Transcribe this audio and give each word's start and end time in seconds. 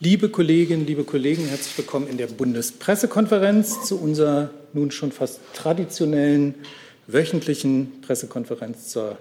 Liebe 0.00 0.28
Kolleginnen, 0.28 0.86
liebe 0.86 1.02
Kollegen, 1.02 1.46
herzlich 1.46 1.76
willkommen 1.76 2.06
in 2.06 2.18
der 2.18 2.28
Bundespressekonferenz 2.28 3.84
zu 3.84 3.98
unserer 3.98 4.50
nun 4.72 4.92
schon 4.92 5.10
fast 5.10 5.40
traditionellen 5.54 6.54
wöchentlichen 7.08 8.00
Pressekonferenz 8.00 8.90
zur 8.90 9.18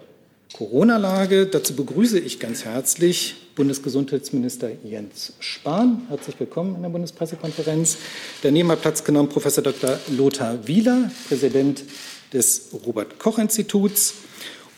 Corona-Lage. 0.53 1.47
Dazu 1.47 1.75
begrüße 1.75 2.19
ich 2.19 2.39
ganz 2.39 2.63
herzlich 2.63 3.37
Bundesgesundheitsminister 3.55 4.69
Jens 4.83 5.33
Spahn. 5.39 6.03
Herzlich 6.09 6.39
willkommen 6.39 6.76
in 6.76 6.83
der 6.83 6.89
Bundespressekonferenz. 6.89 7.97
Daneben 8.44 8.69
hat 8.69 8.83
Platz 8.83 9.03
genommen 9.03 9.29
Professor 9.29 9.63
Dr. 9.63 9.97
Lothar 10.15 10.67
Wieler, 10.67 11.09
Präsident 11.28 11.85
des 12.31 12.69
Robert-Koch-Instituts. 12.85 14.13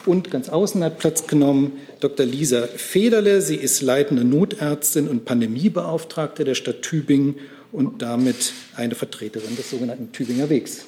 Und 0.10 0.32
ganz 0.32 0.50
außen 0.50 0.84
hat 0.84 0.98
Platz 0.98 1.28
genommen 1.28 1.74
Dr. 2.00 2.26
Lisa 2.26 2.64
Federle. 2.64 3.44
Sie 3.44 3.58
ist 3.58 3.84
leitende 3.84 4.24
Notärztin 4.24 5.08
und 5.08 5.24
Pandemiebeauftragte 5.24 6.46
der 6.46 6.56
Stadt 6.56 6.82
Tübingen 6.82 7.36
und 7.72 8.02
damit 8.02 8.54
eine 8.76 8.96
Vertreterin 8.96 9.56
des 9.56 9.70
sogenannten 9.70 10.12
Tübinger 10.12 10.50
Wegs. 10.50 10.86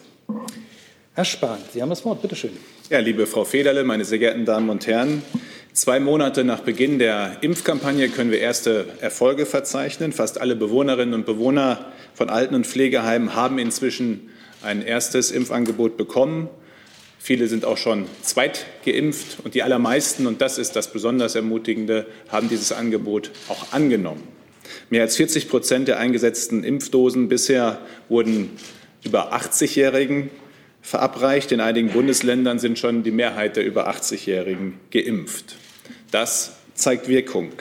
Herr 1.13 1.25
Spahn, 1.25 1.59
Sie 1.71 1.83
haben 1.83 1.89
das 1.89 2.03
Wort. 2.03 2.23
Bitte 2.23 2.35
schön. 2.35 2.49
Ja, 2.89 2.97
liebe 2.97 3.27
Frau 3.27 3.45
Federle, 3.45 3.83
meine 3.83 4.05
sehr 4.05 4.17
geehrten 4.17 4.45
Damen 4.45 4.71
und 4.71 4.87
Herren, 4.87 5.21
zwei 5.71 5.99
Monate 5.99 6.43
nach 6.43 6.61
Beginn 6.61 6.97
der 6.97 7.37
Impfkampagne 7.41 8.09
können 8.09 8.31
wir 8.31 8.39
erste 8.39 8.87
Erfolge 9.01 9.45
verzeichnen. 9.45 10.13
Fast 10.13 10.41
alle 10.41 10.55
Bewohnerinnen 10.55 11.13
und 11.13 11.27
Bewohner 11.27 11.91
von 12.15 12.31
Alten- 12.31 12.55
und 12.55 12.65
Pflegeheimen 12.65 13.35
haben 13.35 13.59
inzwischen 13.59 14.31
ein 14.63 14.81
erstes 14.81 15.29
Impfangebot 15.29 15.95
bekommen. 15.95 16.49
Viele 17.23 17.47
sind 17.47 17.65
auch 17.65 17.77
schon 17.77 18.07
zweitgeimpft 18.23 19.37
und 19.43 19.53
die 19.53 19.61
allermeisten, 19.61 20.25
und 20.25 20.41
das 20.41 20.57
ist 20.57 20.75
das 20.75 20.91
besonders 20.91 21.35
Ermutigende, 21.35 22.07
haben 22.29 22.49
dieses 22.49 22.71
Angebot 22.71 23.29
auch 23.47 23.73
angenommen. 23.73 24.23
Mehr 24.89 25.03
als 25.03 25.17
40 25.17 25.47
Prozent 25.47 25.87
der 25.87 25.99
eingesetzten 25.99 26.63
Impfdosen 26.63 27.27
bisher 27.27 27.79
wurden 28.09 28.49
über 29.03 29.35
80-Jährigen 29.35 30.31
verabreicht. 30.81 31.51
In 31.51 31.61
einigen 31.61 31.89
Bundesländern 31.89 32.57
sind 32.57 32.79
schon 32.79 33.03
die 33.03 33.11
Mehrheit 33.11 33.55
der 33.55 33.65
über 33.65 33.87
80-Jährigen 33.87 34.79
geimpft. 34.89 35.57
Das 36.09 36.53
zeigt 36.73 37.07
Wirkung. 37.07 37.51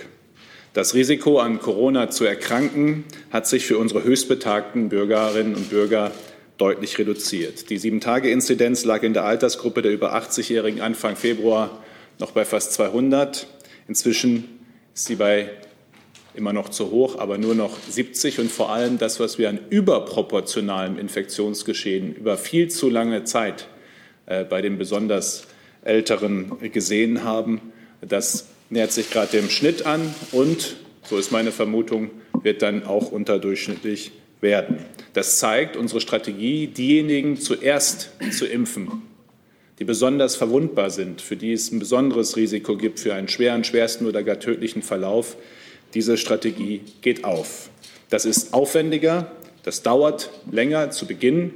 Das 0.72 0.95
Risiko, 0.95 1.39
an 1.39 1.61
Corona 1.61 2.08
zu 2.08 2.24
erkranken, 2.24 3.05
hat 3.30 3.47
sich 3.47 3.67
für 3.67 3.77
unsere 3.77 4.05
höchstbetagten 4.05 4.89
Bürgerinnen 4.89 5.55
und 5.55 5.69
Bürger 5.69 6.12
deutlich 6.61 6.98
reduziert. 6.98 7.70
Die 7.70 7.78
Sieben-Tage-Inzidenz 7.78 8.84
lag 8.84 9.03
in 9.03 9.14
der 9.14 9.25
Altersgruppe 9.25 9.83
der 9.83 9.92
über 9.92 10.14
80-Jährigen 10.14 10.83
Anfang 10.83 11.17
Februar 11.17 11.83
noch 12.19 12.33
bei 12.33 12.44
fast 12.44 12.75
200. 12.75 13.47
Inzwischen 13.89 14.61
ist 14.94 15.06
sie 15.06 15.17
bei 15.17 15.50
immer 16.34 16.52
noch 16.52 16.69
zu 16.69 16.91
hoch, 16.91 17.19
aber 17.19 17.39
nur 17.39 17.55
noch 17.55 17.77
70. 17.89 18.41
Und 18.41 18.50
vor 18.50 18.70
allem 18.70 18.98
das, 18.98 19.19
was 19.20 19.39
wir 19.39 19.48
an 19.48 19.58
überproportionalem 19.70 20.98
Infektionsgeschehen 20.98 22.14
über 22.14 22.36
viel 22.36 22.69
zu 22.69 22.91
lange 22.91 23.24
Zeit 23.24 23.69
äh, 24.27 24.45
bei 24.45 24.61
den 24.61 24.78
besonders 24.78 25.47
Älteren 25.83 26.52
gesehen 26.72 27.24
haben, 27.24 27.72
das 28.02 28.48
nähert 28.69 28.92
sich 28.92 29.11
gerade 29.11 29.33
dem 29.33 29.48
Schnitt 29.48 29.86
an 29.86 30.14
und, 30.33 30.77
so 31.02 31.17
ist 31.17 31.33
meine 31.33 31.52
Vermutung, 31.52 32.11
wird 32.42 32.62
dann 32.62 32.84
auch 32.84 33.11
unterdurchschnittlich 33.11 34.12
werden. 34.41 34.78
Das 35.12 35.38
zeigt 35.38 35.77
unsere 35.77 36.00
Strategie, 36.00 36.66
diejenigen 36.66 37.36
zuerst 37.36 38.10
zu 38.33 38.46
impfen, 38.46 39.02
die 39.78 39.84
besonders 39.84 40.36
verwundbar 40.36 40.91
sind, 40.91 41.20
für 41.20 41.36
die 41.36 41.52
es 41.52 41.72
ein 41.72 41.78
besonderes 41.78 42.36
Risiko 42.36 42.77
gibt 42.77 43.00
für 43.00 43.14
einen 43.14 43.28
schweren, 43.28 43.64
schwersten 43.64 44.06
oder 44.06 44.22
gar 44.22 44.38
tödlichen 44.38 44.83
Verlauf. 44.83 45.36
Diese 45.94 46.16
Strategie 46.16 46.83
geht 47.00 47.24
auf. 47.24 47.70
Das 48.08 48.24
ist 48.24 48.55
aufwendiger, 48.55 49.33
das 49.62 49.83
dauert 49.83 50.30
länger 50.50 50.91
zu 50.91 51.06
Beginn, 51.06 51.52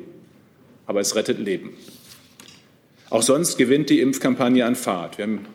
aber 0.87 1.01
es 1.01 1.17
rettet 1.17 1.39
Leben. 1.39 1.75
Auch 3.11 3.23
sonst 3.23 3.57
gewinnt 3.59 3.91
die 3.91 4.01
Impfkampagne 4.01 4.65
an 4.65 4.75
Fahrt. 4.75 5.19
Wir 5.19 5.25
haben 5.25 5.47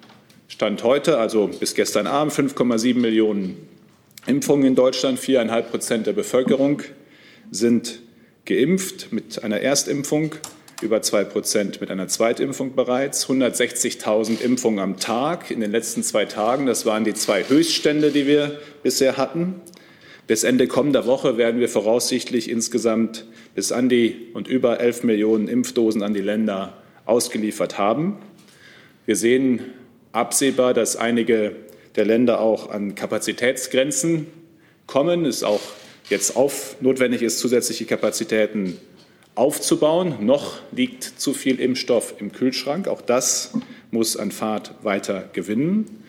Stand 0.47 0.83
heute, 0.83 1.17
also 1.17 1.47
bis 1.47 1.75
gestern 1.75 2.07
Abend, 2.07 2.33
5,7 2.33 2.97
Millionen 2.97 3.57
Impfungen 4.25 4.65
in 4.65 4.75
Deutschland, 4.75 5.19
viereinhalb 5.19 5.69
Prozent 5.69 6.07
der 6.07 6.13
Bevölkerung 6.13 6.81
sind 7.51 8.01
geimpft 8.45 9.11
mit 9.11 9.43
einer 9.43 9.61
Erstimpfung, 9.61 10.35
über 10.81 11.01
zwei 11.01 11.23
Prozent 11.23 11.81
mit 11.81 11.91
einer 11.91 12.07
Zweitimpfung 12.07 12.75
bereits, 12.75 13.27
160.000 13.27 14.41
Impfungen 14.41 14.79
am 14.79 14.97
Tag 14.97 15.51
in 15.51 15.59
den 15.59 15.71
letzten 15.71 16.03
zwei 16.03 16.25
Tagen. 16.25 16.65
Das 16.65 16.85
waren 16.85 17.03
die 17.03 17.13
zwei 17.13 17.43
Höchststände, 17.43 18.11
die 18.11 18.25
wir 18.25 18.59
bisher 18.81 19.17
hatten. 19.17 19.55
Bis 20.25 20.43
Ende 20.43 20.67
kommender 20.67 21.05
Woche 21.05 21.37
werden 21.37 21.59
wir 21.59 21.69
voraussichtlich 21.69 22.49
insgesamt 22.49 23.25
bis 23.55 23.71
an 23.71 23.89
die 23.89 24.27
und 24.33 24.47
über 24.47 24.79
11 24.79 25.03
Millionen 25.03 25.47
Impfdosen 25.47 26.03
an 26.03 26.13
die 26.13 26.21
Länder 26.21 26.77
ausgeliefert 27.05 27.77
haben. 27.77 28.17
Wir 29.05 29.15
sehen 29.15 29.61
absehbar, 30.11 30.73
dass 30.73 30.95
einige 30.95 31.55
der 31.95 32.05
Länder 32.05 32.41
auch 32.41 32.69
an 32.69 32.95
Kapazitätsgrenzen 32.95 34.27
kommen. 34.85 35.25
Ist 35.25 35.43
auch 35.43 35.61
jetzt 36.09 36.35
auf, 36.35 36.75
notwendig 36.81 37.21
ist, 37.21 37.39
zusätzliche 37.39 37.85
Kapazitäten 37.85 38.77
aufzubauen. 39.35 40.15
Noch 40.21 40.59
liegt 40.71 41.03
zu 41.03 41.33
viel 41.33 41.59
Impfstoff 41.59 42.15
im 42.19 42.31
Kühlschrank. 42.31 42.87
Auch 42.87 43.01
das 43.01 43.53
muss 43.91 44.17
an 44.17 44.31
Fahrt 44.31 44.73
weiter 44.83 45.29
gewinnen. 45.33 46.03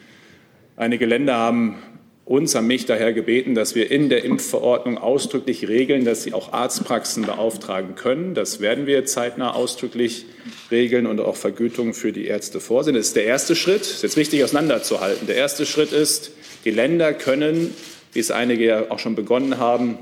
Einige 0.77 1.07
Länder 1.07 1.37
haben 1.37 1.77
uns, 2.25 2.55
haben 2.55 2.69
mich 2.69 2.87
daher 2.87 3.13
gebeten, 3.13 3.57
dass 3.57 3.75
wir 3.75 3.91
in 3.91 4.09
der 4.09 4.25
Impfverordnung 4.25 4.99
ausdrücklich 4.99 5.67
regeln, 5.67 6.05
dass 6.05 6.23
sie 6.23 6.33
auch 6.33 6.53
Arztpraxen 6.53 7.25
beauftragen 7.25 7.97
können. 7.97 8.35
Das 8.35 8.61
werden 8.61 8.87
wir 8.87 9.05
zeitnah 9.05 9.53
ausdrücklich 9.53 10.27
regeln 10.71 11.07
und 11.07 11.19
auch 11.19 11.35
Vergütungen 11.35 11.93
für 11.93 12.13
die 12.13 12.27
Ärzte 12.27 12.61
vorsehen. 12.61 12.95
Das 12.95 13.09
ist 13.09 13.17
der 13.17 13.25
erste 13.25 13.57
Schritt. 13.57 13.81
Das 13.81 13.91
ist 13.91 14.03
jetzt 14.03 14.17
wichtig 14.17 14.45
auseinanderzuhalten. 14.45 15.27
Der 15.27 15.37
erste 15.37 15.67
Schritt 15.67 15.93
ist, 15.93 16.31
die 16.65 16.71
Länder 16.71 17.15
können 17.15 17.75
wie 18.13 18.19
es 18.19 18.31
einige 18.31 18.65
ja 18.65 18.91
auch 18.91 18.99
schon 18.99 19.15
begonnen 19.15 19.59
haben, 19.59 19.99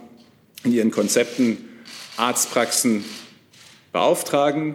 in 0.65 0.73
ihren 0.73 0.91
Konzepten 0.91 1.59
Arztpraxen 2.17 3.05
beauftragen, 3.93 4.75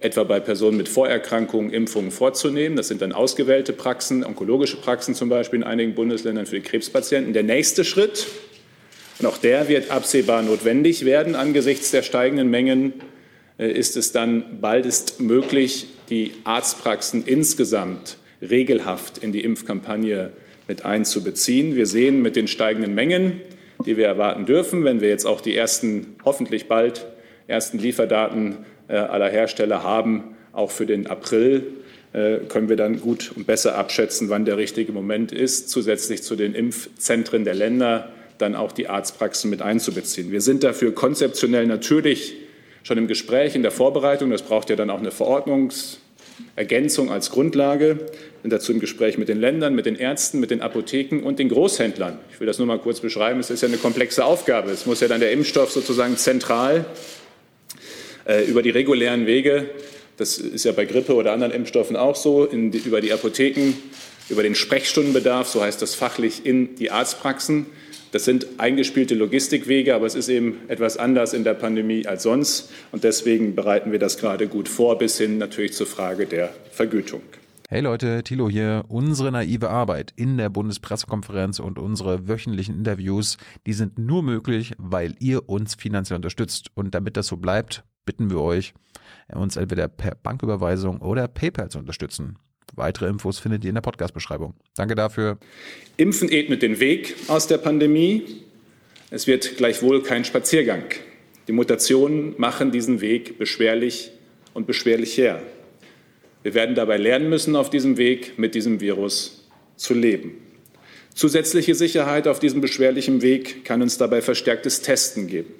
etwa 0.00 0.24
bei 0.24 0.40
Personen 0.40 0.76
mit 0.76 0.88
Vorerkrankungen 0.88 1.70
Impfungen 1.70 2.10
vorzunehmen. 2.10 2.76
Das 2.76 2.88
sind 2.88 3.00
dann 3.00 3.12
ausgewählte 3.12 3.72
Praxen, 3.72 4.24
onkologische 4.24 4.76
Praxen 4.76 5.14
zum 5.14 5.28
Beispiel 5.28 5.60
in 5.60 5.64
einigen 5.64 5.94
Bundesländern 5.94 6.46
für 6.46 6.56
die 6.56 6.62
Krebspatienten. 6.62 7.32
Der 7.32 7.42
nächste 7.42 7.84
Schritt, 7.84 8.26
und 9.18 9.26
auch 9.26 9.38
der 9.38 9.68
wird 9.68 9.90
absehbar 9.90 10.42
notwendig 10.42 11.04
werden 11.04 11.34
angesichts 11.34 11.90
der 11.90 12.02
steigenden 12.02 12.50
Mengen, 12.50 12.94
äh, 13.58 13.70
ist 13.70 13.96
es 13.96 14.12
dann 14.12 14.60
baldest 14.60 15.20
möglich, 15.20 15.86
die 16.10 16.32
Arztpraxen 16.44 17.24
insgesamt 17.24 18.18
regelhaft 18.42 19.18
in 19.18 19.32
die 19.32 19.42
Impfkampagne 19.42 20.32
mit 20.68 20.84
einzubeziehen. 20.84 21.76
Wir 21.76 21.86
sehen 21.86 22.22
mit 22.22 22.36
den 22.36 22.48
steigenden 22.48 22.94
Mengen, 22.94 23.40
die 23.84 23.96
wir 23.96 24.06
erwarten 24.06 24.46
dürfen, 24.46 24.84
wenn 24.84 25.00
wir 25.00 25.08
jetzt 25.08 25.26
auch 25.26 25.40
die 25.40 25.56
ersten, 25.56 26.16
hoffentlich 26.24 26.68
bald 26.68 27.06
ersten 27.46 27.78
Lieferdaten 27.78 28.56
äh, 28.88 28.94
aller 28.94 29.28
Hersteller 29.28 29.82
haben, 29.82 30.36
auch 30.52 30.70
für 30.70 30.86
den 30.86 31.06
April, 31.06 31.66
äh, 32.12 32.38
können 32.48 32.68
wir 32.68 32.76
dann 32.76 33.00
gut 33.00 33.32
und 33.34 33.46
besser 33.46 33.76
abschätzen, 33.76 34.28
wann 34.30 34.44
der 34.44 34.56
richtige 34.56 34.92
Moment 34.92 35.32
ist, 35.32 35.68
zusätzlich 35.68 36.22
zu 36.22 36.36
den 36.36 36.54
Impfzentren 36.54 37.44
der 37.44 37.54
Länder 37.54 38.10
dann 38.38 38.54
auch 38.54 38.72
die 38.72 38.88
Arztpraxen 38.88 39.50
mit 39.50 39.62
einzubeziehen. 39.62 40.32
Wir 40.32 40.40
sind 40.40 40.64
dafür 40.64 40.94
konzeptionell 40.94 41.66
natürlich 41.66 42.34
schon 42.82 42.98
im 42.98 43.06
Gespräch, 43.06 43.54
in 43.54 43.62
der 43.62 43.70
Vorbereitung. 43.70 44.30
Das 44.30 44.42
braucht 44.42 44.70
ja 44.70 44.76
dann 44.76 44.90
auch 44.90 44.98
eine 44.98 45.10
Verordnungs- 45.10 45.98
Ergänzung 46.56 47.10
als 47.10 47.30
Grundlage, 47.30 47.98
dazu 48.42 48.72
im 48.72 48.80
Gespräch 48.80 49.18
mit 49.18 49.28
den 49.28 49.40
Ländern, 49.40 49.74
mit 49.74 49.86
den 49.86 49.96
Ärzten, 49.96 50.40
mit 50.40 50.50
den 50.50 50.60
Apotheken 50.60 51.22
und 51.22 51.38
den 51.38 51.48
Großhändlern. 51.48 52.18
Ich 52.32 52.40
will 52.40 52.46
das 52.46 52.58
nur 52.58 52.66
mal 52.66 52.78
kurz 52.78 53.00
beschreiben. 53.00 53.40
Es 53.40 53.50
ist 53.50 53.62
ja 53.62 53.68
eine 53.68 53.78
komplexe 53.78 54.24
Aufgabe. 54.24 54.70
Es 54.70 54.86
muss 54.86 55.00
ja 55.00 55.08
dann 55.08 55.20
der 55.20 55.32
Impfstoff 55.32 55.70
sozusagen 55.70 56.16
zentral 56.16 56.84
äh, 58.26 58.44
über 58.44 58.62
die 58.62 58.70
regulären 58.70 59.26
Wege, 59.26 59.70
das 60.16 60.38
ist 60.38 60.64
ja 60.64 60.72
bei 60.72 60.84
Grippe 60.84 61.14
oder 61.14 61.32
anderen 61.32 61.52
Impfstoffen 61.52 61.96
auch 61.96 62.14
so, 62.14 62.46
die, 62.46 62.78
über 62.78 63.00
die 63.00 63.12
Apotheken, 63.12 63.74
über 64.28 64.42
den 64.42 64.54
Sprechstundenbedarf, 64.54 65.48
so 65.48 65.60
heißt 65.60 65.82
das 65.82 65.94
fachlich, 65.94 66.46
in 66.46 66.76
die 66.76 66.90
Arztpraxen. 66.90 67.66
Das 68.14 68.24
sind 68.24 68.46
eingespielte 68.58 69.16
Logistikwege, 69.16 69.92
aber 69.92 70.06
es 70.06 70.14
ist 70.14 70.28
eben 70.28 70.60
etwas 70.68 70.98
anders 70.98 71.32
in 71.32 71.42
der 71.42 71.54
Pandemie 71.54 72.06
als 72.06 72.22
sonst. 72.22 72.70
Und 72.92 73.02
deswegen 73.02 73.56
bereiten 73.56 73.90
wir 73.90 73.98
das 73.98 74.18
gerade 74.18 74.46
gut 74.46 74.68
vor, 74.68 74.98
bis 74.98 75.18
hin 75.18 75.36
natürlich 75.38 75.72
zur 75.72 75.88
Frage 75.88 76.26
der 76.26 76.54
Vergütung. 76.70 77.22
Hey 77.68 77.80
Leute, 77.80 78.22
Thilo 78.22 78.48
hier. 78.48 78.84
Unsere 78.86 79.32
naive 79.32 79.68
Arbeit 79.68 80.12
in 80.14 80.36
der 80.38 80.48
Bundespressekonferenz 80.48 81.58
und 81.58 81.76
unsere 81.76 82.28
wöchentlichen 82.28 82.76
Interviews, 82.76 83.36
die 83.66 83.72
sind 83.72 83.98
nur 83.98 84.22
möglich, 84.22 84.74
weil 84.78 85.16
ihr 85.18 85.48
uns 85.48 85.74
finanziell 85.74 86.18
unterstützt. 86.18 86.68
Und 86.74 86.94
damit 86.94 87.16
das 87.16 87.26
so 87.26 87.36
bleibt, 87.36 87.82
bitten 88.06 88.30
wir 88.30 88.38
euch, 88.38 88.74
uns 89.34 89.56
entweder 89.56 89.88
per 89.88 90.14
Banküberweisung 90.14 91.00
oder 91.00 91.26
PayPal 91.26 91.68
zu 91.68 91.80
unterstützen. 91.80 92.38
Weitere 92.76 93.08
Infos 93.08 93.38
findet 93.38 93.64
ihr 93.64 93.68
in 93.68 93.74
der 93.74 93.82
Podcast-Beschreibung. 93.82 94.54
Danke 94.74 94.94
dafür. 94.94 95.38
Impfen 95.96 96.28
ebnet 96.28 96.62
den 96.62 96.80
Weg 96.80 97.14
aus 97.28 97.46
der 97.46 97.58
Pandemie. 97.58 98.42
Es 99.10 99.26
wird 99.26 99.56
gleichwohl 99.56 100.02
kein 100.02 100.24
Spaziergang. 100.24 100.84
Die 101.46 101.52
Mutationen 101.52 102.34
machen 102.38 102.72
diesen 102.72 103.00
Weg 103.00 103.38
beschwerlich 103.38 104.10
und 104.54 104.66
beschwerlich 104.66 105.16
her. 105.18 105.42
Wir 106.42 106.54
werden 106.54 106.74
dabei 106.74 106.96
lernen 106.96 107.28
müssen, 107.28 107.56
auf 107.56 107.70
diesem 107.70 107.96
Weg 107.96 108.38
mit 108.38 108.54
diesem 108.54 108.80
Virus 108.80 109.46
zu 109.76 109.94
leben. 109.94 110.32
Zusätzliche 111.14 111.74
Sicherheit 111.74 112.26
auf 112.26 112.38
diesem 112.38 112.60
beschwerlichen 112.60 113.22
Weg 113.22 113.64
kann 113.64 113.82
uns 113.82 113.98
dabei 113.98 114.20
verstärktes 114.20 114.82
Testen 114.82 115.26
geben. 115.26 115.54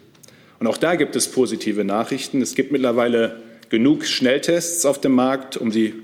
Und 0.58 0.66
auch 0.66 0.76
da 0.76 0.96
gibt 0.96 1.14
es 1.16 1.28
positive 1.28 1.84
Nachrichten. 1.84 2.42
Es 2.42 2.54
gibt 2.54 2.72
mittlerweile 2.72 3.40
genug 3.70 4.04
Schnelltests 4.04 4.84
auf 4.84 5.00
dem 5.00 5.12
Markt, 5.12 5.56
um 5.56 5.70
sie 5.70 5.94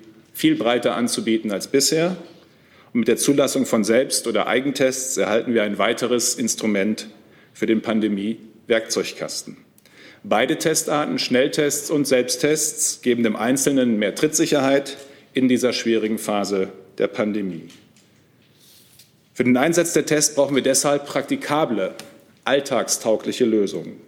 viel 0.40 0.56
breiter 0.56 0.96
anzubieten 0.96 1.52
als 1.52 1.68
bisher. 1.68 2.16
Und 2.94 3.00
mit 3.00 3.08
der 3.08 3.18
Zulassung 3.18 3.66
von 3.66 3.84
Selbst- 3.84 4.26
oder 4.26 4.46
Eigentests 4.46 5.18
erhalten 5.18 5.52
wir 5.52 5.64
ein 5.64 5.76
weiteres 5.76 6.34
Instrument 6.34 7.08
für 7.52 7.66
den 7.66 7.82
Pandemie-Werkzeugkasten. 7.82 9.58
Beide 10.22 10.56
Testarten, 10.56 11.18
Schnelltests 11.18 11.90
und 11.90 12.06
Selbsttests, 12.06 13.02
geben 13.02 13.22
dem 13.22 13.36
Einzelnen 13.36 13.98
mehr 13.98 14.14
Trittsicherheit 14.14 14.96
in 15.34 15.46
dieser 15.46 15.74
schwierigen 15.74 16.18
Phase 16.18 16.72
der 16.96 17.08
Pandemie. 17.08 17.68
Für 19.34 19.44
den 19.44 19.58
Einsatz 19.58 19.92
der 19.92 20.06
Tests 20.06 20.34
brauchen 20.34 20.54
wir 20.54 20.62
deshalb 20.62 21.04
praktikable, 21.04 21.94
alltagstaugliche 22.44 23.44
Lösungen. 23.44 24.00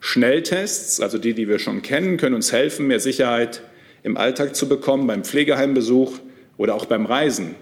Schnelltests, 0.00 1.00
also 1.00 1.18
die, 1.18 1.32
die 1.32 1.48
wir 1.48 1.60
schon 1.60 1.82
kennen, 1.82 2.16
können 2.16 2.34
uns 2.34 2.50
helfen, 2.50 2.88
mehr 2.88 3.00
Sicherheit 3.00 3.62
im 4.06 4.16
Alltag 4.16 4.54
zu 4.54 4.68
bekommen, 4.68 5.08
beim 5.08 5.24
Pflegeheimbesuch 5.24 6.12
oder 6.58 6.76
auch 6.76 6.84
beim 6.84 7.06
Reisen. 7.06 7.56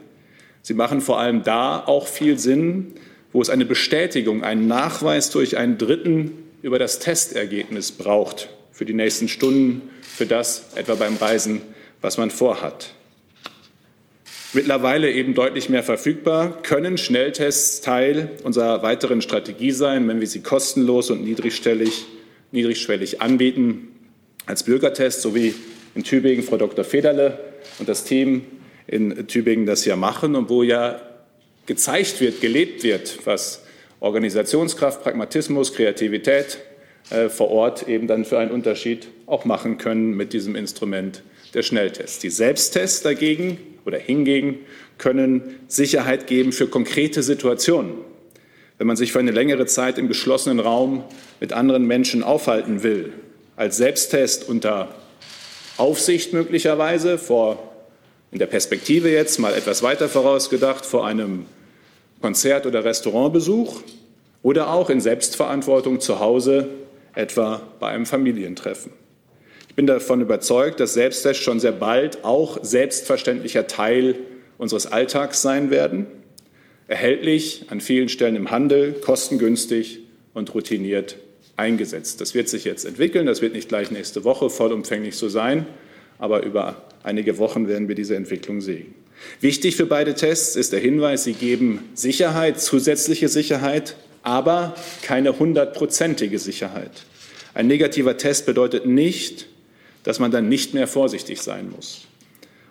Sie 0.61 0.75
machen 0.75 1.01
vor 1.01 1.19
allem 1.19 1.43
da 1.43 1.83
auch 1.83 2.07
viel 2.07 2.39
Sinn, 2.39 2.93
wo 3.33 3.41
es 3.41 3.49
eine 3.49 3.65
Bestätigung, 3.65 4.45
einen 4.45 4.67
Nachweis 4.67 5.31
durch 5.31 5.57
einen 5.57 5.79
Dritten 5.79 6.33
über 6.61 6.79
das 6.79 6.99
Testergebnis 6.99 7.93
braucht 7.93 8.51
für 8.73 8.85
die 8.85 8.93
nächsten 8.93 9.29
Stunden, 9.29 9.89
für 10.03 10.27
das 10.27 10.67
etwa 10.75 10.97
beim 10.97 11.17
Reisen, 11.17 11.63
was 12.03 12.19
man 12.19 12.31
vorhat. 12.31 12.93
Mittlerweile 14.53 15.11
eben 15.11 15.33
deutlich 15.33 15.71
mehr 15.71 15.83
verfügbar, 15.83 16.63
können 16.63 16.99
Schnelltests 16.99 17.81
Teil 17.81 18.33
unserer 18.43 18.83
weiteren 18.83 19.23
Strategie 19.23 19.71
sein, 19.71 20.07
wenn 20.09 20.21
wir 20.21 20.27
sie 20.27 20.43
kostenlos 20.43 21.11
und 21.11 21.25
niedrigschwellig, 21.25 22.05
niedrigschwellig 22.53 23.23
anbieten, 23.23 23.89
als 24.45 24.65
Bürgertest, 24.65 25.23
so 25.23 25.35
wie 25.35 25.55
in 25.95 26.05
Tübingen 26.05 26.45
Frau 26.45 26.57
Dr. 26.57 26.85
Federle 26.85 27.39
und 27.79 27.89
das 27.89 28.05
Team 28.05 28.43
in 28.87 29.27
Tübingen 29.27 29.67
das 29.67 29.85
ja 29.85 29.97
machen 29.97 30.35
und 30.35 30.49
wo 30.49 30.63
ja 30.63 31.01
gezeigt 31.67 32.21
wird, 32.21 32.41
gelebt 32.41 32.83
wird, 32.83 33.21
was 33.25 33.63
Organisationskraft, 34.01 35.03
Pragmatismus, 35.03 35.73
Kreativität 35.73 36.59
äh, 37.11 37.29
vor 37.29 37.51
Ort 37.51 37.89
eben 37.89 38.07
dann 38.07 38.25
für 38.25 38.39
einen 38.39 38.51
Unterschied 38.51 39.09
auch 39.27 39.45
machen 39.45 39.79
können 39.79 40.15
mit 40.15 40.33
diesem 40.33 40.57
Instrument 40.57 41.23
der 41.55 41.63
Schnelltests. 41.63 42.19
Die 42.19 42.31
Selbsttests 42.31 43.03
dagegen 43.03 43.59
oder 43.87 43.99
hingegen 43.99 44.59
können 44.99 45.57
Sicherheit 45.69 46.27
geben 46.27 46.53
für 46.53 46.67
konkrete 46.67 47.23
Situationen. 47.23 47.93
Wenn 48.77 48.87
man 48.87 48.97
sich 48.97 49.13
für 49.13 49.21
eine 49.21 49.31
längere 49.31 49.67
Zeit 49.67 49.99
im 49.99 50.09
geschlossenen 50.09 50.61
Raum 50.61 51.05
mit 51.41 51.53
anderen 51.53 51.87
Menschen 51.87 52.23
aufhalten 52.23 52.83
will, 52.83 53.13
als 53.57 53.77
Selbsttest 53.77 54.49
unter 54.49 54.95
Aufsicht 55.77 56.33
möglicherweise, 56.33 57.19
vor, 57.19 57.73
in 58.31 58.39
der 58.39 58.47
Perspektive 58.47 59.11
jetzt 59.11 59.39
mal 59.39 59.55
etwas 59.55 59.83
weiter 59.83 60.09
vorausgedacht, 60.09 60.87
vor 60.87 61.07
einem 61.07 61.47
Konzert- 62.21 62.67
oder 62.67 62.85
Restaurantbesuch 62.85 63.83
oder 64.43 64.71
auch 64.71 64.89
in 64.91 65.01
Selbstverantwortung 65.01 66.01
zu 66.01 66.21
Hause, 66.21 66.69
etwa 67.15 67.63
bei 67.81 67.89
einem 67.89 68.07
Familientreffen. 68.07 68.93
Ich 69.69 69.75
bin 69.75 69.87
davon 69.87 70.21
überzeugt, 70.21 70.79
dass 70.79 70.95
Selbsttest 70.95 71.43
schon 71.43 71.59
sehr 71.59 71.73
bald 71.73 72.25
auch 72.25 72.59
selbstverständlicher 72.63 73.67
Teil 73.67 74.17
unseres 74.59 74.87
Alltags 74.87 75.43
sein 75.43 75.71
werden, 75.71 76.07
erhältlich 76.87 77.67
an 77.71 77.81
vielen 77.81 78.09
Stellen 78.09 78.37
im 78.37 78.53
Handel, 78.53 78.93
kostengünstig 78.93 80.01
und 80.33 80.55
routiniert 80.55 81.17
eingesetzt. 81.57 82.21
Das 82.21 82.35
wird 82.35 82.49
sich 82.49 82.65
jetzt 82.65 82.85
entwickeln, 82.85 83.27
das 83.27 83.43
wird 83.43 83.55
nicht 83.55 83.69
gleich 83.69 83.91
nächste 83.91 84.25
Woche 84.25 84.51
vollumfänglich 84.51 85.17
so 85.17 85.29
sein, 85.29 85.67
aber 86.19 86.43
über 86.43 86.83
einige 87.03 87.39
Wochen 87.39 87.69
werden 87.69 87.89
wir 87.89 87.95
diese 87.95 88.17
Entwicklung 88.17 88.61
sehen. 88.61 88.95
Wichtig 89.41 89.77
für 89.77 89.87
beide 89.87 90.15
Tests 90.15 90.57
ist 90.57 90.73
der 90.73 90.81
Hinweis, 90.81 91.25
sie 91.25 91.35
geben 91.35 91.81
Sicherheit, 91.95 92.61
zusätzliche 92.61 93.29
Sicherheit, 93.29 93.97
aber 94.23 94.75
keine 95.03 95.39
hundertprozentige 95.39 96.39
Sicherheit. 96.39 97.05
Ein 97.53 97.69
negativer 97.69 98.17
Test 98.17 98.47
bedeutet 98.47 98.87
nicht, 98.87 99.47
dass 100.03 100.19
man 100.19 100.31
dann 100.31 100.49
nicht 100.49 100.75
mehr 100.75 100.87
vorsichtig 100.87 101.41
sein 101.41 101.71
muss. 101.71 102.07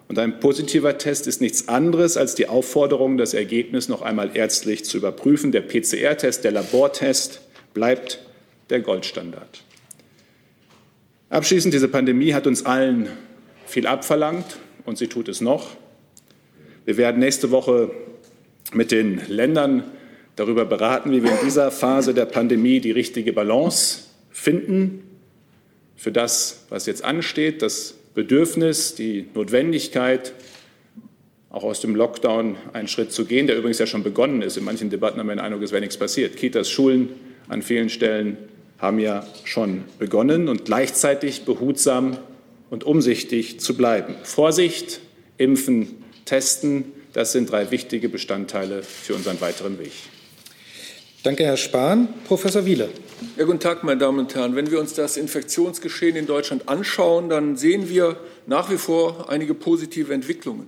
Und 0.07 0.19
ein 0.19 0.39
positiver 0.39 0.97
Test 0.97 1.27
ist 1.27 1.41
nichts 1.41 1.69
anderes 1.69 2.17
als 2.17 2.35
die 2.35 2.47
Aufforderung, 2.47 3.17
das 3.17 3.33
Ergebnis 3.33 3.87
noch 3.87 4.01
einmal 4.01 4.35
ärztlich 4.35 4.83
zu 4.83 4.97
überprüfen. 4.97 5.51
Der 5.51 5.61
PCR-Test, 5.61 6.43
der 6.43 6.51
Labortest 6.51 7.41
bleibt 7.73 8.19
der 8.73 8.81
Goldstandard. 8.81 9.63
Abschließend, 11.29 11.73
diese 11.73 11.87
Pandemie 11.87 12.33
hat 12.33 12.47
uns 12.47 12.65
allen 12.65 13.07
viel 13.65 13.87
abverlangt 13.87 14.57
und 14.85 14.97
sie 14.97 15.07
tut 15.07 15.29
es 15.29 15.41
noch. 15.41 15.69
Wir 16.85 16.97
werden 16.97 17.19
nächste 17.19 17.51
Woche 17.51 17.91
mit 18.73 18.91
den 18.91 19.21
Ländern 19.27 19.83
darüber 20.35 20.65
beraten, 20.65 21.11
wie 21.11 21.23
wir 21.23 21.31
in 21.31 21.45
dieser 21.45 21.71
Phase 21.71 22.13
der 22.13 22.25
Pandemie 22.25 22.79
die 22.79 22.91
richtige 22.91 23.31
Balance 23.31 24.05
finden 24.31 25.03
für 25.95 26.11
das, 26.11 26.65
was 26.69 26.87
jetzt 26.87 27.03
ansteht, 27.03 27.61
das 27.61 27.93
Bedürfnis, 28.15 28.95
die 28.95 29.27
Notwendigkeit, 29.35 30.33
auch 31.51 31.63
aus 31.63 31.79
dem 31.79 31.95
Lockdown 31.95 32.57
einen 32.73 32.87
Schritt 32.87 33.11
zu 33.11 33.25
gehen, 33.25 33.45
der 33.45 33.57
übrigens 33.57 33.77
ja 33.77 33.85
schon 33.85 34.03
begonnen 34.03 34.41
ist. 34.41 34.57
In 34.57 34.63
manchen 34.63 34.89
Debatten 34.89 35.19
haben 35.19 35.27
wir 35.27 35.35
den 35.35 35.39
Eindruck, 35.39 35.61
es 35.61 35.71
wäre 35.71 35.81
nichts 35.81 35.97
passiert. 35.97 36.35
Kitas, 36.35 36.69
Schulen 36.69 37.09
an 37.47 37.61
vielen 37.61 37.89
Stellen 37.89 38.37
haben 38.83 38.99
ja 38.99 39.25
schon 39.45 39.85
begonnen 39.97 40.49
und 40.49 40.65
gleichzeitig 40.65 41.45
behutsam 41.45 42.17
und 42.69 42.83
umsichtig 42.83 43.61
zu 43.61 43.77
bleiben. 43.77 44.15
Vorsicht, 44.23 44.99
impfen, 45.37 46.03
testen, 46.25 46.91
das 47.13 47.31
sind 47.31 47.49
drei 47.49 47.71
wichtige 47.71 48.09
Bestandteile 48.09 48.83
für 48.83 49.15
unseren 49.15 49.39
weiteren 49.39 49.79
Weg. 49.79 49.93
Danke, 51.23 51.45
Herr 51.45 51.55
Spahn. 51.55 52.09
Professor 52.27 52.65
Wiele. 52.65 52.89
Ja, 53.37 53.45
guten 53.45 53.61
Tag, 53.61 53.85
meine 53.85 54.01
Damen 54.01 54.19
und 54.19 54.35
Herren. 54.35 54.57
Wenn 54.57 54.69
wir 54.69 54.81
uns 54.81 54.93
das 54.93 55.15
Infektionsgeschehen 55.15 56.17
in 56.17 56.27
Deutschland 56.27 56.67
anschauen, 56.67 57.29
dann 57.29 57.55
sehen 57.55 57.87
wir 57.87 58.17
nach 58.47 58.69
wie 58.69 58.77
vor 58.77 59.29
einige 59.29 59.53
positive 59.53 60.13
Entwicklungen. 60.13 60.67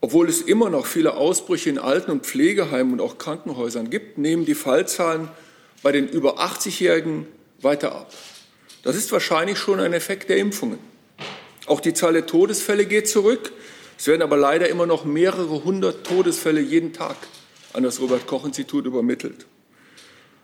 Obwohl 0.00 0.28
es 0.28 0.40
immer 0.40 0.70
noch 0.70 0.86
viele 0.86 1.14
Ausbrüche 1.14 1.68
in 1.68 1.78
Alten- 1.78 2.12
und 2.12 2.26
Pflegeheimen 2.26 2.92
und 2.92 3.00
auch 3.00 3.18
Krankenhäusern 3.18 3.90
gibt, 3.90 4.18
nehmen 4.18 4.44
die 4.44 4.54
Fallzahlen 4.54 5.28
bei 5.82 5.90
den 5.90 6.08
über 6.08 6.38
80-Jährigen 6.40 7.26
weiter 7.62 7.94
ab. 7.94 8.12
Das 8.82 8.96
ist 8.96 9.12
wahrscheinlich 9.12 9.58
schon 9.58 9.80
ein 9.80 9.92
Effekt 9.92 10.28
der 10.28 10.38
Impfungen. 10.38 10.78
Auch 11.66 11.80
die 11.80 11.94
Zahl 11.94 12.14
der 12.14 12.26
Todesfälle 12.26 12.86
geht 12.86 13.08
zurück. 13.08 13.52
Es 13.98 14.06
werden 14.06 14.22
aber 14.22 14.36
leider 14.36 14.68
immer 14.68 14.86
noch 14.86 15.04
mehrere 15.04 15.62
hundert 15.62 16.06
Todesfälle 16.06 16.60
jeden 16.60 16.92
Tag 16.92 17.16
an 17.74 17.82
das 17.82 18.00
Robert 18.00 18.26
Koch 18.26 18.44
Institut 18.44 18.86
übermittelt. 18.86 19.46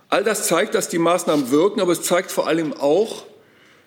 All 0.09 0.23
das 0.23 0.47
zeigt, 0.47 0.75
dass 0.75 0.89
die 0.89 0.99
Maßnahmen 0.99 1.51
wirken, 1.51 1.81
aber 1.81 1.93
es 1.93 2.03
zeigt 2.03 2.31
vor 2.31 2.47
allem 2.47 2.75
auch, 2.75 3.27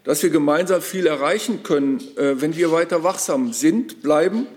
dass 0.04 0.24
wir 0.24 0.32
gemeinsam 0.32 0.82
viel 0.82 1.08
erreichen 1.08 1.64
können, 1.64 2.00
äh, 2.18 2.42
wenn 2.42 2.56
wir 2.56 2.72
weiter 2.72 3.04
wachsam 3.04 3.54
sind, 3.54 4.02
bleiben. 4.02 4.48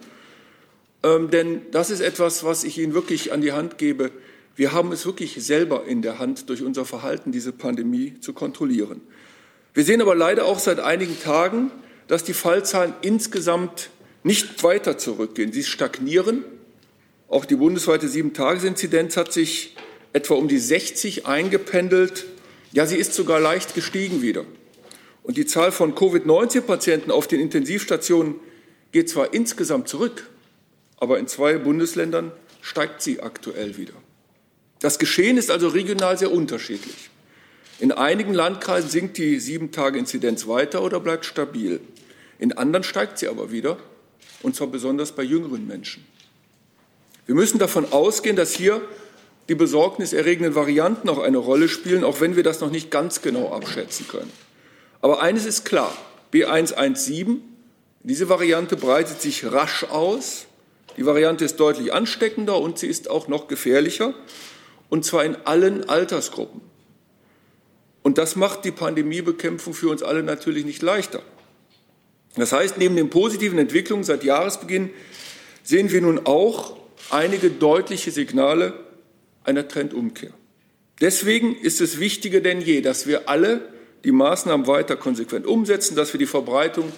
Ähm, 1.02 1.30
denn 1.30 1.62
das 1.70 1.90
ist 1.90 2.00
etwas, 2.00 2.44
was 2.44 2.64
ich 2.64 2.78
Ihnen 2.78 2.94
wirklich 2.94 3.32
an 3.32 3.42
die 3.42 3.52
Hand 3.52 3.76
gebe. 3.76 4.10
Wir 4.54 4.72
haben 4.72 4.92
es 4.92 5.06
wirklich 5.06 5.42
selber 5.42 5.86
in 5.86 6.02
der 6.02 6.18
Hand, 6.18 6.48
durch 6.48 6.62
unser 6.62 6.84
Verhalten 6.84 7.32
diese 7.32 7.52
Pandemie 7.52 8.20
zu 8.20 8.32
kontrollieren. 8.32 9.00
Wir 9.74 9.84
sehen 9.84 10.02
aber 10.02 10.14
leider 10.14 10.44
auch 10.44 10.58
seit 10.58 10.80
einigen 10.80 11.18
Tagen, 11.18 11.70
dass 12.06 12.24
die 12.24 12.34
Fallzahlen 12.34 12.92
insgesamt 13.00 13.90
nicht 14.22 14.62
weiter 14.62 14.98
zurückgehen. 14.98 15.52
Sie 15.52 15.64
stagnieren. 15.64 16.44
Auch 17.28 17.46
die 17.46 17.56
bundesweite 17.56 18.08
Sieben-Tages-Inzidenz 18.08 19.16
hat 19.16 19.32
sich 19.32 19.74
etwa 20.12 20.34
um 20.34 20.48
die 20.48 20.58
60 20.58 21.26
eingependelt. 21.26 22.26
Ja, 22.72 22.84
sie 22.84 22.96
ist 22.96 23.14
sogar 23.14 23.40
leicht 23.40 23.74
gestiegen 23.74 24.20
wieder. 24.20 24.44
Und 25.22 25.38
die 25.38 25.46
Zahl 25.46 25.72
von 25.72 25.94
Covid-19-Patienten 25.94 27.10
auf 27.10 27.26
den 27.26 27.40
Intensivstationen 27.40 28.34
geht 28.90 29.08
zwar 29.08 29.32
insgesamt 29.32 29.88
zurück, 29.88 30.28
aber 30.98 31.18
in 31.18 31.26
zwei 31.26 31.56
Bundesländern 31.56 32.32
steigt 32.60 33.00
sie 33.00 33.20
aktuell 33.20 33.78
wieder. 33.78 33.94
Das 34.82 34.98
Geschehen 34.98 35.36
ist 35.36 35.50
also 35.50 35.68
regional 35.68 36.18
sehr 36.18 36.32
unterschiedlich. 36.32 37.08
In 37.78 37.92
einigen 37.92 38.34
Landkreisen 38.34 38.90
sinkt 38.90 39.16
die 39.16 39.38
Sieben-Tage-Inzidenz 39.38 40.48
weiter 40.48 40.82
oder 40.82 40.98
bleibt 40.98 41.24
stabil. 41.24 41.80
In 42.40 42.52
anderen 42.52 42.82
steigt 42.82 43.18
sie 43.18 43.28
aber 43.28 43.50
wieder. 43.52 43.78
und 44.42 44.56
zwar 44.56 44.66
besonders 44.66 45.12
bei 45.12 45.22
jüngeren 45.22 45.68
Menschen. 45.68 46.04
Wir 47.26 47.36
müssen 47.36 47.60
davon 47.60 47.92
ausgehen, 47.92 48.34
dass 48.34 48.52
hier 48.52 48.82
die 49.48 49.54
besorgniserregenden 49.54 50.56
Varianten 50.56 51.08
auch 51.08 51.20
eine 51.20 51.38
Rolle 51.38 51.68
spielen, 51.68 52.02
auch 52.02 52.20
wenn 52.20 52.34
wir 52.34 52.42
das 52.42 52.60
noch 52.60 52.70
nicht 52.70 52.90
ganz 52.90 53.22
genau 53.22 53.52
abschätzen 53.52 54.08
können. 54.08 54.32
Aber 55.00 55.22
eines 55.22 55.46
ist 55.46 55.64
klar, 55.64 55.96
B117, 56.32 57.36
diese 58.02 58.28
Variante 58.28 58.76
breitet 58.76 59.20
sich 59.20 59.44
rasch 59.44 59.84
aus. 59.84 60.46
Die 60.96 61.06
Variante 61.06 61.44
ist 61.44 61.60
deutlich 61.60 61.92
ansteckender 61.92 62.60
und 62.60 62.80
sie 62.80 62.88
ist 62.88 63.08
auch 63.08 63.28
noch 63.28 63.46
gefährlicher, 63.46 64.14
und 64.92 65.06
zwar 65.06 65.24
in 65.24 65.36
allen 65.46 65.88
Altersgruppen. 65.88 66.60
Und 68.02 68.18
das 68.18 68.36
macht 68.36 68.66
die 68.66 68.72
Pandemiebekämpfung 68.72 69.72
für 69.72 69.88
uns 69.88 70.02
alle 70.02 70.22
natürlich 70.22 70.66
nicht 70.66 70.82
leichter. 70.82 71.22
Das 72.34 72.52
heißt, 72.52 72.76
neben 72.76 72.94
den 72.94 73.08
positiven 73.08 73.58
Entwicklungen 73.58 74.04
seit 74.04 74.22
Jahresbeginn 74.22 74.90
sehen 75.62 75.90
wir 75.90 76.02
nun 76.02 76.26
auch 76.26 76.76
einige 77.08 77.48
deutliche 77.48 78.10
Signale 78.10 78.74
einer 79.44 79.66
Trendumkehr. 79.66 80.34
Deswegen 81.00 81.56
ist 81.56 81.80
es 81.80 81.98
wichtiger 81.98 82.42
denn 82.42 82.60
je, 82.60 82.82
dass 82.82 83.06
wir 83.06 83.30
alle 83.30 83.62
die 84.04 84.12
Maßnahmen 84.12 84.66
weiter 84.66 84.96
konsequent 84.96 85.46
umsetzen, 85.46 85.96
dass 85.96 86.12
wir 86.12 86.18
die 86.18 86.26
Verbreitung 86.26 86.92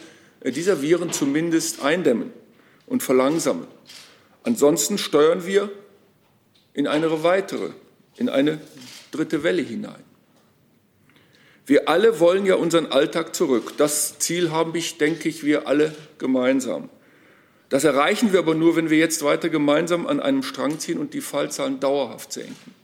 dieser 0.44 0.82
Viren 0.82 1.12
zumindest 1.12 1.84
eindämmen 1.84 2.32
und 2.88 3.04
verlangsamen. 3.04 3.68
Ansonsten 4.42 4.98
steuern 4.98 5.46
wir 5.46 5.70
in 6.72 6.88
eine 6.88 7.22
weitere, 7.22 7.70
in 8.16 8.28
eine 8.28 8.60
dritte 9.10 9.42
Welle 9.42 9.62
hinein. 9.62 10.02
Wir 11.66 11.88
alle 11.88 12.20
wollen 12.20 12.44
ja 12.44 12.56
unseren 12.56 12.86
Alltag 12.86 13.34
zurück. 13.34 13.74
Das 13.78 14.18
Ziel 14.18 14.50
haben 14.50 14.74
ich, 14.74 14.98
denke 14.98 15.28
ich, 15.28 15.44
wir 15.44 15.66
alle 15.66 15.94
gemeinsam. 16.18 16.90
Das 17.70 17.84
erreichen 17.84 18.32
wir 18.32 18.40
aber 18.40 18.54
nur, 18.54 18.76
wenn 18.76 18.90
wir 18.90 18.98
jetzt 18.98 19.24
weiter 19.24 19.48
gemeinsam 19.48 20.06
an 20.06 20.20
einem 20.20 20.42
Strang 20.42 20.78
ziehen 20.78 20.98
und 20.98 21.14
die 21.14 21.22
Fallzahlen 21.22 21.80
dauerhaft 21.80 22.32
senken. 22.32 22.74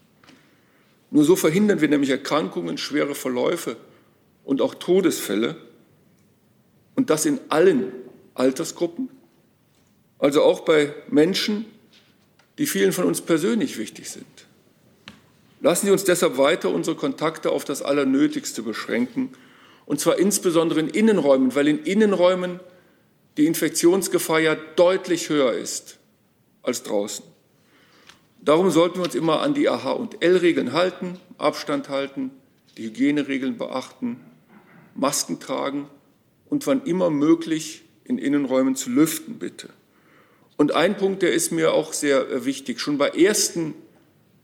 Nur 1.10 1.24
so 1.24 1.36
verhindern 1.36 1.80
wir 1.80 1.88
nämlich 1.88 2.10
Erkrankungen, 2.10 2.78
schwere 2.78 3.14
Verläufe 3.14 3.76
und 4.44 4.62
auch 4.62 4.74
Todesfälle. 4.74 5.56
Und 6.94 7.10
das 7.10 7.26
in 7.26 7.38
allen 7.50 7.92
Altersgruppen, 8.34 9.10
also 10.18 10.42
auch 10.42 10.60
bei 10.60 10.94
Menschen, 11.08 11.66
die 12.58 12.66
vielen 12.66 12.92
von 12.92 13.04
uns 13.04 13.20
persönlich 13.20 13.78
wichtig 13.78 14.10
sind. 14.10 14.26
Lassen 15.60 15.86
Sie 15.86 15.92
uns 15.92 16.04
deshalb 16.04 16.38
weiter 16.38 16.70
unsere 16.70 16.96
Kontakte 16.96 17.50
auf 17.50 17.64
das 17.64 17.82
Allernötigste 17.82 18.62
beschränken, 18.62 19.30
und 19.86 20.00
zwar 20.00 20.18
insbesondere 20.18 20.80
in 20.80 20.88
Innenräumen, 20.88 21.54
weil 21.54 21.68
in 21.68 21.82
Innenräumen 21.82 22.60
die 23.36 23.46
Infektionsgefahr 23.46 24.40
ja 24.40 24.54
deutlich 24.54 25.28
höher 25.28 25.52
ist 25.52 25.98
als 26.62 26.82
draußen. 26.82 27.24
Darum 28.42 28.70
sollten 28.70 28.98
wir 28.98 29.04
uns 29.04 29.14
immer 29.14 29.40
an 29.40 29.54
die 29.54 29.68
AH- 29.68 29.92
und 29.92 30.22
L-Regeln 30.22 30.72
halten, 30.72 31.18
Abstand 31.38 31.88
halten, 31.88 32.30
die 32.76 32.84
Hygieneregeln 32.84 33.58
beachten, 33.58 34.20
Masken 34.94 35.40
tragen 35.40 35.88
und 36.48 36.66
wann 36.66 36.84
immer 36.84 37.10
möglich 37.10 37.82
in 38.04 38.18
Innenräumen 38.18 38.76
zu 38.76 38.90
lüften, 38.90 39.38
bitte. 39.38 39.68
Und 40.56 40.72
ein 40.72 40.96
Punkt, 40.96 41.22
der 41.22 41.32
ist 41.32 41.52
mir 41.52 41.72
auch 41.72 41.92
sehr 41.92 42.28
äh, 42.30 42.44
wichtig. 42.44 42.80
Schon 42.80 42.98
bei 42.98 43.08
ersten 43.08 43.74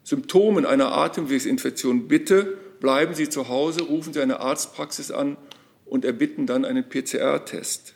Symptomen 0.06 0.64
einer 0.64 0.92
Atemwegsinfektion, 0.92 2.06
bitte 2.06 2.56
bleiben 2.78 3.14
Sie 3.16 3.28
zu 3.28 3.48
Hause, 3.48 3.82
rufen 3.82 4.12
Sie 4.12 4.20
eine 4.20 4.38
Arztpraxis 4.38 5.10
an 5.10 5.36
und 5.84 6.04
erbitten 6.04 6.46
dann 6.46 6.64
einen 6.64 6.88
PCR-Test. 6.88 7.94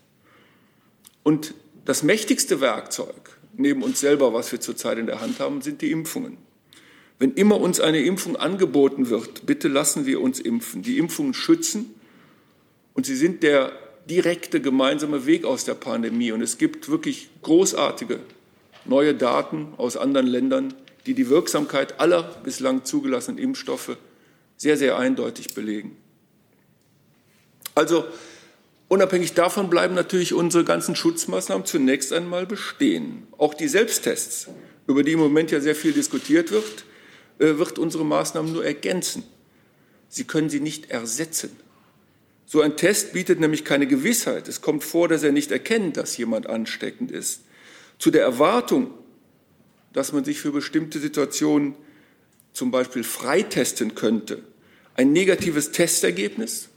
Und 1.22 1.54
das 1.84 2.02
mächtigste 2.02 2.60
Werkzeug 2.60 3.38
neben 3.56 3.84
uns 3.84 4.00
selber, 4.00 4.34
was 4.34 4.50
wir 4.50 4.60
zurzeit 4.60 4.98
in 4.98 5.06
der 5.06 5.20
Hand 5.20 5.38
haben, 5.38 5.62
sind 5.62 5.82
die 5.82 5.92
Impfungen. 5.92 6.38
Wenn 7.20 7.34
immer 7.34 7.60
uns 7.60 7.78
eine 7.78 8.00
Impfung 8.00 8.34
angeboten 8.34 9.08
wird, 9.08 9.46
bitte 9.46 9.68
lassen 9.68 10.04
wir 10.04 10.20
uns 10.20 10.40
impfen. 10.40 10.82
Die 10.82 10.98
Impfungen 10.98 11.32
schützen 11.32 11.94
und 12.92 13.06
sie 13.06 13.14
sind 13.14 13.44
der 13.44 13.70
direkte 14.06 14.60
gemeinsame 14.60 15.26
Weg 15.26 15.44
aus 15.44 15.64
der 15.64 15.74
Pandemie. 15.74 16.32
Und 16.32 16.42
es 16.42 16.58
gibt 16.58 16.88
wirklich 16.88 17.30
großartige 17.42 18.18
neue 18.84 19.14
Daten 19.14 19.74
aus 19.76 19.96
anderen 19.96 20.26
Ländern, 20.26 20.74
die 21.07 21.14
die 21.14 21.28
Wirksamkeit 21.28 22.00
aller 22.00 22.23
bislang 22.45 22.85
zugelassenen 22.85 23.38
Impfstoffe 23.38 23.97
sehr, 24.57 24.76
sehr 24.76 24.99
eindeutig 24.99 25.54
belegen. 25.54 25.97
Also 27.75 28.04
Unabhängig 28.90 29.35
davon 29.35 29.71
bleiben 29.71 29.95
natürlich 29.95 30.35
unsere 30.35 30.64
ganzen 30.64 30.97
Schutzmaßnahmen 30.97 31.64
zunächst 31.64 32.12
einmal 32.12 32.45
bestehen. 32.45 33.28
Auch 33.38 33.54
die 33.54 33.69
Selbsttests, 33.69 34.49
über 34.88 35.04
die 35.04 35.12
im 35.12 35.21
Moment 35.21 35.52
ja 35.52 35.61
sehr 35.61 35.76
viel 35.76 35.92
diskutiert 35.92 36.50
wird, 36.50 36.85
äh, 37.38 37.57
wird 37.57 37.78
unsere 37.78 38.04
Maßnahmen 38.04 38.52
nur 38.52 38.64
ergänzen. 38.64 39.23
Sie 40.09 40.25
können 40.25 40.50
sie 40.50 40.59
nicht 40.59 40.90
ersetzen. 40.90 41.57
So 42.47 42.62
ein 42.62 42.76
Test 42.76 43.12
bietet 43.12 43.38
nämlich 43.38 43.64
keine 43.64 43.87
Gewissheit. 43.87 44.49
Es 44.49 44.61
kommt 44.61 44.83
vor, 44.83 45.07
dass 45.07 45.23
er 45.23 45.30
nicht 45.30 45.52
erkennt, 45.52 45.97
dass 45.97 46.16
jemand 46.16 46.49
ansteckend 46.49 47.12
ist. 47.12 47.42
Zu 48.00 48.11
der 48.11 48.23
Erwartung, 48.23 48.90
dass 49.92 50.12
man 50.12 50.25
sich 50.25 50.40
für 50.40 50.52
bestimmte 50.52 50.99
Situationen 50.99 51.75
zum 52.52 52.70
Beispiel 52.70 53.04
freitesten 53.04 53.94
könnte, 53.94 54.42
ein 54.94 55.12
negatives 55.12 55.73
Testergebnis 55.73 56.68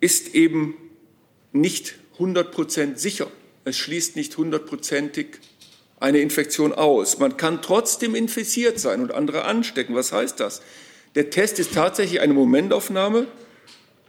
ist 0.00 0.34
eben 0.34 0.76
nicht 1.52 1.96
100 2.14 2.52
Prozent 2.52 2.98
sicher. 2.98 3.30
Es 3.64 3.76
schließt 3.76 4.16
nicht 4.16 4.36
hundertprozentig 4.36 5.38
eine 5.98 6.18
Infektion 6.20 6.72
aus. 6.72 7.18
Man 7.18 7.36
kann 7.36 7.62
trotzdem 7.62 8.14
infiziert 8.14 8.78
sein 8.78 9.00
und 9.00 9.12
andere 9.12 9.44
anstecken. 9.44 9.94
Was 9.94 10.12
heißt 10.12 10.40
das? 10.40 10.62
Der 11.14 11.30
Test 11.30 11.58
ist 11.58 11.74
tatsächlich 11.74 12.20
eine 12.20 12.34
Momentaufnahme. 12.34 13.26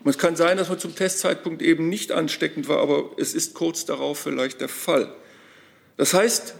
Es 0.05 0.17
kann 0.17 0.35
sein, 0.35 0.57
dass 0.57 0.69
man 0.69 0.79
zum 0.79 0.95
Testzeitpunkt 0.95 1.61
eben 1.61 1.89
nicht 1.89 2.11
ansteckend 2.11 2.69
war, 2.69 2.79
aber 2.79 3.11
es 3.17 3.33
ist 3.33 3.53
kurz 3.53 3.85
darauf 3.85 4.19
vielleicht 4.19 4.61
der 4.61 4.69
Fall. 4.69 5.13
Das 5.97 6.13
heißt, 6.13 6.55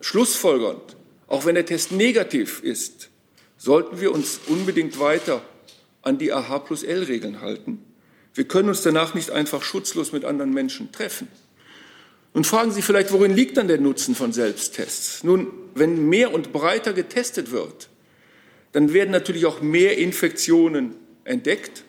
schlussfolgernd, 0.00 0.96
auch 1.26 1.44
wenn 1.44 1.54
der 1.54 1.66
Test 1.66 1.92
negativ 1.92 2.62
ist, 2.62 3.10
sollten 3.56 4.00
wir 4.00 4.12
uns 4.12 4.40
unbedingt 4.46 4.98
weiter 4.98 5.42
an 6.02 6.18
die 6.18 6.32
AH 6.32 6.60
plus 6.60 6.82
L-Regeln 6.82 7.40
halten. 7.40 7.84
Wir 8.34 8.44
können 8.44 8.68
uns 8.68 8.82
danach 8.82 9.14
nicht 9.14 9.30
einfach 9.30 9.62
schutzlos 9.62 10.12
mit 10.12 10.24
anderen 10.24 10.54
Menschen 10.54 10.92
treffen. 10.92 11.28
Und 12.32 12.46
fragen 12.46 12.70
Sie 12.70 12.82
vielleicht, 12.82 13.12
worin 13.12 13.34
liegt 13.34 13.56
dann 13.56 13.68
der 13.68 13.80
Nutzen 13.80 14.14
von 14.14 14.32
Selbsttests? 14.32 15.24
Nun, 15.24 15.48
wenn 15.74 16.08
mehr 16.08 16.32
und 16.32 16.52
breiter 16.52 16.92
getestet 16.92 17.50
wird, 17.50 17.88
dann 18.72 18.92
werden 18.92 19.10
natürlich 19.10 19.46
auch 19.46 19.60
mehr 19.60 19.98
Infektionen 19.98 20.94
entdeckt 21.24 21.84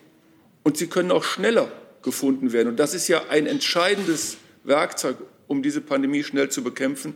und 0.62 0.76
sie 0.76 0.86
können 0.86 1.12
auch 1.12 1.24
schneller 1.24 1.70
gefunden 2.02 2.52
werden. 2.52 2.68
Und 2.68 2.80
das 2.80 2.94
ist 2.94 3.08
ja 3.08 3.28
ein 3.28 3.46
entscheidendes 3.46 4.38
Werkzeug, 4.64 5.16
um 5.46 5.62
diese 5.62 5.80
Pandemie 5.80 6.24
schnell 6.24 6.48
zu 6.48 6.62
bekämpfen, 6.62 7.14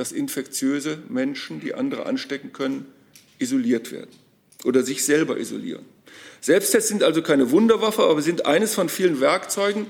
dass 0.00 0.12
infektiöse 0.12 0.96
Menschen, 1.10 1.60
die 1.60 1.74
andere 1.74 2.06
anstecken 2.06 2.54
können, 2.54 2.86
isoliert 3.38 3.92
werden 3.92 4.08
oder 4.64 4.82
sich 4.82 5.04
selber 5.04 5.36
isolieren. 5.36 5.84
Selbsttests 6.40 6.88
sind 6.88 7.02
also 7.02 7.20
keine 7.20 7.50
Wunderwaffe, 7.50 8.04
aber 8.04 8.22
sind 8.22 8.46
eines 8.46 8.72
von 8.72 8.88
vielen 8.88 9.20
Werkzeugen, 9.20 9.84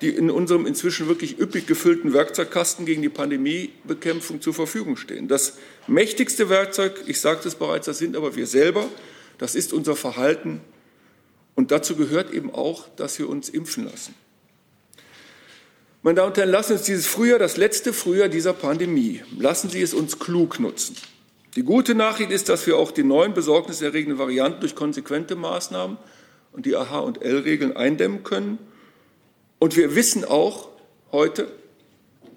die 0.00 0.08
in 0.08 0.32
unserem 0.32 0.66
inzwischen 0.66 1.06
wirklich 1.06 1.38
üppig 1.38 1.68
gefüllten 1.68 2.12
Werkzeugkasten 2.12 2.86
gegen 2.86 3.02
die 3.02 3.08
Pandemiebekämpfung 3.08 4.40
zur 4.40 4.52
Verfügung 4.52 4.96
stehen. 4.96 5.28
Das 5.28 5.58
mächtigste 5.86 6.48
Werkzeug, 6.48 7.00
ich 7.06 7.20
sagte 7.20 7.46
es 7.46 7.54
bereits, 7.54 7.86
das 7.86 7.98
sind 7.98 8.16
aber 8.16 8.34
wir 8.34 8.48
selber, 8.48 8.88
das 9.38 9.54
ist 9.54 9.72
unser 9.72 9.94
Verhalten. 9.94 10.60
Und 11.54 11.70
dazu 11.70 11.94
gehört 11.94 12.32
eben 12.32 12.52
auch, 12.52 12.88
dass 12.96 13.16
wir 13.20 13.28
uns 13.28 13.48
impfen 13.48 13.84
lassen. 13.84 14.12
Meine 16.04 16.16
Damen 16.16 16.30
und 16.30 16.36
Herren, 16.36 16.50
lassen 16.50 16.70
Sie 16.70 16.74
uns 16.74 16.82
dieses 16.82 17.06
Frühjahr, 17.06 17.38
das 17.38 17.56
letzte 17.56 17.92
Frühjahr 17.92 18.28
dieser 18.28 18.54
Pandemie, 18.54 19.22
lassen 19.38 19.70
Sie 19.70 19.80
es 19.80 19.94
uns 19.94 20.18
klug 20.18 20.58
nutzen. 20.58 20.96
Die 21.54 21.62
gute 21.62 21.94
Nachricht 21.94 22.32
ist, 22.32 22.48
dass 22.48 22.66
wir 22.66 22.76
auch 22.76 22.90
die 22.90 23.04
neuen 23.04 23.34
besorgniserregenden 23.34 24.18
Varianten 24.18 24.58
durch 24.58 24.74
konsequente 24.74 25.36
Maßnahmen 25.36 25.98
und 26.50 26.66
die 26.66 26.74
AH- 26.74 26.98
und 26.98 27.22
L-Regeln 27.22 27.76
eindämmen 27.76 28.24
können. 28.24 28.58
Und 29.60 29.76
wir 29.76 29.94
wissen 29.94 30.24
auch 30.24 30.70
heute, 31.12 31.46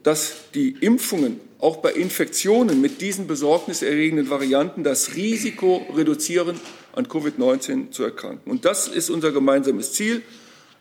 dass 0.03 0.51
die 0.53 0.75
Impfungen 0.81 1.39
auch 1.57 1.77
bei 1.77 1.91
Infektionen 1.91 2.81
mit 2.81 3.01
diesen 3.01 3.25
besorgniserregenden 3.25 4.29
Varianten 4.29 4.83
das 4.83 5.15
Risiko 5.15 5.87
reduzieren, 5.95 6.59
an 6.93 7.07
Covid-19 7.07 7.89
zu 7.89 8.03
erkranken. 8.03 8.51
Und 8.51 8.63
das 8.63 8.87
ist 8.87 9.09
unser 9.09 9.31
gemeinsames 9.31 9.93
Ziel, 9.93 10.21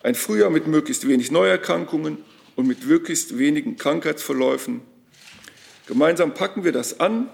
ein 0.02 0.14
Frühjahr 0.14 0.50
mit 0.50 0.66
möglichst 0.66 1.08
wenig 1.08 1.30
Neuerkrankungen 1.30 2.18
und 2.56 2.66
mit 2.66 2.86
möglichst 2.86 3.38
wenigen 3.38 3.76
Krankheitsverläufen. 3.76 4.80
Gemeinsam 5.86 6.34
packen 6.34 6.64
wir 6.64 6.72
das 6.72 7.00
an 7.00 7.28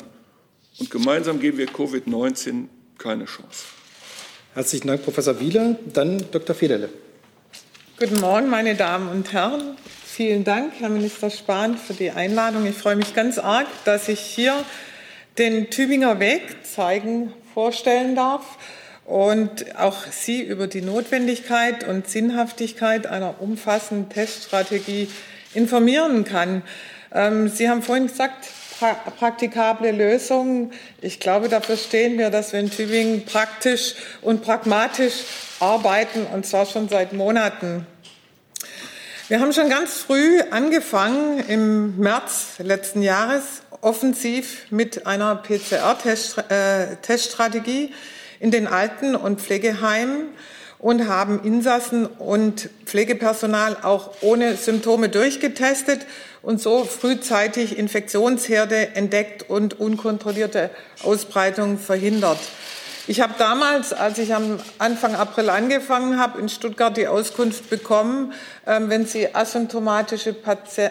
und 0.78 0.90
gemeinsam 0.90 1.40
geben 1.40 1.58
wir 1.58 1.68
Covid-19 1.68 2.66
keine 2.98 3.26
Chance. 3.26 3.64
Herzlichen 4.54 4.88
Dank, 4.88 5.04
Professor 5.04 5.38
Wieler. 5.38 5.76
Dann 5.92 6.24
Dr. 6.32 6.54
Federle. 6.54 6.88
Guten 7.98 8.20
Morgen, 8.20 8.48
meine 8.48 8.74
Damen 8.74 9.08
und 9.08 9.32
Herren. 9.32 9.76
Vielen 10.04 10.42
Dank, 10.42 10.72
Herr 10.78 10.88
Minister 10.88 11.30
Spahn, 11.30 11.78
für 11.78 11.94
die 11.94 12.10
Einladung. 12.10 12.66
Ich 12.66 12.76
freue 12.76 12.96
mich 12.96 13.14
ganz 13.14 13.38
arg, 13.38 13.66
dass 13.84 14.08
ich 14.08 14.20
hier 14.20 14.64
den 15.38 15.70
Tübinger 15.70 16.18
Weg 16.18 16.42
zeigen, 16.64 17.32
vorstellen 17.54 18.16
darf 18.16 18.58
und 19.10 19.76
auch 19.76 20.06
Sie 20.12 20.40
über 20.40 20.68
die 20.68 20.82
Notwendigkeit 20.82 21.86
und 21.86 22.08
Sinnhaftigkeit 22.08 23.08
einer 23.08 23.42
umfassenden 23.42 24.08
Teststrategie 24.08 25.10
informieren 25.52 26.24
kann. 26.24 26.62
Ähm, 27.12 27.48
Sie 27.48 27.68
haben 27.68 27.82
vorhin 27.82 28.06
gesagt, 28.06 28.46
praktikable 29.18 29.90
Lösungen. 29.90 30.72
Ich 31.00 31.18
glaube, 31.18 31.48
dafür 31.48 31.76
stehen 31.76 32.18
wir, 32.18 32.30
dass 32.30 32.52
wir 32.52 32.60
in 32.60 32.70
Tübingen 32.70 33.24
praktisch 33.24 33.96
und 34.22 34.42
pragmatisch 34.42 35.24
arbeiten, 35.58 36.24
und 36.32 36.46
zwar 36.46 36.66
schon 36.66 36.88
seit 36.88 37.12
Monaten. 37.12 37.88
Wir 39.26 39.40
haben 39.40 39.52
schon 39.52 39.68
ganz 39.68 39.94
früh 39.94 40.40
angefangen, 40.52 41.42
im 41.48 41.98
März 41.98 42.58
letzten 42.58 43.02
Jahres 43.02 43.62
offensiv 43.80 44.70
mit 44.70 45.08
einer 45.08 45.34
PCR-Teststrategie 45.34 47.86
äh, 47.86 47.92
in 48.40 48.50
den 48.50 48.66
Alten- 48.66 49.14
und 49.14 49.40
Pflegeheimen 49.40 50.28
und 50.80 51.06
haben 51.06 51.44
Insassen 51.44 52.06
und 52.06 52.70
Pflegepersonal 52.86 53.76
auch 53.82 54.10
ohne 54.22 54.56
Symptome 54.56 55.10
durchgetestet 55.10 56.06
und 56.42 56.60
so 56.60 56.84
frühzeitig 56.84 57.78
Infektionsherde 57.78 58.94
entdeckt 58.96 59.48
und 59.48 59.78
unkontrollierte 59.78 60.70
Ausbreitung 61.04 61.78
verhindert. 61.78 62.38
Ich 63.06 63.20
habe 63.20 63.34
damals, 63.38 63.92
als 63.92 64.18
ich 64.18 64.34
am 64.34 64.58
Anfang 64.78 65.14
April 65.16 65.50
angefangen 65.50 66.18
habe, 66.18 66.40
in 66.40 66.48
Stuttgart 66.48 66.96
die 66.96 67.08
Auskunft 67.08 67.68
bekommen, 67.68 68.32
ähm, 68.66 68.88
wenn 68.88 69.04
Sie 69.04 69.34
asymptomatische 69.34 70.34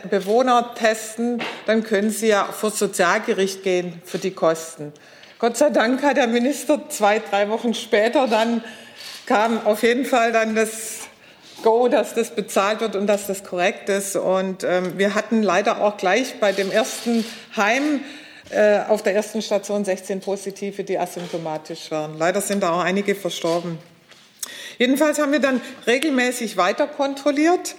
Bewohner 0.09 0.75
testen, 0.75 1.41
dann 1.65 1.83
können 1.83 2.09
Sie 2.09 2.27
ja 2.27 2.43
vor 2.45 2.71
Sozialgericht 2.71 3.63
gehen 3.63 4.01
für 4.03 4.17
die 4.17 4.31
Kosten. 4.31 4.91
Gott 5.39 5.55
sei 5.55 5.69
Dank 5.69 6.03
hat 6.03 6.17
der 6.17 6.27
Minister 6.27 6.89
zwei, 6.89 7.19
drei 7.19 7.48
Wochen 7.48 7.74
später 7.74 8.27
dann 8.27 8.62
kam 9.25 9.65
auf 9.65 9.84
jeden 9.84 10.03
Fall 10.03 10.34
dann 10.34 10.53
das 10.53 11.08
Go, 11.63 11.88
dass 11.88 12.13
das 12.13 12.36
bezahlt 12.36 12.81
wird 12.81 12.98
und 12.98 13.08
dass 13.08 13.27
das 13.27 13.46
korrekt 13.46 13.88
ist. 13.88 14.17
Und 14.17 14.65
ähm, 14.65 14.98
wir 14.98 15.15
hatten 15.15 15.41
leider 15.41 15.81
auch 15.81 15.96
gleich 15.96 16.41
bei 16.41 16.51
dem 16.51 16.69
ersten 16.69 17.24
Heim 17.55 18.01
äh, 18.50 18.79
auf 18.89 19.01
der 19.01 19.15
ersten 19.15 19.41
Station 19.41 19.86
16 19.86 20.19
Positive, 20.19 20.84
die 20.84 21.00
asymptomatisch 21.00 21.89
waren. 21.89 22.17
Leider 22.17 22.41
sind 22.41 22.62
da 22.62 22.74
auch 22.74 22.84
einige 22.84 23.15
verstorben. 23.15 23.77
Jedenfalls 24.77 25.19
haben 25.19 25.31
wir 25.31 25.39
dann 25.39 25.62
regelmäßig 25.88 26.58
weiter 26.58 26.86
kontrolliert. 26.86 27.75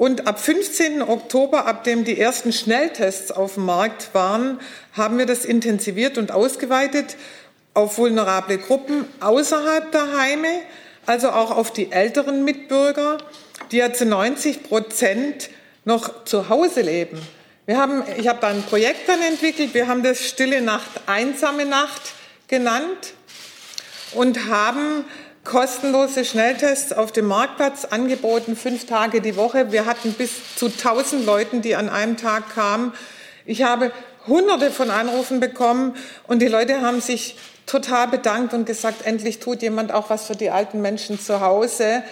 Und 0.00 0.26
ab 0.26 0.40
15. 0.40 1.02
Oktober, 1.02 1.66
ab 1.66 1.84
dem 1.84 2.06
die 2.06 2.18
ersten 2.18 2.54
Schnelltests 2.54 3.30
auf 3.30 3.56
dem 3.56 3.66
Markt 3.66 4.14
waren, 4.14 4.58
haben 4.94 5.18
wir 5.18 5.26
das 5.26 5.44
intensiviert 5.44 6.16
und 6.16 6.32
ausgeweitet 6.32 7.18
auf 7.74 7.98
vulnerable 7.98 8.56
Gruppen 8.56 9.04
außerhalb 9.20 9.92
der 9.92 10.18
Heime, 10.18 10.48
also 11.04 11.28
auch 11.28 11.50
auf 11.50 11.70
die 11.74 11.92
älteren 11.92 12.46
Mitbürger, 12.46 13.18
die 13.72 13.76
ja 13.76 13.92
zu 13.92 14.06
90 14.06 14.62
Prozent 14.62 15.50
noch 15.84 16.24
zu 16.24 16.48
Hause 16.48 16.80
leben. 16.80 17.20
Wir 17.66 17.76
haben, 17.76 18.02
ich 18.16 18.26
habe 18.26 18.38
da 18.40 18.48
ein 18.48 18.62
Projekt 18.62 19.06
dann 19.06 19.20
entwickelt. 19.20 19.74
Wir 19.74 19.86
haben 19.86 20.02
das 20.02 20.26
Stille 20.26 20.62
Nacht, 20.62 20.88
einsame 21.04 21.66
Nacht 21.66 22.14
genannt 22.48 23.12
und 24.14 24.48
haben 24.48 25.04
kostenlose 25.44 26.24
Schnelltests 26.24 26.92
auf 26.92 27.12
dem 27.12 27.26
Marktplatz 27.26 27.86
angeboten, 27.86 28.56
fünf 28.56 28.86
Tage 28.86 29.20
die 29.20 29.36
Woche. 29.36 29.72
Wir 29.72 29.86
hatten 29.86 30.12
bis 30.12 30.54
zu 30.56 30.66
1000 30.66 31.24
Leuten, 31.24 31.62
die 31.62 31.76
an 31.76 31.88
einem 31.88 32.16
Tag 32.16 32.54
kamen. 32.54 32.92
Ich 33.46 33.62
habe 33.62 33.90
hunderte 34.26 34.70
von 34.70 34.90
Anrufen 34.90 35.40
bekommen 35.40 35.96
und 36.26 36.40
die 36.40 36.48
Leute 36.48 36.82
haben 36.82 37.00
sich 37.00 37.36
total 37.66 38.08
bedankt 38.08 38.52
und 38.52 38.66
gesagt, 38.66 39.06
endlich 39.06 39.38
tut 39.38 39.62
jemand 39.62 39.92
auch 39.92 40.10
was 40.10 40.26
für 40.26 40.36
die 40.36 40.50
alten 40.50 40.82
Menschen 40.82 41.18
zu 41.18 41.40
Hause, 41.40 42.02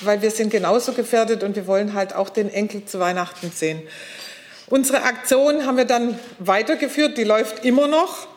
weil 0.00 0.22
wir 0.22 0.30
sind 0.30 0.50
genauso 0.50 0.92
gefährdet 0.92 1.42
und 1.42 1.56
wir 1.56 1.66
wollen 1.66 1.94
halt 1.94 2.14
auch 2.14 2.28
den 2.28 2.52
Enkel 2.52 2.84
zu 2.84 3.00
Weihnachten 3.00 3.50
sehen. 3.50 3.82
Unsere 4.68 5.02
Aktion 5.02 5.64
haben 5.64 5.76
wir 5.76 5.84
dann 5.84 6.18
weitergeführt, 6.38 7.18
die 7.18 7.24
läuft 7.24 7.64
immer 7.64 7.86
noch, 7.86 8.28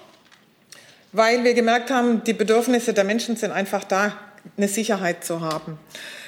weil 1.11 1.43
wir 1.43 1.53
gemerkt 1.53 1.89
haben, 1.91 2.23
die 2.23 2.33
Bedürfnisse 2.33 2.93
der 2.93 3.03
Menschen 3.03 3.35
sind 3.35 3.51
einfach 3.51 3.83
da, 3.83 4.13
eine 4.57 4.67
Sicherheit 4.67 5.23
zu 5.23 5.41
haben. 5.41 5.79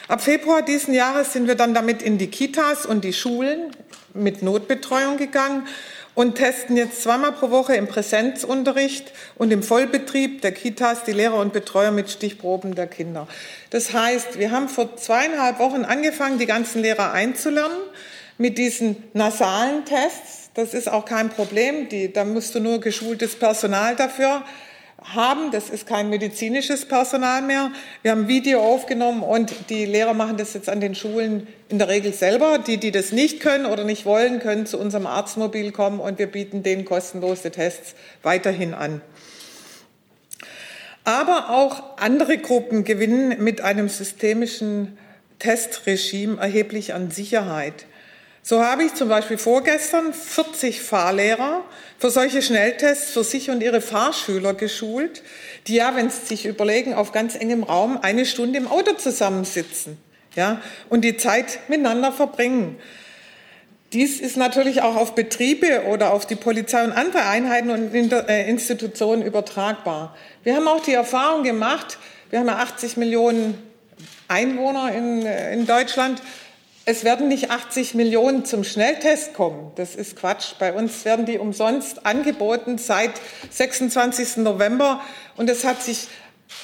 Ab 0.07 0.21
Februar 0.21 0.61
diesen 0.61 0.93
Jahres 0.93 1.33
sind 1.33 1.47
wir 1.47 1.55
dann 1.55 1.73
damit 1.73 2.01
in 2.01 2.17
die 2.17 2.27
Kitas 2.27 2.85
und 2.85 3.03
die 3.03 3.13
Schulen 3.13 3.71
mit 4.13 4.41
Notbetreuung 4.41 5.17
gegangen 5.17 5.67
und 6.13 6.35
testen 6.35 6.75
jetzt 6.75 7.03
zweimal 7.03 7.31
pro 7.31 7.49
Woche 7.49 7.75
im 7.75 7.87
Präsenzunterricht 7.87 9.11
und 9.37 9.51
im 9.51 9.63
Vollbetrieb 9.63 10.41
der 10.41 10.51
Kitas 10.51 11.05
die 11.05 11.13
Lehrer 11.13 11.37
und 11.37 11.53
Betreuer 11.53 11.91
mit 11.91 12.09
Stichproben 12.09 12.75
der 12.75 12.87
Kinder. 12.87 13.27
Das 13.69 13.93
heißt, 13.93 14.37
wir 14.37 14.51
haben 14.51 14.67
vor 14.67 14.97
zweieinhalb 14.97 15.59
Wochen 15.59 15.85
angefangen, 15.85 16.37
die 16.37 16.45
ganzen 16.45 16.81
Lehrer 16.81 17.13
einzulernen 17.13 17.77
mit 18.37 18.57
diesen 18.57 18.97
nasalen 19.13 19.85
Tests. 19.85 20.49
Das 20.53 20.73
ist 20.73 20.89
auch 20.89 21.05
kein 21.05 21.29
Problem. 21.29 21.87
Die, 21.87 22.11
da 22.11 22.25
musst 22.25 22.53
du 22.55 22.59
nur 22.59 22.81
geschultes 22.81 23.37
Personal 23.37 23.95
dafür 23.95 24.43
haben. 25.03 25.51
Das 25.51 25.69
ist 25.69 25.87
kein 25.87 26.09
medizinisches 26.09 26.85
Personal 26.85 27.41
mehr. 27.41 27.71
Wir 28.01 28.11
haben 28.11 28.27
Video 28.27 28.61
aufgenommen 28.61 29.23
und 29.23 29.69
die 29.69 29.85
Lehrer 29.85 30.13
machen 30.13 30.37
das 30.37 30.53
jetzt 30.53 30.69
an 30.69 30.79
den 30.79 30.95
Schulen 30.95 31.47
in 31.69 31.79
der 31.79 31.87
Regel 31.87 32.13
selber. 32.13 32.59
Die, 32.59 32.77
die 32.77 32.91
das 32.91 33.11
nicht 33.11 33.39
können 33.39 33.65
oder 33.65 33.83
nicht 33.83 34.05
wollen, 34.05 34.39
können 34.39 34.65
zu 34.65 34.77
unserem 34.77 35.07
Arztmobil 35.07 35.71
kommen 35.71 35.99
und 35.99 36.19
wir 36.19 36.27
bieten 36.27 36.63
denen 36.63 36.85
kostenlose 36.85 37.51
Tests 37.51 37.95
weiterhin 38.23 38.73
an. 38.73 39.01
Aber 41.03 41.49
auch 41.49 41.97
andere 41.97 42.37
Gruppen 42.37 42.83
gewinnen 42.83 43.43
mit 43.43 43.61
einem 43.61 43.89
systemischen 43.89 44.97
Testregime 45.39 46.39
erheblich 46.39 46.93
an 46.93 47.09
Sicherheit. 47.09 47.85
So 48.43 48.63
habe 48.63 48.83
ich 48.83 48.95
zum 48.95 49.07
Beispiel 49.07 49.37
vorgestern 49.37 50.13
40 50.13 50.81
Fahrlehrer 50.81 51.63
für 51.99 52.09
solche 52.09 52.41
Schnelltests 52.41 53.11
für 53.11 53.23
sich 53.23 53.51
und 53.51 53.61
ihre 53.61 53.81
Fahrschüler 53.81 54.55
geschult, 54.55 55.21
die 55.67 55.75
ja, 55.75 55.95
wenn 55.95 56.09
sie 56.09 56.25
sich 56.25 56.45
überlegen, 56.47 56.95
auf 56.95 57.11
ganz 57.11 57.35
engem 57.35 57.61
Raum 57.63 57.99
eine 58.01 58.25
Stunde 58.25 58.57
im 58.57 58.67
Auto 58.67 58.93
zusammensitzen 58.93 59.97
ja, 60.35 60.59
und 60.89 61.01
die 61.01 61.17
Zeit 61.17 61.59
miteinander 61.67 62.11
verbringen. 62.11 62.77
Dies 63.93 64.21
ist 64.21 64.37
natürlich 64.37 64.81
auch 64.81 64.95
auf 64.95 65.15
Betriebe 65.15 65.83
oder 65.83 66.13
auf 66.13 66.25
die 66.25 66.35
Polizei 66.35 66.83
und 66.83 66.93
andere 66.93 67.25
Einheiten 67.25 67.69
und 67.69 67.93
äh, 67.93 68.49
Institutionen 68.49 69.21
übertragbar. 69.21 70.15
Wir 70.43 70.55
haben 70.55 70.67
auch 70.67 70.81
die 70.81 70.93
Erfahrung 70.93 71.43
gemacht, 71.43 71.99
wir 72.29 72.39
haben 72.39 72.47
ja 72.47 72.55
80 72.55 72.97
Millionen 72.97 73.61
Einwohner 74.29 74.93
in, 74.95 75.25
äh, 75.25 75.53
in 75.53 75.67
Deutschland, 75.67 76.21
es 76.85 77.03
werden 77.03 77.27
nicht 77.27 77.51
80 77.51 77.93
Millionen 77.93 78.43
zum 78.43 78.63
Schnelltest 78.63 79.33
kommen. 79.33 79.71
Das 79.75 79.95
ist 79.95 80.15
Quatsch. 80.15 80.53
Bei 80.57 80.73
uns 80.73 81.05
werden 81.05 81.25
die 81.25 81.37
umsonst 81.37 82.05
angeboten 82.05 82.77
seit 82.77 83.11
26. 83.51 84.37
November. 84.37 85.01
Und 85.37 85.49
es 85.49 85.63
hat 85.63 85.83
sich 85.83 86.07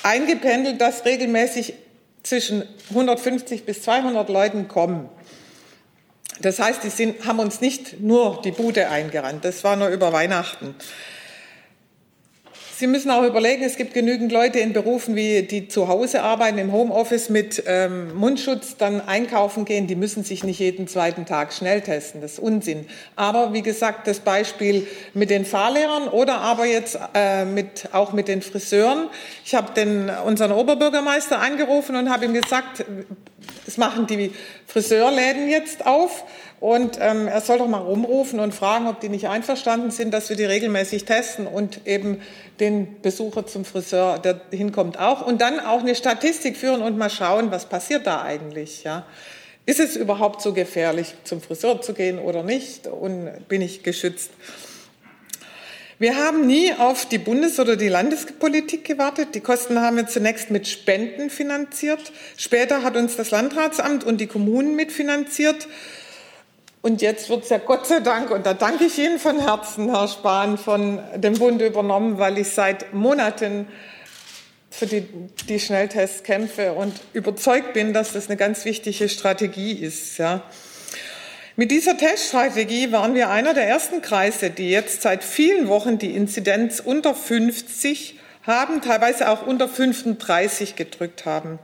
eingependelt, 0.02 0.82
dass 0.82 1.06
regelmäßig 1.06 1.76
zwischen 2.24 2.64
150 2.90 3.66
bis 3.66 3.84
200 3.84 4.28
Leuten 4.30 4.68
kommen. 4.68 5.08
Das 6.42 6.60
heißt, 6.60 6.84
die 6.84 6.90
sind, 6.90 7.26
haben 7.26 7.40
uns 7.40 7.62
nicht 7.62 8.00
nur 8.00 8.42
die 8.44 8.52
Bude 8.52 8.90
eingerannt. 8.90 9.46
Das 9.46 9.64
war 9.64 9.76
nur 9.76 9.90
über 9.90 10.14
Weihnachten. 10.14 10.76
Sie 12.80 12.86
müssen 12.86 13.10
auch 13.10 13.24
überlegen, 13.24 13.64
es 13.64 13.76
gibt 13.76 13.96
genügend 13.96 14.32
Leute 14.32 14.60
in 14.60 14.72
Berufen, 14.72 15.16
wie 15.16 15.42
die 15.42 15.68
zu 15.68 15.88
Hause 15.88 16.22
arbeiten, 16.22 16.60
im 16.60 16.72
Homeoffice 16.72 17.30
mit 17.30 17.64
ähm, 17.66 18.16
Mundschutz, 18.16 18.78
dann 18.78 19.02
einkaufen 19.02 19.66
gehen. 19.66 19.88
Die 19.88 19.96
müssen 19.96 20.24
sich 20.24 20.44
nicht 20.44 20.60
jeden 20.60 20.88
zweiten 20.88 21.26
Tag 21.26 21.54
schnell 21.54 21.82
testen. 21.82 22.22
Das 22.22 22.34
ist 22.34 22.40
Unsinn. 22.40 22.86
Aber 23.16 23.52
wie 23.52 23.64
gesagt, 23.64 24.06
das 24.06 24.20
Beispiel 24.20 24.86
mit 25.16 25.32
den 25.32 25.44
Fahrlehrern 25.44 26.08
oder 26.08 26.38
aber 26.42 26.68
jetzt 26.68 27.00
äh, 27.16 27.46
mit, 27.46 27.90
auch 27.94 28.14
mit 28.14 28.28
den 28.28 28.44
Friseuren. 28.44 29.10
Ich 29.44 29.56
habe 29.56 29.74
den, 29.74 30.12
unseren 30.28 30.52
Oberbürgermeister 30.52 31.40
angerufen 31.40 31.96
und 31.96 32.12
habe 32.12 32.26
ihm 32.26 32.36
gesagt, 32.36 32.86
es 33.66 33.78
machen 33.78 34.06
die 34.06 34.32
Friseurläden 34.68 35.50
jetzt 35.50 35.84
auf 35.88 36.26
und 36.60 36.98
ähm, 37.00 37.28
er 37.28 37.42
soll 37.42 37.60
doch 37.60 37.68
mal 37.68 37.78
rumrufen 37.78 38.40
und 38.40 38.54
fragen, 38.54 38.88
ob 38.88 39.00
die 39.00 39.10
nicht 39.10 39.28
einverstanden 39.28 39.92
sind, 39.92 40.12
dass 40.12 40.30
wir 40.30 40.36
die 40.36 40.46
regelmäßig 40.46 41.06
testen 41.06 41.46
und 41.46 41.86
eben 41.86 42.22
den 42.60 43.00
Besucher 43.02 43.46
zum 43.46 43.64
Friseur, 43.64 44.18
der 44.18 44.42
hinkommt, 44.52 44.98
auch. 44.98 45.26
Und 45.26 45.40
dann 45.40 45.60
auch 45.60 45.82
eine 45.82 45.94
Statistik 45.94 46.58
führen 46.58 46.82
und 46.82 46.98
mal 46.98 47.12
schauen, 47.12 47.52
was 47.52 47.66
passiert 47.66 48.08
da 48.08 48.24
eigentlich. 48.24 48.84
Ja? 48.84 49.06
Ist 49.68 49.80
es 49.80 49.96
überhaupt 49.96 50.42
so 50.42 50.54
gefährlich, 50.54 51.14
zum 51.26 51.42
Friseur 51.42 51.80
zu 51.82 51.94
gehen 51.94 52.18
oder 52.18 52.42
nicht? 52.42 52.88
Und 52.88 53.30
bin 53.48 53.62
ich 53.62 53.84
geschützt? 53.84 54.32
Wir 56.00 56.16
haben 56.16 56.46
nie 56.46 56.74
auf 56.74 57.08
die 57.08 57.18
Bundes- 57.18 57.60
oder 57.60 57.76
die 57.76 57.88
Landespolitik 57.88 58.84
gewartet. 58.84 59.36
Die 59.36 59.42
Kosten 59.42 59.82
haben 59.82 59.98
wir 59.98 60.08
zunächst 60.08 60.52
mit 60.52 60.68
Spenden 60.68 61.30
finanziert. 61.30 62.12
Später 62.36 62.84
hat 62.84 62.96
uns 62.96 63.16
das 63.16 63.32
Landratsamt 63.32 64.04
und 64.04 64.22
die 64.22 64.28
Kommunen 64.28 64.76
mitfinanziert. 64.76 65.68
Und 66.88 67.02
jetzt 67.02 67.30
wird 67.30 67.44
es 67.44 67.50
ja 67.50 67.58
Gott 67.58 67.86
sei 67.86 68.00
Dank, 68.00 68.32
und 68.32 68.46
da 68.46 68.54
danke 68.54 68.86
ich 68.86 68.98
Ihnen 68.98 69.20
von 69.20 69.42
Herzen, 69.42 69.90
Herr 69.90 70.08
Spahn, 70.08 70.58
von 70.58 71.02
dem 71.18 71.34
Bund 71.34 71.62
übernommen, 71.62 72.18
weil 72.18 72.38
ich 72.38 72.52
seit 72.52 72.94
Monaten 72.94 73.68
für 74.70 74.86
die, 74.86 75.02
die 75.50 75.60
Schnelltests 75.60 76.24
kämpfe 76.24 76.72
und 76.72 76.94
überzeugt 77.12 77.74
bin, 77.74 77.92
dass 77.92 78.14
das 78.14 78.28
eine 78.28 78.38
ganz 78.38 78.64
wichtige 78.64 79.10
Strategie 79.10 79.74
ist. 79.74 80.18
Ja. 80.18 80.44
Mit 81.58 81.72
dieser 81.72 81.98
Teststrategie 81.98 82.94
waren 82.94 83.16
wir 83.16 83.32
einer 83.32 83.54
der 83.54 83.68
ersten 83.68 84.02
Kreise, 84.02 84.50
die 84.50 84.70
jetzt 84.70 85.02
seit 85.02 85.26
vielen 85.26 85.68
Wochen 85.68 85.98
die 85.98 86.16
Inzidenz 86.16 86.80
unter 86.80 87.14
50 87.14 88.18
haben, 88.48 88.82
teilweise 88.82 89.30
auch 89.30 89.46
unter 89.46 89.68
35 89.68 90.78
gedrückt 90.78 91.26
haben. 91.26 91.60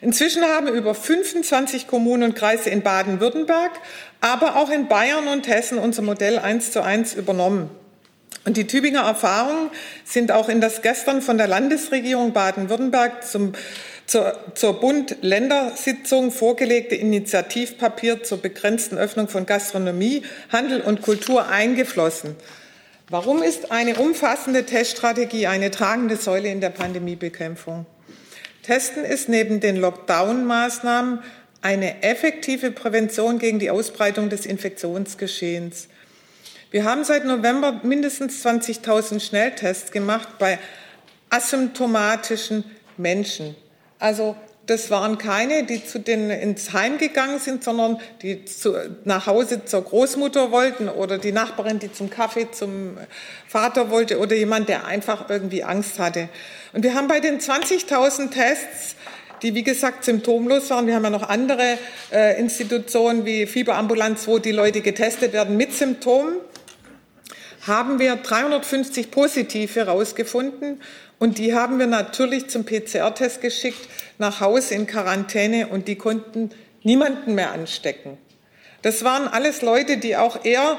Inzwischen 0.00 0.42
haben 0.42 0.66
über 0.66 0.94
25 0.94 1.86
Kommunen 1.86 2.24
und 2.24 2.34
Kreise 2.34 2.70
in 2.70 2.82
Baden-Württemberg, 2.82 3.70
aber 4.24 4.56
auch 4.56 4.70
in 4.70 4.88
Bayern 4.88 5.28
und 5.28 5.46
Hessen 5.48 5.76
unser 5.76 6.00
Modell 6.00 6.38
eins 6.38 6.72
zu 6.72 6.80
eins 6.80 7.12
übernommen. 7.12 7.68
Und 8.46 8.56
die 8.56 8.66
Tübinger 8.66 9.02
Erfahrungen 9.02 9.68
sind 10.06 10.32
auch 10.32 10.48
in 10.48 10.62
das 10.62 10.80
gestern 10.80 11.20
von 11.20 11.36
der 11.36 11.46
Landesregierung 11.46 12.32
Baden-Württemberg 12.32 13.22
zum 13.26 13.52
zur, 14.06 14.38
zur 14.54 14.80
Bund-Länder-Sitzung 14.80 16.30
vorgelegte 16.30 16.94
Initiativpapier 16.94 18.22
zur 18.22 18.38
begrenzten 18.38 18.98
Öffnung 18.98 19.28
von 19.28 19.46
Gastronomie, 19.46 20.22
Handel 20.50 20.82
und 20.82 21.00
Kultur 21.00 21.48
eingeflossen. 21.48 22.36
Warum 23.08 23.42
ist 23.42 23.72
eine 23.72 23.96
umfassende 23.96 24.66
Teststrategie 24.66 25.46
eine 25.46 25.70
tragende 25.70 26.16
Säule 26.16 26.50
in 26.50 26.60
der 26.60 26.70
Pandemiebekämpfung? 26.70 27.86
Testen 28.62 29.04
ist 29.04 29.28
neben 29.28 29.60
den 29.60 29.76
Lockdown-Maßnahmen 29.76 31.22
eine 31.64 32.02
effektive 32.02 32.70
Prävention 32.70 33.38
gegen 33.38 33.58
die 33.58 33.70
Ausbreitung 33.70 34.28
des 34.28 34.44
Infektionsgeschehens. 34.44 35.88
Wir 36.70 36.84
haben 36.84 37.04
seit 37.04 37.24
November 37.24 37.80
mindestens 37.82 38.44
20.000 38.44 39.18
Schnelltests 39.20 39.90
gemacht 39.90 40.28
bei 40.38 40.58
asymptomatischen 41.30 42.64
Menschen. 42.98 43.56
Also 43.98 44.36
das 44.66 44.90
waren 44.90 45.16
keine, 45.16 45.64
die 45.64 45.82
zu 45.84 45.98
denen 45.98 46.30
ins 46.30 46.74
Heim 46.74 46.98
gegangen 46.98 47.38
sind, 47.38 47.64
sondern 47.64 47.98
die 48.20 48.44
zu, 48.44 48.74
nach 49.04 49.26
Hause 49.26 49.64
zur 49.64 49.84
Großmutter 49.84 50.50
wollten 50.50 50.90
oder 50.90 51.16
die 51.16 51.32
Nachbarin, 51.32 51.78
die 51.78 51.92
zum 51.92 52.10
Kaffee 52.10 52.50
zum 52.50 52.98
Vater 53.48 53.90
wollte 53.90 54.18
oder 54.18 54.36
jemand, 54.36 54.68
der 54.68 54.84
einfach 54.84 55.30
irgendwie 55.30 55.64
Angst 55.64 55.98
hatte. 55.98 56.28
Und 56.74 56.82
wir 56.82 56.94
haben 56.94 57.08
bei 57.08 57.20
den 57.20 57.40
20.000 57.40 58.30
Tests 58.30 58.96
die 59.44 59.54
wie 59.54 59.62
gesagt 59.62 60.04
symptomlos 60.04 60.70
waren. 60.70 60.86
Wir 60.86 60.94
haben 60.94 61.04
ja 61.04 61.10
noch 61.10 61.28
andere 61.28 61.78
äh, 62.10 62.40
Institutionen 62.40 63.26
wie 63.26 63.46
Fieberambulanz, 63.46 64.26
wo 64.26 64.38
die 64.38 64.52
Leute 64.52 64.80
getestet 64.80 65.34
werden 65.34 65.58
mit 65.58 65.74
Symptomen. 65.74 66.36
Haben 67.66 67.98
wir 67.98 68.16
350 68.16 69.10
positive 69.10 69.80
herausgefunden 69.80 70.80
und 71.18 71.38
die 71.38 71.54
haben 71.54 71.78
wir 71.78 71.86
natürlich 71.86 72.48
zum 72.48 72.64
PCR-Test 72.64 73.42
geschickt, 73.42 73.88
nach 74.18 74.40
Hause 74.40 74.74
in 74.74 74.86
Quarantäne 74.86 75.68
und 75.68 75.88
die 75.88 75.96
konnten 75.96 76.50
niemanden 76.82 77.34
mehr 77.34 77.52
anstecken. 77.52 78.16
Das 78.80 79.04
waren 79.04 79.28
alles 79.28 79.60
Leute, 79.60 79.98
die 79.98 80.16
auch 80.16 80.44
eher 80.44 80.78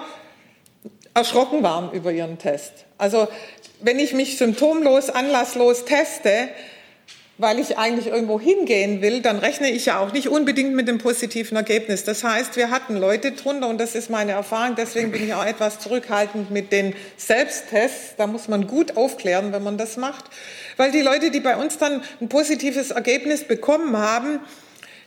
erschrocken 1.13 1.62
waren 1.63 1.91
über 1.91 2.12
ihren 2.12 2.39
Test. 2.39 2.86
Also 2.97 3.28
wenn 3.82 3.99
ich 3.99 4.13
mich 4.13 4.38
symptomlos, 4.38 5.10
anlasslos 5.10 5.86
teste, 5.86 6.49
weil 7.38 7.60
ich 7.60 7.78
eigentlich 7.78 8.08
irgendwo 8.08 8.39
hingehen 8.39 9.02
will, 9.02 9.21
dann 9.21 9.39
rechne 9.39 9.69
ich 9.69 9.88
ja 9.88 10.00
auch 10.00 10.13
nicht 10.13 10.30
unbedingt 10.30 10.74
mit 10.74 10.88
dem 10.88 11.00
positiven 11.00 11.58
Ergebnis. 11.58 12.06
Das 12.06 12.24
heißt, 12.24 12.56
wir 12.56 12.69
hatten 12.69 12.95
Leute 12.95 13.34
drunter 13.34 13.67
und 13.67 13.80
das 13.80 13.93
ist 13.93 14.10
meine 14.10 14.32
Erfahrung, 14.32 14.76
deswegen 14.76 15.12
bin 15.12 15.26
ich 15.26 15.34
auch 15.34 15.45
etwas 15.45 15.80
zurückhaltend 15.80 16.50
mit 16.52 16.71
den 16.71 16.95
Selbsttests. 17.17 18.15
Da 18.17 18.28
muss 18.28 18.48
man 18.48 18.67
gut 18.67 18.95
aufklären, 18.95 19.52
wenn 19.52 19.63
man 19.63 19.78
das 19.78 19.98
macht, 19.98 20.26
weil 20.78 20.91
die 20.91 21.02
Leute, 21.02 21.30
die 21.30 21.41
bei 21.41 21.58
uns 21.58 21.78
dann 21.78 22.02
ein 22.21 22.30
positives 22.30 22.91
Ergebnis 22.91 23.43
bekommen 23.43 23.98
haben, 23.98 24.39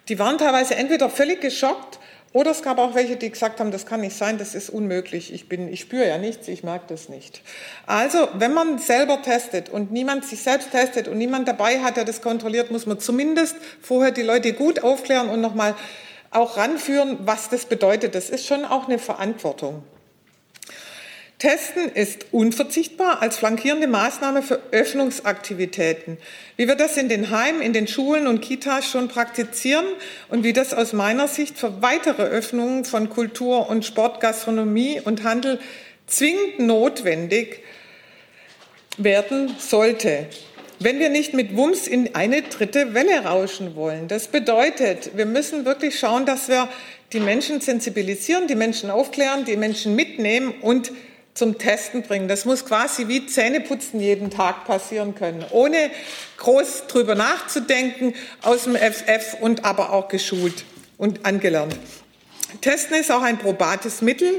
die 0.09 0.19
waren 0.19 0.39
teilweise 0.39 0.75
entweder 0.75 1.09
völlig 1.09 1.41
geschockt 1.41 1.98
oder 2.33 2.51
es 2.51 2.63
gab 2.63 2.79
auch 2.79 2.95
welche, 2.95 3.17
die 3.17 3.31
gesagt 3.31 3.59
haben, 3.59 3.71
das 3.71 3.87
kann 3.87 4.03
nicht 4.03 4.17
sein, 4.17 4.37
das 4.37 4.55
ist 4.55 4.69
unmöglich. 4.69 5.33
Ich, 5.33 5.49
bin, 5.49 5.73
ich 5.73 5.81
spüre 5.81 6.07
ja 6.07 6.19
nichts, 6.19 6.47
ich 6.49 6.63
merke 6.63 6.85
das 6.89 7.09
nicht. 7.09 7.41
Also, 7.87 8.29
wenn 8.35 8.53
man 8.53 8.79
selber 8.79 9.23
testet 9.23 9.71
und 9.71 9.93
niemand 9.93 10.27
sich 10.27 10.43
selbst 10.43 10.71
testet 10.71 11.09
und 11.09 11.17
niemand 11.17 11.49
dabei 11.49 11.81
hat, 11.81 11.97
der 11.97 12.05
das 12.05 12.21
kontrolliert, 12.21 12.71
muss 12.71 12.85
man 12.85 13.01
zumindest 13.01 13.57
vorher 13.81 14.11
die 14.11 14.23
Leute 14.23 14.53
gut 14.53 14.85
aufklären 14.85 15.31
und 15.31 15.41
nochmal 15.41 15.75
auch 16.31 16.59
ranführen, 16.59 17.19
was 17.21 17.49
das 17.49 17.65
bedeutet. 17.65 18.15
Das 18.15 18.29
ist 18.29 18.47
schon 18.47 18.67
auch 18.67 18.89
eine 18.89 18.99
Verantwortung. 18.99 19.83
Testen 21.39 21.89
ist 21.93 22.27
unverzichtbar 22.33 23.23
als 23.23 23.37
flankierende 23.37 23.87
Maßnahme 23.87 24.43
für 24.43 24.61
Öffnungsaktivitäten. 24.73 26.19
Wie 26.57 26.67
wir 26.67 26.75
das 26.75 26.97
in 26.97 27.09
den 27.09 27.31
Heimen, 27.31 27.63
in 27.63 27.73
den 27.73 27.87
Schulen 27.87 28.27
und 28.27 28.41
Kitas 28.41 28.91
schon 28.91 29.07
praktizieren 29.07 29.85
und 30.29 30.43
wie 30.43 30.53
das 30.53 30.75
aus 30.75 30.93
meiner 30.93 31.29
Sicht 31.29 31.57
für 31.57 31.81
weitere 31.81 32.23
Öffnungen 32.23 32.85
von 32.85 33.09
Kultur 33.09 33.71
und 33.71 33.85
Sport, 33.85 34.21
Gastronomie 34.21 35.01
und 35.01 35.23
Handel 35.23 35.61
zwingend 36.09 36.59
notwendig 36.59 37.63
werden 38.97 39.55
sollte. 39.61 40.27
Wenn 40.81 40.99
wir 40.99 41.09
nicht 41.09 41.35
mit 41.35 41.57
Wumms 41.57 41.87
in 41.87 42.17
eine 42.17 42.43
dritte 42.43 42.95
Welle 42.95 43.25
rauschen 43.25 43.77
wollen. 43.77 44.09
Das 44.09 44.27
bedeutet, 44.27 45.17
wir 45.17 45.27
müssen 45.27 45.65
wirklich 45.65 45.99
schauen, 46.01 46.27
dass 46.27 46.49
wir 46.49 46.69
die 47.13 47.21
Menschen 47.21 47.61
sensibilisieren, 47.61 48.49
die 48.49 48.55
Menschen 48.57 48.91
aufklären, 48.91 49.45
die 49.45 49.57
Menschen 49.57 49.95
mitnehmen 49.95 50.55
und 50.61 50.93
zum 51.39 51.57
Testen 51.57 52.03
bringen. 52.03 52.29
Das 52.29 52.45
muss 52.45 52.65
quasi 52.65 53.09
wie 53.09 53.27
Zähneputzen 53.27 54.01
jeden 54.01 54.31
Tag 54.31 54.67
passieren 54.67 55.15
können, 55.15 55.45
ohne 55.51 55.91
groß 56.39 56.89
drüber 56.89 57.15
nachzudenken, 57.15 58.15
aus 58.43 58.65
dem 58.65 58.75
FF 58.75 59.37
und 59.41 59.65
aber 59.65 59.93
auch 59.93 60.09
geschult 60.09 60.65
und 60.99 61.25
angelernt. 61.25 61.77
Testen 62.61 62.97
ist 62.97 63.11
auch 63.13 63.23
ein 63.23 63.39
probates 63.39 64.03
Mittel, 64.03 64.33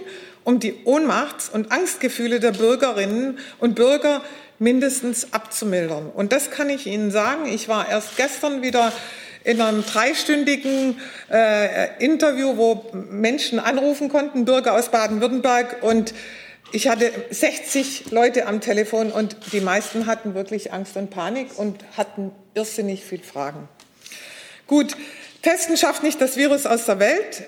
um 0.43 0.59
die 0.59 0.83
Ohnmachts- 0.83 1.49
und 1.49 1.71
Angstgefühle 1.71 2.39
der 2.39 2.51
Bürgerinnen 2.51 3.39
und 3.59 3.75
Bürger 3.75 4.21
mindestens 4.57 5.31
abzumildern. 5.31 6.09
Und 6.09 6.33
das 6.33 6.51
kann 6.51 6.69
ich 6.69 6.85
Ihnen 6.85 7.12
sagen. 7.12 7.45
Ich 7.47 7.69
war 7.69 7.88
erst 7.88 8.17
gestern 8.17 8.62
wieder 8.62 8.91
in 9.45 9.62
einem 9.62 9.85
dreistündigen 9.85 10.99
äh, 11.31 12.03
Interview, 12.03 12.57
wo 12.57 12.85
Menschen 12.93 13.59
anrufen 13.59 14.09
konnten, 14.09 14.43
Bürger 14.43 14.73
aus 14.73 14.89
Baden-Württemberg 14.89 15.81
und 15.81 16.13
ich 16.71 16.88
hatte 16.88 17.12
60 17.29 18.12
Leute 18.12 18.47
am 18.47 18.62
Telefon 18.62 19.12
und 19.12 19.36
die 19.53 19.62
meisten 19.62 20.05
hatten 20.05 20.36
wirklich 20.36 20.71
Angst 20.73 20.95
und 20.97 21.10
Panik 21.10 21.58
und 21.58 21.84
hatten 21.97 22.32
irrsinnig 22.53 23.03
viel 23.03 23.21
Fragen. 23.21 23.67
Gut, 24.67 24.95
Testen 25.41 25.77
schafft 25.77 26.03
nicht 26.03 26.21
das 26.21 26.38
Virus 26.38 26.65
aus 26.65 26.86
der 26.86 26.99
Welt, 26.99 27.43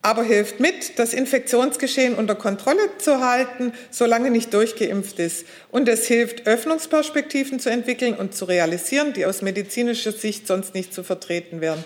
aber 0.00 0.24
hilft 0.24 0.58
mit, 0.58 0.98
das 0.98 1.14
Infektionsgeschehen 1.14 2.14
unter 2.14 2.34
Kontrolle 2.34 2.98
zu 2.98 3.20
halten, 3.20 3.72
solange 3.90 4.30
nicht 4.30 4.52
durchgeimpft 4.52 5.18
ist. 5.20 5.46
Und 5.70 5.88
es 5.88 6.06
hilft, 6.06 6.46
Öffnungsperspektiven 6.46 7.60
zu 7.60 7.70
entwickeln 7.70 8.14
und 8.14 8.34
zu 8.34 8.46
realisieren, 8.46 9.12
die 9.12 9.26
aus 9.26 9.42
medizinischer 9.42 10.12
Sicht 10.12 10.48
sonst 10.48 10.74
nicht 10.74 10.92
zu 10.92 11.04
vertreten 11.04 11.60
wären. 11.60 11.84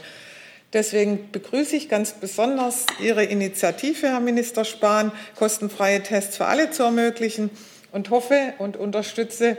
Deswegen 0.77 1.31
begrüße 1.33 1.75
ich 1.75 1.89
ganz 1.89 2.13
besonders 2.13 2.85
Ihre 3.01 3.25
Initiative, 3.25 4.09
Herr 4.09 4.21
Minister 4.21 4.67
Spahn, 4.67 5.11
kostenfreie 5.35 6.03
Tests 6.03 6.37
für 6.37 6.45
alle 6.45 6.71
zu 6.71 6.83
ermöglichen 6.83 7.49
und 7.93 8.11
hoffe 8.11 8.53
und 8.59 8.77
unterstütze 8.77 9.57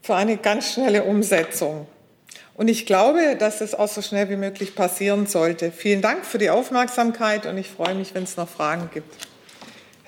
für 0.00 0.14
eine 0.14 0.38
ganz 0.38 0.72
schnelle 0.72 1.04
Umsetzung. 1.04 1.86
Und 2.54 2.68
ich 2.68 2.86
glaube, 2.86 3.36
dass 3.38 3.60
es 3.60 3.74
auch 3.74 3.88
so 3.88 4.00
schnell 4.00 4.30
wie 4.30 4.36
möglich 4.36 4.74
passieren 4.74 5.26
sollte. 5.26 5.70
Vielen 5.72 6.00
Dank 6.00 6.24
für 6.24 6.38
die 6.38 6.48
Aufmerksamkeit 6.48 7.44
und 7.44 7.58
ich 7.58 7.68
freue 7.68 7.94
mich, 7.94 8.14
wenn 8.14 8.22
es 8.22 8.38
noch 8.38 8.48
Fragen 8.48 8.88
gibt. 8.94 9.29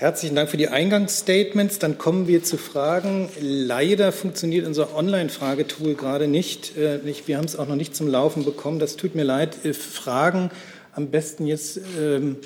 Herzlichen 0.02 0.34
Dank 0.34 0.50
für 0.50 0.56
die 0.56 0.66
Eingangsstatements. 0.66 1.78
Dann 1.78 1.96
kommen 1.96 2.26
wir 2.26 2.42
zu 2.42 2.56
Fragen. 2.56 3.28
Leider 3.40 4.10
funktioniert 4.10 4.66
unser 4.66 4.96
Online-Fragetool 4.96 5.94
gerade 5.94 6.26
nicht. 6.26 6.76
Äh, 6.76 6.98
wir 7.04 7.38
haben 7.38 7.44
es 7.44 7.54
auch 7.54 7.68
noch 7.68 7.76
nicht 7.76 7.94
zum 7.94 8.08
Laufen 8.08 8.44
bekommen. 8.44 8.80
Das 8.80 8.96
tut 8.96 9.14
mir 9.14 9.22
leid. 9.22 9.64
Äh, 9.64 9.74
Fragen 9.74 10.50
am 10.92 11.12
besten 11.12 11.46
jetzt 11.46 11.78
ähm, 12.00 12.38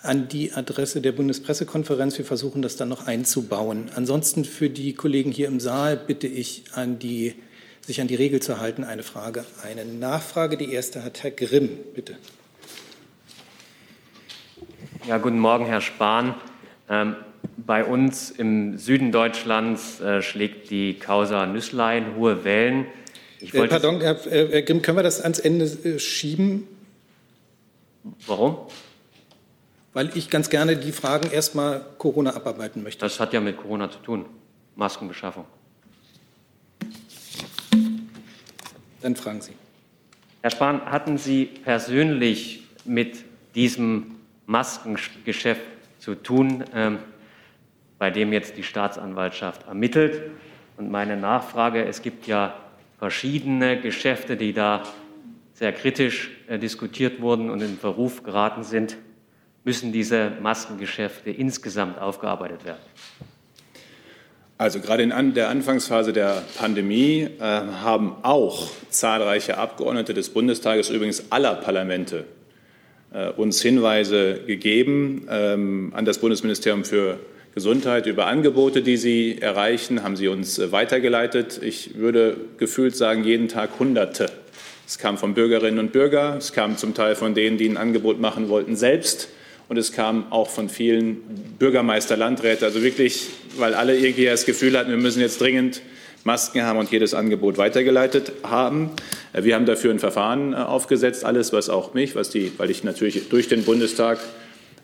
an 0.00 0.28
die 0.28 0.52
Adresse 0.52 1.00
der 1.00 1.10
Bundespressekonferenz. 1.10 2.18
Wir 2.18 2.24
versuchen 2.24 2.62
das 2.62 2.76
dann 2.76 2.90
noch 2.90 3.04
einzubauen. 3.08 3.90
Ansonsten 3.96 4.44
für 4.44 4.70
die 4.70 4.92
Kollegen 4.92 5.32
hier 5.32 5.48
im 5.48 5.58
Saal 5.58 5.96
bitte 5.96 6.28
ich 6.28 6.66
an 6.72 7.00
die, 7.00 7.34
sich 7.84 8.00
an 8.00 8.06
die 8.06 8.14
Regel 8.14 8.40
zu 8.40 8.60
halten. 8.60 8.84
Eine 8.84 9.02
Frage, 9.02 9.44
eine 9.68 9.84
Nachfrage. 9.84 10.56
Die 10.56 10.72
erste 10.72 11.02
hat 11.02 11.24
Herr 11.24 11.32
Grimm. 11.32 11.70
Bitte. 11.96 12.14
Ja, 15.08 15.18
guten 15.18 15.40
Morgen, 15.40 15.66
Herr 15.66 15.80
Spahn. 15.80 16.36
Ähm, 16.92 17.16
bei 17.56 17.84
uns 17.84 18.30
im 18.30 18.76
Süden 18.76 19.12
Deutschlands 19.12 19.98
äh, 20.00 20.20
schlägt 20.20 20.68
die 20.68 20.98
Causa 20.98 21.46
Nüsslein 21.46 22.16
hohe 22.16 22.44
Wellen. 22.44 22.86
Äh, 23.40 23.66
pardon, 23.66 24.02
Herr, 24.02 24.18
Herr, 24.28 24.60
Grimm, 24.60 24.82
können 24.82 24.98
wir 24.98 25.02
das 25.02 25.22
ans 25.22 25.38
Ende 25.38 25.64
äh, 25.64 25.98
schieben? 25.98 26.68
Warum? 28.26 28.58
Weil 29.94 30.10
ich 30.14 30.28
ganz 30.28 30.50
gerne 30.50 30.76
die 30.76 30.92
Fragen 30.92 31.30
erstmal 31.30 31.82
Corona 31.96 32.34
abarbeiten 32.34 32.82
möchte. 32.82 33.00
Das 33.00 33.18
hat 33.18 33.32
ja 33.32 33.40
mit 33.40 33.56
Corona 33.56 33.90
zu 33.90 33.98
tun. 33.98 34.26
Maskenbeschaffung. 34.76 35.46
Dann 39.00 39.16
fragen 39.16 39.40
Sie. 39.40 39.52
Herr 40.42 40.50
Spahn, 40.50 40.84
hatten 40.84 41.16
Sie 41.16 41.46
persönlich 41.46 42.64
mit 42.84 43.24
diesem 43.54 44.16
Maskengeschäft 44.46 45.71
zu 46.02 46.16
tun, 46.16 46.64
ähm, 46.74 46.98
bei 47.98 48.10
dem 48.10 48.32
jetzt 48.32 48.56
die 48.56 48.64
Staatsanwaltschaft 48.64 49.68
ermittelt? 49.68 50.30
Und 50.76 50.90
meine 50.90 51.16
Nachfrage, 51.16 51.84
es 51.84 52.02
gibt 52.02 52.26
ja 52.26 52.56
verschiedene 52.98 53.80
Geschäfte, 53.80 54.36
die 54.36 54.52
da 54.52 54.82
sehr 55.54 55.72
kritisch 55.72 56.32
äh, 56.48 56.58
diskutiert 56.58 57.20
wurden 57.20 57.50
und 57.50 57.62
in 57.62 57.78
Verruf 57.78 58.24
geraten 58.24 58.64
sind. 58.64 58.96
Müssen 59.64 59.92
diese 59.92 60.32
Maskengeschäfte 60.42 61.30
insgesamt 61.30 62.00
aufgearbeitet 62.00 62.64
werden? 62.64 62.80
Also 64.58 64.80
gerade 64.80 65.04
in 65.04 65.34
der 65.34 65.50
Anfangsphase 65.50 66.12
der 66.12 66.42
Pandemie 66.58 67.28
äh, 67.38 67.42
haben 67.42 68.16
auch 68.22 68.70
zahlreiche 68.90 69.56
Abgeordnete 69.56 70.14
des 70.14 70.30
Bundestages, 70.30 70.90
übrigens 70.90 71.30
aller 71.30 71.54
Parlamente, 71.54 72.24
uns 73.36 73.60
Hinweise 73.60 74.40
gegeben 74.46 75.26
ähm, 75.30 75.92
an 75.94 76.04
das 76.04 76.18
Bundesministerium 76.18 76.84
für 76.84 77.18
Gesundheit 77.54 78.06
über 78.06 78.26
Angebote, 78.26 78.80
die 78.80 78.96
sie 78.96 79.36
erreichen, 79.38 80.02
haben 80.02 80.16
sie 80.16 80.28
uns 80.28 80.58
äh, 80.58 80.72
weitergeleitet. 80.72 81.60
Ich 81.62 81.96
würde 81.98 82.36
gefühlt 82.56 82.96
sagen, 82.96 83.24
jeden 83.24 83.48
Tag 83.48 83.78
Hunderte. 83.78 84.30
Es 84.86 84.98
kam 84.98 85.18
von 85.18 85.34
Bürgerinnen 85.34 85.78
und 85.78 85.92
Bürgern, 85.92 86.38
es 86.38 86.52
kam 86.52 86.78
zum 86.78 86.94
Teil 86.94 87.14
von 87.14 87.34
denen, 87.34 87.58
die 87.58 87.68
ein 87.68 87.76
Angebot 87.76 88.20
machen 88.20 88.48
wollten, 88.48 88.76
selbst. 88.76 89.28
Und 89.68 89.76
es 89.76 89.92
kam 89.92 90.30
auch 90.32 90.50
von 90.50 90.68
vielen 90.68 91.16
Bürgermeister, 91.58 92.16
Landräte, 92.16 92.64
also 92.64 92.82
wirklich, 92.82 93.28
weil 93.56 93.74
alle 93.74 93.96
irgendwie 93.96 94.24
das 94.24 94.44
Gefühl 94.44 94.76
hatten, 94.76 94.90
wir 94.90 94.98
müssen 94.98 95.20
jetzt 95.20 95.40
dringend 95.40 95.82
Masken 96.24 96.62
haben 96.62 96.78
und 96.78 96.90
jedes 96.90 97.14
Angebot 97.14 97.58
weitergeleitet 97.58 98.32
haben. 98.44 98.90
Äh, 99.32 99.44
wir 99.44 99.54
haben 99.54 99.66
dafür 99.66 99.90
ein 99.90 99.98
Verfahren 99.98 100.52
äh, 100.52 100.56
aufgesetzt, 100.56 101.24
alles, 101.24 101.52
was 101.52 101.68
auch 101.68 101.94
mich, 101.94 102.14
was 102.14 102.30
die, 102.30 102.52
weil 102.58 102.70
ich 102.70 102.84
natürlich 102.84 103.28
durch 103.28 103.48
den 103.48 103.64
Bundestag 103.64 104.18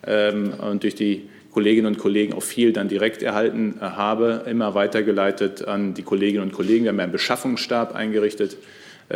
ähm, 0.05 0.53
und 0.59 0.83
durch 0.83 0.95
die 0.95 1.29
Kolleginnen 1.51 1.87
und 1.87 1.97
Kollegen 1.97 2.33
auch 2.33 2.43
viel 2.43 2.73
dann 2.73 2.89
direkt 2.89 3.23
erhalten 3.23 3.77
äh, 3.79 3.85
habe, 3.85 4.45
immer 4.49 4.75
weitergeleitet 4.75 5.67
an 5.67 5.93
die 5.93 6.03
Kolleginnen 6.03 6.43
und 6.43 6.51
Kollegen. 6.51 6.83
Wir 6.83 6.91
haben 6.91 6.99
einen 6.99 7.11
Beschaffungsstab 7.11 7.95
eingerichtet, 7.95 8.57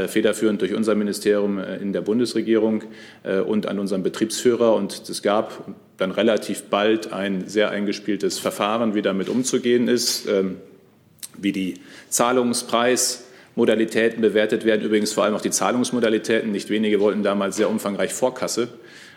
federführend 0.07 0.59
durch 0.59 0.73
unser 0.73 0.95
Ministerium 0.95 1.59
in 1.59 1.93
der 1.93 2.01
Bundesregierung 2.01 2.83
und 3.45 3.67
an 3.67 3.77
unseren 3.77 4.01
Betriebsführer. 4.01 4.73
Und 4.73 5.07
es 5.07 5.21
gab 5.21 5.71
dann 5.97 6.09
relativ 6.09 6.63
bald 6.63 7.13
ein 7.13 7.47
sehr 7.47 7.69
eingespieltes 7.69 8.39
Verfahren, 8.39 8.95
wie 8.95 9.03
damit 9.03 9.29
umzugehen 9.29 9.87
ist, 9.87 10.27
ähm, 10.27 10.57
wie 11.37 11.51
die 11.51 11.75
Zahlungspreismodalitäten 12.09 14.21
bewertet 14.21 14.65
werden. 14.65 14.81
Übrigens 14.81 15.13
vor 15.13 15.23
allem 15.23 15.35
auch 15.35 15.41
die 15.41 15.51
Zahlungsmodalitäten. 15.51 16.51
Nicht 16.51 16.69
wenige 16.69 16.99
wollten 16.99 17.23
damals 17.23 17.55
sehr 17.55 17.69
umfangreich 17.69 18.13
Vorkasse. 18.13 18.69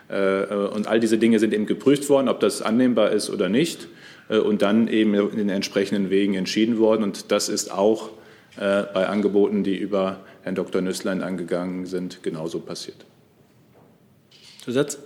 Äh, 0.08 0.44
und 0.44 0.86
all 0.86 1.00
diese 1.00 1.18
Dinge 1.18 1.38
sind 1.38 1.52
eben 1.52 1.66
geprüft 1.66 2.08
worden, 2.08 2.28
ob 2.28 2.40
das 2.40 2.62
annehmbar 2.62 3.10
ist 3.10 3.30
oder 3.30 3.48
nicht. 3.48 3.88
Äh, 4.28 4.38
und 4.38 4.62
dann 4.62 4.88
eben 4.88 5.14
in 5.14 5.36
den 5.36 5.48
entsprechenden 5.48 6.10
Wegen 6.10 6.34
entschieden 6.34 6.78
worden. 6.78 7.02
Und 7.02 7.32
das 7.32 7.48
ist 7.48 7.72
auch 7.72 8.10
äh, 8.56 8.82
bei 8.82 9.06
Angeboten, 9.06 9.64
die 9.64 9.76
über 9.76 10.20
Herrn 10.42 10.54
Dr. 10.54 10.80
Nüsslein 10.80 11.22
angegangen 11.22 11.86
sind, 11.86 12.22
genauso 12.22 12.60
passiert. 12.60 13.04
Zusatz? 14.64 14.98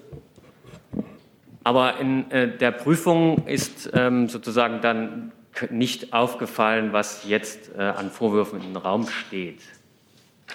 Aber 1.63 2.01
in 2.01 2.25
der 2.31 2.71
Prüfung 2.71 3.47
ist 3.47 3.91
ähm, 3.93 4.31
sozusagen 4.31 4.81
dann 4.81 5.31
nicht 5.71 6.13
aufgefallen, 6.13 6.93
was 6.93 7.25
jetzt 7.27 7.71
äh, 7.77 7.83
an 7.83 8.11
Vorwürfen 8.11 8.61
im 8.63 8.77
Raum 8.77 9.07
steht 9.09 9.61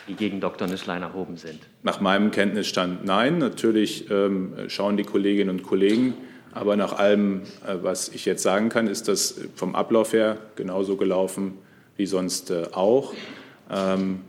die 0.08 0.14
gegen 0.14 0.40
Dr. 0.40 0.68
Nüsslein 0.68 1.02
erhoben 1.02 1.38
sind? 1.38 1.60
Nach 1.84 2.00
meinem 2.02 2.32
Kenntnisstand 2.32 3.06
nein. 3.06 3.38
Natürlich 3.38 4.10
ähm, 4.12 4.54
schauen 4.68 4.98
die 4.98 5.04
Kolleginnen 5.04 5.50
und 5.50 5.64
Kollegen. 5.64 6.14
Aber 6.52 6.76
nach 6.78 6.94
allem, 6.94 7.42
äh, 7.66 7.76
was 7.82 8.10
ich 8.10 8.26
jetzt 8.26 8.44
sagen 8.44 8.70
kann, 8.70 8.88
ist 8.88 9.08
das 9.08 9.42
vom 9.56 9.76
Ablauf 9.76 10.14
her 10.14 10.38
genauso 10.56 10.96
gelaufen 10.96 11.54
wie 11.98 12.06
sonst 12.06 12.52
äh, 12.52 12.68
auch. 12.72 13.14
Ähm, 13.70 14.22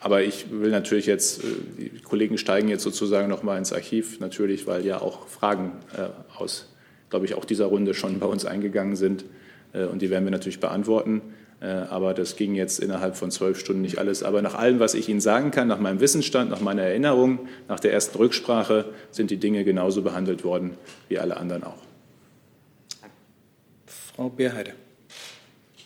aber 0.00 0.22
ich 0.22 0.46
will 0.50 0.70
natürlich 0.70 1.06
jetzt, 1.06 1.42
äh, 1.42 1.46
die 1.78 2.02
Kollegen 2.02 2.38
steigen 2.38 2.68
jetzt 2.68 2.82
sozusagen 2.82 3.28
noch 3.28 3.42
mal 3.42 3.58
ins 3.58 3.72
Archiv, 3.72 4.20
natürlich, 4.20 4.66
weil 4.66 4.84
ja 4.84 5.00
auch 5.00 5.26
Fragen 5.28 5.72
äh, 5.96 6.08
aus, 6.38 6.72
glaube 7.10 7.26
ich, 7.26 7.34
auch 7.34 7.44
dieser 7.44 7.66
Runde 7.66 7.94
schon 7.94 8.18
bei 8.18 8.26
uns 8.26 8.44
eingegangen 8.44 8.96
sind. 8.96 9.24
Äh, 9.72 9.84
und 9.84 10.02
die 10.02 10.10
werden 10.10 10.24
wir 10.24 10.30
natürlich 10.30 10.60
beantworten. 10.60 11.22
Äh, 11.60 11.66
aber 11.66 12.12
das 12.12 12.36
ging 12.36 12.54
jetzt 12.54 12.80
innerhalb 12.80 13.16
von 13.16 13.30
zwölf 13.30 13.58
Stunden 13.58 13.82
nicht 13.82 13.98
alles. 13.98 14.22
Aber 14.22 14.42
nach 14.42 14.54
allem, 14.54 14.80
was 14.80 14.94
ich 14.94 15.08
Ihnen 15.08 15.20
sagen 15.20 15.50
kann, 15.50 15.68
nach 15.68 15.78
meinem 15.78 16.00
Wissensstand, 16.00 16.50
nach 16.50 16.60
meiner 16.60 16.82
Erinnerung, 16.82 17.48
nach 17.68 17.80
der 17.80 17.92
ersten 17.92 18.18
Rücksprache, 18.18 18.86
sind 19.10 19.30
die 19.30 19.38
Dinge 19.38 19.64
genauso 19.64 20.02
behandelt 20.02 20.44
worden 20.44 20.72
wie 21.08 21.18
alle 21.18 21.36
anderen 21.36 21.64
auch. 21.64 21.78
Frau 23.86 24.28
Beerheide. 24.28 24.72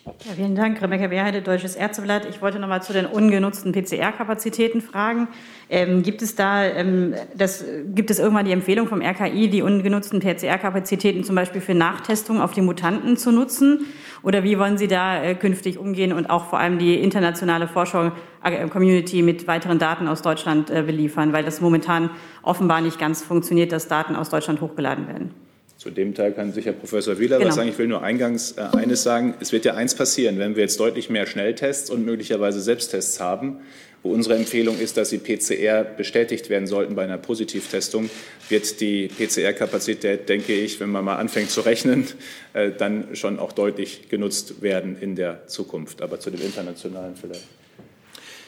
Ja, 0.07 0.35
vielen 0.37 0.55
Dank, 0.55 0.81
Rebecca 0.81 1.11
Wehrheide, 1.11 1.43
Deutsches 1.43 1.75
Ärzteblatt. 1.75 2.27
Ich 2.27 2.41
wollte 2.41 2.61
noch 2.61 2.69
mal 2.69 2.81
zu 2.81 2.93
den 2.93 3.07
ungenutzten 3.07 3.73
PCR-Kapazitäten 3.73 4.81
fragen. 4.81 5.27
Ähm, 5.69 6.05
gibt 6.05 6.23
es 6.23 6.37
da, 6.37 6.65
ähm, 6.65 7.15
das, 7.35 7.65
gibt 7.93 8.11
es 8.11 8.21
irgendwann 8.21 8.45
die 8.45 8.53
Empfehlung 8.53 8.87
vom 8.87 9.03
RKI, 9.03 9.49
die 9.49 9.63
ungenutzten 9.63 10.21
PCR-Kapazitäten 10.21 11.25
zum 11.25 11.35
Beispiel 11.35 11.61
für 11.61 11.75
Nachtestungen 11.75 12.41
auf 12.41 12.53
die 12.53 12.61
Mutanten 12.61 13.17
zu 13.17 13.33
nutzen? 13.33 13.87
Oder 14.23 14.45
wie 14.45 14.61
wollen 14.61 14.79
Sie 14.79 14.87
da 14.87 15.21
äh, 15.21 15.35
künftig 15.35 15.77
umgehen 15.77 16.13
und 16.13 16.31
auch 16.31 16.45
vor 16.51 16.61
allem 16.61 16.79
die 16.79 16.95
internationale 16.95 17.67
Forschung-Community 17.67 19.23
mit 19.23 19.49
weiteren 19.49 19.81
Daten 19.81 20.07
aus 20.07 20.23
Deutschland 20.23 20.71
äh, 20.71 20.83
beliefern? 20.83 21.33
Weil 21.33 21.43
das 21.43 21.61
momentan 21.61 22.11
offenbar 22.43 22.81
nicht 22.81 23.01
ganz 23.01 23.25
funktioniert, 23.25 23.73
dass 23.73 23.89
Daten 23.89 24.15
aus 24.15 24.31
Deutschland 24.31 24.61
hochgeladen 24.61 25.09
werden. 25.09 25.46
Zu 25.79 25.91
dem 25.91 26.15
Teil 26.15 26.33
kann 26.33 26.53
sicher 26.53 26.73
Professor 26.73 27.19
Wieler 27.19 27.37
genau. 27.37 27.49
was 27.49 27.57
sagen. 27.57 27.69
Ich 27.69 27.79
will 27.79 27.87
nur 27.87 28.03
eingangs 28.03 28.53
äh, 28.53 28.63
eines 28.77 29.03
sagen. 29.03 29.35
Es 29.41 29.53
wird 29.53 29.67
ja 29.67 29.75
eins 29.75 29.95
passieren, 29.95 30.39
wenn 30.39 30.57
wir 30.57 30.63
jetzt 30.63 30.81
deutlich 30.81 31.11
mehr 31.11 31.27
Schnelltests 31.27 31.91
und 31.91 32.05
möglicherweise 32.05 32.63
Selbsttests 32.63 33.21
haben, 33.21 33.59
wo 34.03 34.11
unsere 34.11 34.37
Empfehlung 34.37 34.79
ist, 34.79 34.97
dass 34.97 35.11
die 35.11 35.19
PCR 35.19 35.85
bestätigt 35.85 36.49
werden 36.49 36.67
sollten 36.67 36.95
bei 36.95 37.05
einer 37.05 37.19
Positivtestung, 37.19 38.09
wird 38.49 38.81
die 38.81 39.09
PCR-Kapazität, 39.09 40.29
denke 40.31 40.55
ich, 40.55 40.81
wenn 40.81 40.91
man 40.91 41.05
mal 41.05 41.17
anfängt 41.17 41.51
zu 41.51 41.61
rechnen, 41.61 42.07
äh, 42.55 42.71
dann 42.71 43.15
schon 43.15 43.39
auch 43.39 43.53
deutlich 43.53 44.09
genutzt 44.09 44.63
werden 44.63 44.97
in 44.99 45.15
der 45.15 45.47
Zukunft. 45.47 46.01
Aber 46.01 46.21
zu 46.21 46.31
dem 46.31 46.41
Internationalen 46.41 47.17
vielleicht. 47.17 47.45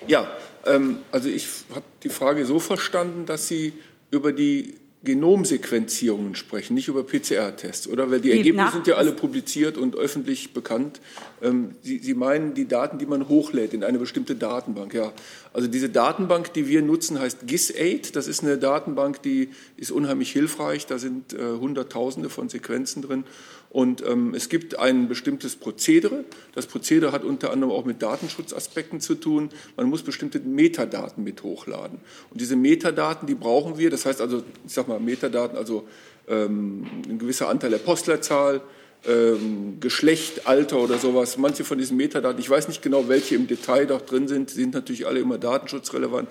Ja, 0.06 0.30
ähm, 0.64 0.98
also 1.12 1.28
ich 1.28 1.46
habe 1.74 1.84
die 2.02 2.08
Frage 2.08 2.46
so 2.46 2.58
verstanden, 2.58 3.26
dass 3.26 3.48
Sie 3.48 3.74
über 4.10 4.32
die 4.32 4.74
Genomsequenzierungen 5.04 6.34
sprechen, 6.34 6.74
nicht 6.74 6.88
über 6.88 7.04
PCR-Tests, 7.04 7.86
oder? 7.86 8.10
Weil 8.10 8.20
die, 8.20 8.30
die 8.30 8.38
Ergebnisse 8.38 8.72
sind 8.72 8.86
ja 8.88 8.96
alle 8.96 9.12
publiziert 9.12 9.78
und 9.78 9.94
öffentlich 9.94 10.52
bekannt. 10.52 11.00
Ähm, 11.40 11.76
Sie, 11.82 11.98
Sie, 11.98 12.14
meinen 12.14 12.54
die 12.54 12.66
Daten, 12.66 12.98
die 12.98 13.06
man 13.06 13.28
hochlädt 13.28 13.74
in 13.74 13.84
eine 13.84 13.98
bestimmte 13.98 14.34
Datenbank, 14.34 14.94
ja. 14.94 15.12
Also 15.52 15.68
diese 15.68 15.88
Datenbank, 15.88 16.52
die 16.52 16.66
wir 16.66 16.82
nutzen, 16.82 17.20
heißt 17.20 17.44
GIS8. 17.44 18.12
Das 18.12 18.26
ist 18.26 18.42
eine 18.42 18.58
Datenbank, 18.58 19.22
die 19.22 19.50
ist 19.76 19.92
unheimlich 19.92 20.32
hilfreich. 20.32 20.86
Da 20.86 20.98
sind 20.98 21.32
äh, 21.32 21.38
Hunderttausende 21.38 22.28
von 22.28 22.48
Sequenzen 22.48 23.02
drin. 23.02 23.24
Und 23.70 24.02
ähm, 24.06 24.32
es 24.34 24.48
gibt 24.48 24.78
ein 24.78 25.08
bestimmtes 25.08 25.56
Prozedere. 25.56 26.24
Das 26.54 26.66
Prozedere 26.66 27.12
hat 27.12 27.22
unter 27.22 27.52
anderem 27.52 27.72
auch 27.72 27.84
mit 27.84 28.02
Datenschutzaspekten 28.02 29.00
zu 29.00 29.14
tun. 29.14 29.50
Man 29.76 29.90
muss 29.90 30.02
bestimmte 30.02 30.40
Metadaten 30.40 31.22
mit 31.22 31.42
hochladen. 31.42 32.00
Und 32.30 32.40
diese 32.40 32.56
Metadaten, 32.56 33.26
die 33.26 33.34
brauchen 33.34 33.76
wir. 33.76 33.90
Das 33.90 34.06
heißt 34.06 34.22
also, 34.22 34.42
ich 34.66 34.72
sage 34.72 34.88
mal 34.88 35.00
Metadaten, 35.00 35.58
also 35.58 35.86
ähm, 36.28 36.86
ein 37.08 37.18
gewisser 37.18 37.48
Anteil 37.48 37.70
der 37.70 37.78
Postleitzahl, 37.78 38.62
ähm, 39.06 39.78
Geschlecht, 39.80 40.46
Alter 40.46 40.78
oder 40.78 40.98
sowas. 40.98 41.36
Manche 41.36 41.64
von 41.64 41.76
diesen 41.76 41.96
Metadaten, 41.98 42.40
ich 42.40 42.48
weiß 42.48 42.68
nicht 42.68 42.82
genau, 42.82 43.08
welche 43.08 43.34
im 43.34 43.46
Detail 43.46 43.86
da 43.86 43.98
drin 43.98 44.28
sind, 44.28 44.50
sind 44.50 44.74
natürlich 44.74 45.06
alle 45.06 45.20
immer 45.20 45.38
datenschutzrelevant. 45.38 46.30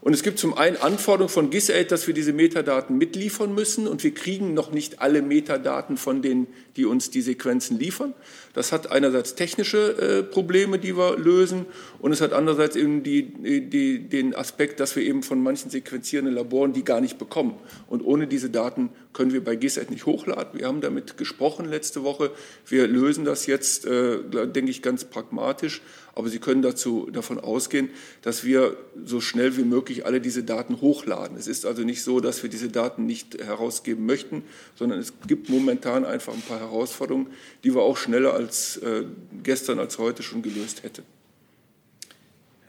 Und 0.00 0.12
es 0.14 0.22
gibt 0.22 0.38
zum 0.38 0.56
einen 0.56 0.76
Anforderungen 0.76 1.28
von 1.28 1.50
GIS-Aid, 1.50 1.90
dass 1.90 2.06
wir 2.06 2.14
diese 2.14 2.32
Metadaten 2.32 2.96
mitliefern 2.98 3.54
müssen 3.54 3.88
und 3.88 4.04
wir 4.04 4.14
kriegen 4.14 4.54
noch 4.54 4.70
nicht 4.70 5.00
alle 5.00 5.22
Metadaten 5.22 5.96
von 5.96 6.22
denen, 6.22 6.46
die 6.76 6.84
uns 6.84 7.10
die 7.10 7.20
Sequenzen 7.20 7.78
liefern. 7.78 8.14
Das 8.54 8.70
hat 8.70 8.92
einerseits 8.92 9.34
technische 9.34 9.98
äh, 9.98 10.22
Probleme, 10.22 10.78
die 10.78 10.96
wir 10.96 11.18
lösen 11.18 11.66
und 11.98 12.12
es 12.12 12.20
hat 12.20 12.32
andererseits 12.32 12.76
eben 12.76 13.02
die, 13.02 13.60
die, 13.68 14.08
den 14.08 14.34
Aspekt, 14.34 14.78
dass 14.78 14.94
wir 14.94 15.02
eben 15.02 15.22
von 15.22 15.42
manchen 15.42 15.70
sequenzierenden 15.70 16.34
Laboren 16.34 16.72
die 16.72 16.84
gar 16.84 17.00
nicht 17.00 17.18
bekommen. 17.18 17.54
Und 17.88 18.02
ohne 18.02 18.28
diese 18.28 18.50
Daten 18.50 18.90
können 19.12 19.32
wir 19.32 19.42
bei 19.42 19.56
GISET 19.56 19.90
nicht 19.90 20.06
hochladen. 20.06 20.60
Wir 20.60 20.68
haben 20.68 20.80
damit 20.80 21.16
gesprochen 21.16 21.68
letzte 21.68 22.04
Woche. 22.04 22.30
Wir 22.66 22.86
lösen 22.86 23.24
das 23.24 23.46
jetzt, 23.46 23.84
äh, 23.84 24.18
denke 24.22 24.70
ich, 24.70 24.80
ganz 24.80 25.04
pragmatisch. 25.04 25.82
Aber 26.18 26.28
Sie 26.30 26.40
können 26.40 26.62
dazu, 26.62 27.08
davon 27.12 27.38
ausgehen, 27.38 27.90
dass 28.22 28.42
wir 28.42 28.76
so 29.04 29.20
schnell 29.20 29.56
wie 29.56 29.62
möglich 29.62 30.04
alle 30.04 30.20
diese 30.20 30.42
Daten 30.42 30.80
hochladen. 30.80 31.36
Es 31.36 31.46
ist 31.46 31.64
also 31.64 31.82
nicht 31.82 32.02
so, 32.02 32.18
dass 32.18 32.42
wir 32.42 32.50
diese 32.50 32.68
Daten 32.68 33.06
nicht 33.06 33.38
herausgeben 33.40 34.04
möchten, 34.04 34.42
sondern 34.74 34.98
es 34.98 35.12
gibt 35.28 35.48
momentan 35.48 36.04
einfach 36.04 36.32
ein 36.32 36.42
paar 36.42 36.58
Herausforderungen, 36.58 37.28
die 37.62 37.72
wir 37.72 37.82
auch 37.82 37.96
schneller 37.96 38.34
als 38.34 38.78
äh, 38.78 39.04
gestern, 39.44 39.78
als 39.78 39.98
heute 39.98 40.24
schon 40.24 40.42
gelöst 40.42 40.82
hätten. 40.82 41.04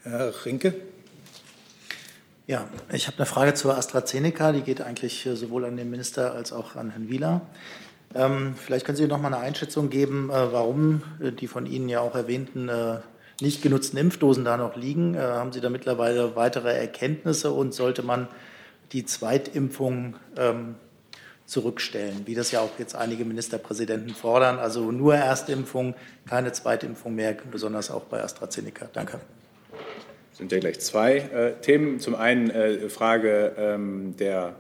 Herr 0.04 0.32
Rinke. 0.46 0.76
Ja, 2.46 2.70
ich 2.94 3.08
habe 3.08 3.18
eine 3.18 3.26
Frage 3.26 3.56
zur 3.56 3.76
AstraZeneca, 3.76 4.52
die 4.52 4.62
geht 4.62 4.82
eigentlich 4.82 5.26
äh, 5.26 5.36
sowohl 5.36 5.66
an 5.66 5.76
den 5.76 5.90
Minister 5.90 6.34
als 6.34 6.54
auch 6.54 6.76
an 6.76 6.92
Herrn 6.92 7.10
Wieler. 7.10 7.42
Ähm, 8.14 8.54
vielleicht 8.56 8.86
können 8.86 8.96
Sie 8.96 9.08
noch 9.08 9.20
mal 9.20 9.34
eine 9.34 9.38
Einschätzung 9.38 9.90
geben, 9.90 10.30
äh, 10.30 10.52
warum 10.52 11.02
äh, 11.20 11.32
die 11.32 11.48
von 11.48 11.66
Ihnen 11.66 11.90
ja 11.90 12.02
auch 12.02 12.14
erwähnten 12.14 12.70
äh, 12.70 13.00
nicht 13.42 13.62
genutzten 13.62 13.98
Impfdosen 13.98 14.46
da 14.46 14.58
noch 14.58 14.76
liegen. 14.76 15.16
Äh, 15.16 15.20
haben 15.20 15.52
Sie 15.52 15.62
da 15.62 15.70
mittlerweile 15.70 16.36
weitere 16.36 16.78
Erkenntnisse 16.78 17.52
und 17.52 17.74
sollte 17.74 18.04
man 18.04 18.28
die 18.92 19.06
Zweitimpfung 19.06 20.16
ähm, 20.38 20.76
zurückstellen, 21.46 22.22
wie 22.26 22.36
das 22.36 22.52
ja 22.52 22.62
auch 22.62 22.78
jetzt 22.78 22.96
einige 22.96 23.26
Ministerpräsidenten 23.26 24.12
fordern? 24.12 24.60
Also 24.60 24.92
nur 24.92 25.16
Erstimpfung, 25.16 25.96
keine 26.28 26.52
Zweitimpfung 26.52 27.16
mehr, 27.16 27.36
besonders 27.52 27.92
auch 27.92 28.04
bei 28.04 28.24
AstraZeneca. 28.24 28.90
Danke 28.94 29.20
sind 30.40 30.54
ja 30.54 30.60
gleich 30.60 30.80
zwei 30.80 31.18
äh, 31.18 31.62
Themen. 31.62 32.00
Zum 32.00 32.16
einen 32.16 32.50
äh, 32.50 32.88
Frage 32.88 33.52
ähm, 33.58 34.16
der 34.18 34.56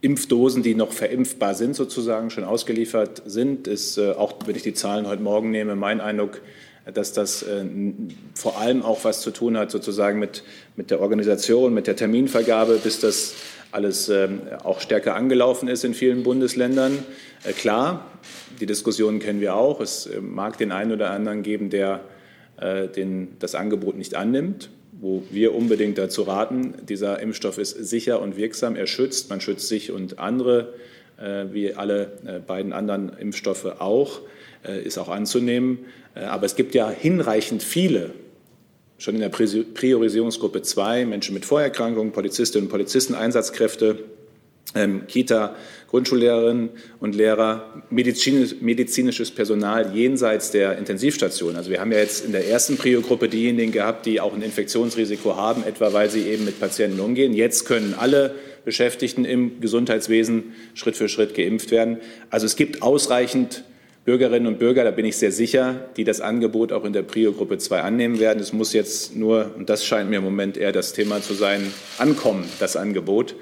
Impfdosen, 0.00 0.62
die 0.62 0.76
noch 0.76 0.92
verimpfbar 0.92 1.54
sind, 1.54 1.74
sozusagen 1.74 2.30
schon 2.30 2.44
ausgeliefert 2.44 3.20
sind, 3.26 3.66
ist 3.66 3.98
äh, 3.98 4.12
auch, 4.12 4.34
wenn 4.46 4.54
ich 4.54 4.62
die 4.62 4.72
Zahlen 4.72 5.08
heute 5.08 5.20
Morgen 5.20 5.50
nehme, 5.50 5.74
mein 5.74 6.00
Eindruck, 6.00 6.40
dass 6.92 7.12
das 7.12 7.42
äh, 7.42 7.64
vor 8.34 8.58
allem 8.58 8.82
auch 8.82 9.04
was 9.04 9.20
zu 9.20 9.30
tun 9.30 9.56
hat, 9.56 9.70
sozusagen 9.70 10.18
mit, 10.18 10.42
mit 10.76 10.90
der 10.90 11.00
Organisation, 11.00 11.74
mit 11.74 11.86
der 11.86 11.96
Terminvergabe, 11.96 12.80
bis 12.82 13.00
das 13.00 13.34
alles 13.72 14.08
ähm, 14.08 14.40
auch 14.64 14.80
stärker 14.80 15.14
angelaufen 15.14 15.68
ist 15.68 15.84
in 15.84 15.94
vielen 15.94 16.22
Bundesländern. 16.22 17.04
Äh, 17.44 17.52
klar, 17.52 18.06
die 18.60 18.66
Diskussionen 18.66 19.20
kennen 19.20 19.40
wir 19.40 19.54
auch. 19.54 19.80
Es 19.80 20.06
äh, 20.06 20.20
mag 20.20 20.58
den 20.58 20.72
einen 20.72 20.92
oder 20.92 21.10
anderen 21.10 21.42
geben, 21.42 21.70
der 21.70 22.00
den, 22.94 23.38
das 23.38 23.54
Angebot 23.54 23.96
nicht 23.96 24.14
annimmt 24.14 24.68
wo 25.00 25.22
wir 25.30 25.54
unbedingt 25.54 25.96
dazu 25.96 26.22
raten, 26.22 26.74
dieser 26.86 27.20
Impfstoff 27.20 27.56
ist 27.56 27.70
sicher 27.70 28.20
und 28.20 28.36
wirksam, 28.36 28.76
er 28.76 28.86
schützt, 28.86 29.30
man 29.30 29.40
schützt 29.40 29.66
sich 29.66 29.92
und 29.92 30.18
andere, 30.18 30.60
äh, 30.60 30.99
wie 31.52 31.74
alle 31.74 32.12
äh, 32.26 32.38
beiden 32.38 32.72
anderen 32.72 33.16
Impfstoffe 33.18 33.66
auch, 33.78 34.20
äh, 34.66 34.82
ist 34.82 34.98
auch 34.98 35.08
anzunehmen. 35.08 35.80
Aber 36.14 36.44
es 36.44 36.56
gibt 36.56 36.74
ja 36.74 36.90
hinreichend 36.90 37.62
viele, 37.62 38.10
schon 38.98 39.14
in 39.14 39.20
der 39.20 39.28
Priorisierungsgruppe 39.28 40.62
2, 40.62 41.06
Menschen 41.06 41.34
mit 41.34 41.44
Vorerkrankungen, 41.44 42.12
Polizistinnen 42.12 42.66
und 42.66 42.70
Polizisten, 42.70 43.14
Einsatzkräfte, 43.14 43.98
ähm, 44.74 45.06
Kita, 45.06 45.56
Grundschullehrerinnen 45.88 46.70
und 47.00 47.14
Lehrer, 47.16 47.82
medizinisch, 47.90 48.56
medizinisches 48.60 49.30
Personal 49.30 49.94
jenseits 49.94 50.52
der 50.52 50.78
Intensivstation. 50.78 51.56
Also 51.56 51.70
wir 51.70 51.80
haben 51.80 51.90
ja 51.90 51.98
jetzt 51.98 52.24
in 52.24 52.32
der 52.32 52.46
ersten 52.48 52.76
Prio-Gruppe 52.76 53.28
diejenigen 53.28 53.72
gehabt, 53.72 54.06
die 54.06 54.20
auch 54.20 54.32
ein 54.32 54.42
Infektionsrisiko 54.42 55.36
haben, 55.36 55.64
etwa 55.64 55.92
weil 55.92 56.08
sie 56.08 56.22
eben 56.28 56.44
mit 56.44 56.60
Patienten 56.60 57.00
umgehen. 57.00 57.34
Jetzt 57.34 57.66
können 57.66 57.94
alle 57.98 58.34
Beschäftigten 58.64 59.24
im 59.24 59.60
Gesundheitswesen 59.60 60.54
Schritt 60.74 60.96
für 60.96 61.08
Schritt 61.08 61.34
geimpft 61.34 61.70
werden. 61.70 61.98
Also 62.30 62.46
es 62.46 62.56
gibt 62.56 62.82
ausreichend 62.82 63.64
Bürgerinnen 64.04 64.46
und 64.46 64.58
Bürger, 64.58 64.82
da 64.82 64.90
bin 64.90 65.04
ich 65.04 65.16
sehr 65.18 65.30
sicher, 65.30 65.88
die 65.96 66.04
das 66.04 66.20
Angebot 66.20 66.72
auch 66.72 66.84
in 66.84 66.92
der 66.92 67.02
Prio-Gruppe 67.02 67.58
2 67.58 67.82
annehmen 67.82 68.18
werden. 68.18 68.40
Es 68.40 68.52
muss 68.52 68.72
jetzt 68.72 69.14
nur, 69.14 69.54
und 69.56 69.68
das 69.68 69.84
scheint 69.84 70.08
mir 70.08 70.16
im 70.16 70.24
Moment 70.24 70.56
eher 70.56 70.72
das 70.72 70.94
Thema 70.94 71.20
zu 71.20 71.34
sein, 71.34 71.72
ankommen, 71.98 72.44
das 72.60 72.76
Angebot. 72.76 73.34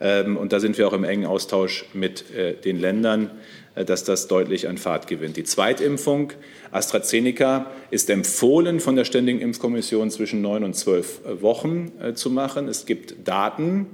Ähm, 0.00 0.36
und 0.36 0.52
da 0.52 0.60
sind 0.60 0.76
wir 0.76 0.86
auch 0.86 0.92
im 0.92 1.04
engen 1.04 1.24
Austausch 1.24 1.86
mit 1.94 2.30
äh, 2.34 2.54
den 2.54 2.78
Ländern, 2.78 3.30
äh, 3.74 3.84
dass 3.84 4.04
das 4.04 4.28
deutlich 4.28 4.68
an 4.68 4.76
Fahrt 4.76 5.06
gewinnt. 5.06 5.36
Die 5.36 5.44
Zweitimpfung 5.44 6.32
AstraZeneca 6.72 7.70
ist 7.90 8.10
empfohlen 8.10 8.80
von 8.80 8.96
der 8.96 9.04
Ständigen 9.04 9.40
Impfkommission 9.40 10.10
zwischen 10.10 10.42
neun 10.42 10.62
und 10.64 10.74
zwölf 10.74 11.20
äh, 11.24 11.40
Wochen 11.40 11.92
zu 12.14 12.30
machen. 12.30 12.68
Es 12.68 12.84
gibt 12.84 13.26
Daten, 13.26 13.86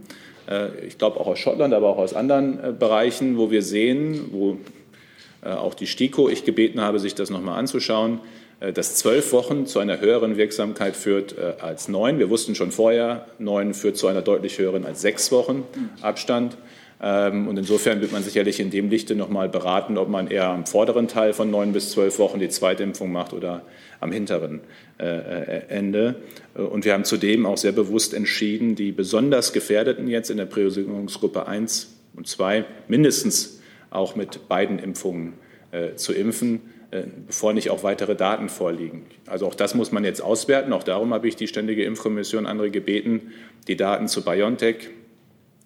ich 0.87 0.97
glaube 0.97 1.21
auch 1.21 1.27
aus 1.27 1.39
Schottland, 1.39 1.75
aber 1.75 1.89
auch 1.89 1.99
aus 1.99 2.15
anderen 2.15 2.79
Bereichen, 2.79 3.37
wo 3.37 3.51
wir 3.51 3.61
sehen, 3.63 4.31
wo 4.33 4.57
auch 5.43 5.75
die 5.75 5.87
STIKO 5.87 6.29
ich 6.29 6.45
gebeten 6.45 6.81
habe, 6.81 6.99
sich 6.99 7.15
das 7.15 7.29
nochmal 7.29 7.59
anzuschauen, 7.59 8.21
äh, 8.61 8.73
dass 8.73 8.97
zwölf 8.97 9.33
Wochen 9.33 9.67
zu 9.67 9.79
einer 9.79 10.01
höheren 10.01 10.37
Wirksamkeit 10.37 10.97
führt 10.97 11.37
äh, 11.39 11.55
als 11.61 11.89
neun. 11.89 12.19
Wir 12.19 12.31
wussten 12.31 12.55
schon 12.55 12.73
vorher, 12.73 13.27
neun 13.39 13.75
führt 13.75 13.97
zu 13.97 14.09
einer 14.09 14.23
deutlich 14.23 14.59
höheren 14.59 14.85
als 14.85 15.01
sechs 15.01 15.31
Wochen 15.31 15.65
Abstand. 16.03 16.57
Ähm, 17.01 17.49
und 17.49 17.57
insofern 17.59 18.01
wird 18.01 18.13
man 18.13 18.23
sicherlich 18.23 18.61
in 18.61 18.71
dem 18.71 18.91
Lichte 18.91 19.15
noch 19.15 19.29
mal 19.29 19.49
beraten, 19.49 19.99
ob 19.99 20.09
man 20.09 20.29
eher 20.29 20.49
am 20.49 20.67
vorderen 20.67 21.09
Teil 21.09 21.33
von 21.33 21.51
neun 21.51 21.73
bis 21.73 21.91
zwölf 21.91 22.19
Wochen 22.19 22.41
die 22.41 22.49
Zweitimpfung 22.49 23.13
macht 23.13 23.33
oder 23.33 23.63
am 24.01 24.13
hinteren 24.13 24.61
äh, 24.99 25.69
Ende. 25.69 26.17
Und 26.55 26.85
wir 26.85 26.93
haben 26.93 27.05
zudem 27.05 27.47
auch 27.47 27.57
sehr 27.57 27.73
bewusst 27.73 28.15
entschieden, 28.15 28.75
die 28.75 28.93
besonders 28.93 29.53
Gefährdeten 29.53 30.09
jetzt 30.09 30.31
in 30.31 30.37
der 30.37 30.47
Priorisierungsgruppe 30.47 31.47
1 31.47 31.95
und 32.17 32.27
2 32.27 32.65
mindestens 32.89 33.61
auch 33.91 34.17
mit 34.17 34.49
beiden 34.49 34.79
Impfungen 34.79 35.35
zu 35.97 36.15
impfen 36.15 36.61
äh, 36.91 37.03
bevor 37.27 37.53
nicht 37.53 37.69
auch 37.69 37.83
weitere 37.83 38.17
Daten 38.17 38.49
vorliegen. 38.49 39.05
Also 39.27 39.47
auch 39.47 39.55
das 39.55 39.75
muss 39.75 39.93
man 39.93 40.05
jetzt 40.05 40.23
auswerten. 40.23 40.73
Auch 40.73 40.83
darum 40.83 41.13
habe 41.13 41.29
ich 41.29 41.37
die 41.37 41.47
Ständige 41.47 41.85
Impfkommission 41.85 42.47
andere 42.47 42.71
gebeten, 42.71 43.33
die 43.67 43.77
Daten 43.77 44.09
zu 44.09 44.25
BioNTech, 44.25 44.89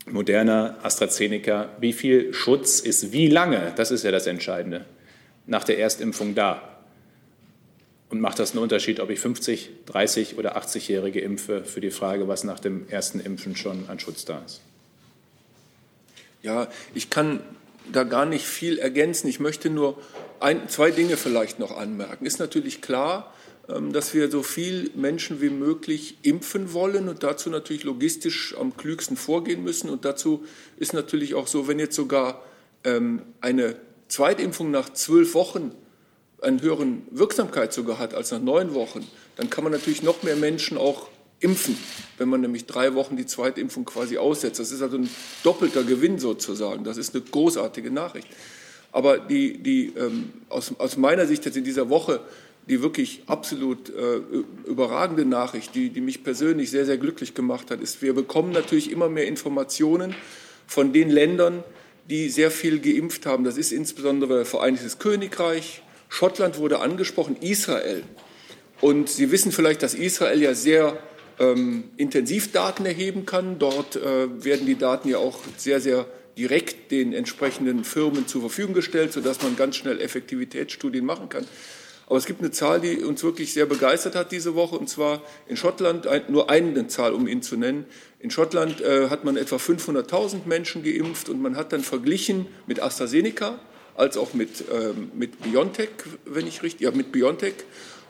Moderna, 0.06 0.76
AstraZeneca, 0.82 1.70
wie 1.78 1.92
viel 1.92 2.34
Schutz 2.34 2.80
ist 2.80 3.12
wie 3.12 3.28
lange, 3.28 3.72
das 3.76 3.90
ist 3.90 4.02
ja 4.02 4.10
das 4.10 4.26
Entscheidende, 4.26 4.84
nach 5.46 5.64
der 5.64 5.78
Erstimpfung 5.78 6.34
da. 6.34 6.68
Und 8.08 8.20
macht 8.20 8.38
das 8.38 8.50
einen 8.50 8.62
Unterschied, 8.62 9.00
ob 9.00 9.08
ich 9.10 9.20
50, 9.20 9.70
30 9.86 10.36
oder 10.36 10.56
80-Jährige 10.58 11.20
impfe, 11.20 11.64
für 11.64 11.80
die 11.80 11.90
Frage, 11.90 12.28
was 12.28 12.44
nach 12.44 12.60
dem 12.60 12.86
ersten 12.88 13.20
Impfen 13.20 13.56
schon 13.56 13.88
an 13.88 14.00
Schutz 14.00 14.24
da 14.24 14.42
ist? 14.44 14.60
Ja, 16.42 16.68
ich 16.94 17.08
kann 17.08 17.40
da 17.90 18.02
gar 18.02 18.26
nicht 18.26 18.44
viel 18.44 18.78
ergänzen. 18.78 19.28
Ich 19.28 19.40
möchte 19.40 19.70
nur 19.70 19.98
ein, 20.40 20.68
zwei 20.68 20.90
Dinge 20.90 21.16
vielleicht 21.16 21.58
noch 21.58 21.76
anmerken. 21.76 22.26
Ist 22.26 22.38
natürlich 22.38 22.82
klar, 22.82 23.32
dass 23.92 24.14
wir 24.14 24.30
so 24.30 24.42
viel 24.42 24.90
Menschen 24.94 25.40
wie 25.40 25.50
möglich 25.50 26.18
impfen 26.22 26.72
wollen 26.72 27.08
und 27.08 27.22
dazu 27.22 27.50
natürlich 27.50 27.84
logistisch 27.84 28.54
am 28.58 28.76
klügsten 28.76 29.16
vorgehen 29.16 29.62
müssen. 29.62 29.90
Und 29.90 30.04
dazu 30.04 30.44
ist 30.76 30.92
natürlich 30.92 31.34
auch 31.34 31.46
so, 31.46 31.68
wenn 31.68 31.78
jetzt 31.78 31.96
sogar 31.96 32.42
ähm, 32.84 33.22
eine 33.40 33.76
Zweitimpfung 34.08 34.70
nach 34.70 34.92
zwölf 34.92 35.34
Wochen 35.34 35.72
einen 36.40 36.60
höheren 36.60 37.02
Wirksamkeit 37.10 37.72
sogar 37.72 37.98
hat 37.98 38.14
als 38.14 38.30
nach 38.30 38.40
neun 38.40 38.74
Wochen, 38.74 39.06
dann 39.36 39.48
kann 39.48 39.64
man 39.64 39.72
natürlich 39.72 40.02
noch 40.02 40.22
mehr 40.22 40.36
Menschen 40.36 40.76
auch 40.76 41.08
impfen, 41.40 41.76
wenn 42.18 42.28
man 42.28 42.40
nämlich 42.40 42.66
drei 42.66 42.94
Wochen 42.94 43.16
die 43.16 43.26
Zweitimpfung 43.26 43.84
quasi 43.84 44.18
aussetzt. 44.18 44.60
Das 44.60 44.70
ist 44.70 44.82
also 44.82 44.98
ein 44.98 45.10
doppelter 45.42 45.82
Gewinn 45.82 46.18
sozusagen. 46.18 46.84
Das 46.84 46.96
ist 46.96 47.14
eine 47.14 47.24
großartige 47.24 47.90
Nachricht. 47.90 48.28
Aber 48.92 49.18
die, 49.18 49.58
die 49.58 49.92
ähm, 49.96 50.32
aus, 50.48 50.72
aus 50.78 50.96
meiner 50.96 51.26
Sicht 51.26 51.44
jetzt 51.44 51.56
in 51.56 51.64
dieser 51.64 51.88
Woche 51.88 52.20
die 52.68 52.82
wirklich 52.82 53.22
absolut 53.26 53.90
äh, 53.90 54.20
überragende 54.66 55.24
Nachricht, 55.24 55.74
die, 55.74 55.90
die 55.90 56.00
mich 56.00 56.22
persönlich 56.22 56.70
sehr, 56.70 56.86
sehr 56.86 56.98
glücklich 56.98 57.34
gemacht 57.34 57.70
hat, 57.70 57.80
ist, 57.80 58.02
wir 58.02 58.14
bekommen 58.14 58.52
natürlich 58.52 58.90
immer 58.90 59.08
mehr 59.08 59.26
Informationen 59.26 60.14
von 60.66 60.92
den 60.92 61.10
Ländern, 61.10 61.64
die 62.08 62.28
sehr 62.28 62.50
viel 62.50 62.78
geimpft 62.78 63.26
haben. 63.26 63.44
Das 63.44 63.56
ist 63.56 63.72
insbesondere 63.72 64.44
Vereinigtes 64.44 64.98
Königreich, 64.98 65.82
Schottland 66.08 66.58
wurde 66.58 66.80
angesprochen, 66.80 67.36
Israel. 67.40 68.02
Und 68.80 69.08
Sie 69.08 69.30
wissen 69.30 69.50
vielleicht, 69.50 69.82
dass 69.82 69.94
Israel 69.94 70.42
ja 70.42 70.54
sehr 70.54 70.98
ähm, 71.38 71.84
Intensivdaten 71.96 72.84
erheben 72.84 73.26
kann. 73.26 73.58
Dort 73.58 73.96
äh, 73.96 74.44
werden 74.44 74.66
die 74.66 74.76
Daten 74.76 75.08
ja 75.08 75.18
auch 75.18 75.38
sehr, 75.56 75.80
sehr 75.80 76.06
direkt 76.36 76.90
den 76.90 77.12
entsprechenden 77.12 77.84
Firmen 77.84 78.26
zur 78.26 78.42
Verfügung 78.42 78.74
gestellt, 78.74 79.12
sodass 79.12 79.42
man 79.42 79.56
ganz 79.56 79.76
schnell 79.76 80.00
Effektivitätsstudien 80.00 81.04
machen 81.04 81.28
kann. 81.28 81.46
Aber 82.12 82.18
es 82.18 82.26
gibt 82.26 82.40
eine 82.40 82.50
Zahl, 82.50 82.78
die 82.78 82.98
uns 82.98 83.24
wirklich 83.24 83.54
sehr 83.54 83.64
begeistert 83.64 84.14
hat 84.14 84.32
diese 84.32 84.54
Woche, 84.54 84.76
und 84.76 84.86
zwar 84.86 85.22
in 85.46 85.56
Schottland, 85.56 86.06
nur 86.28 86.50
eine 86.50 86.86
Zahl, 86.86 87.14
um 87.14 87.26
ihn 87.26 87.40
zu 87.40 87.56
nennen. 87.56 87.86
In 88.18 88.30
Schottland 88.30 88.82
äh, 88.82 89.08
hat 89.08 89.24
man 89.24 89.38
etwa 89.38 89.56
500.000 89.56 90.40
Menschen 90.44 90.82
geimpft 90.82 91.30
und 91.30 91.40
man 91.40 91.56
hat 91.56 91.72
dann 91.72 91.80
verglichen 91.80 92.48
mit 92.66 92.82
AstraZeneca 92.82 93.58
als 93.94 94.18
auch 94.18 94.34
mit, 94.34 94.62
ähm, 94.70 95.10
mit 95.14 95.40
BioNTech, 95.40 95.88
wenn 96.26 96.46
ich 96.46 96.62
richtig, 96.62 96.82
ja, 96.82 96.90
mit 96.90 97.12
BioNTech. 97.12 97.54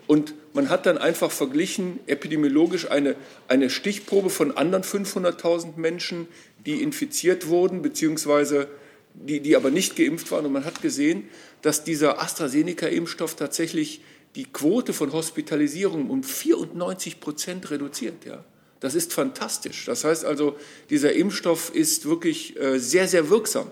Und 0.08 0.34
man 0.52 0.68
hat 0.68 0.84
dann 0.86 0.98
einfach 0.98 1.30
verglichen, 1.30 2.00
epidemiologisch 2.08 2.90
eine, 2.90 3.14
eine 3.46 3.70
Stichprobe 3.70 4.30
von 4.30 4.56
anderen 4.56 4.82
500.000 4.82 5.76
Menschen, 5.76 6.26
die 6.66 6.82
infiziert 6.82 7.46
wurden, 7.46 7.82
beziehungsweise 7.82 8.66
die, 9.14 9.40
die 9.40 9.56
aber 9.56 9.70
nicht 9.70 9.96
geimpft 9.96 10.30
waren. 10.30 10.46
Und 10.46 10.52
man 10.52 10.64
hat 10.64 10.82
gesehen, 10.82 11.28
dass 11.62 11.84
dieser 11.84 12.20
AstraZeneca-Impfstoff 12.20 13.36
tatsächlich 13.36 14.02
die 14.34 14.44
Quote 14.44 14.92
von 14.92 15.12
Hospitalisierungen 15.12 16.10
um 16.10 16.22
94 16.22 17.20
Prozent 17.20 17.70
reduziert. 17.70 18.24
Ja. 18.24 18.44
Das 18.80 18.94
ist 18.94 19.12
fantastisch. 19.12 19.84
Das 19.84 20.04
heißt 20.04 20.24
also, 20.24 20.56
dieser 20.90 21.12
Impfstoff 21.12 21.72
ist 21.74 22.06
wirklich 22.06 22.58
äh, 22.60 22.78
sehr, 22.78 23.06
sehr 23.06 23.30
wirksam. 23.30 23.70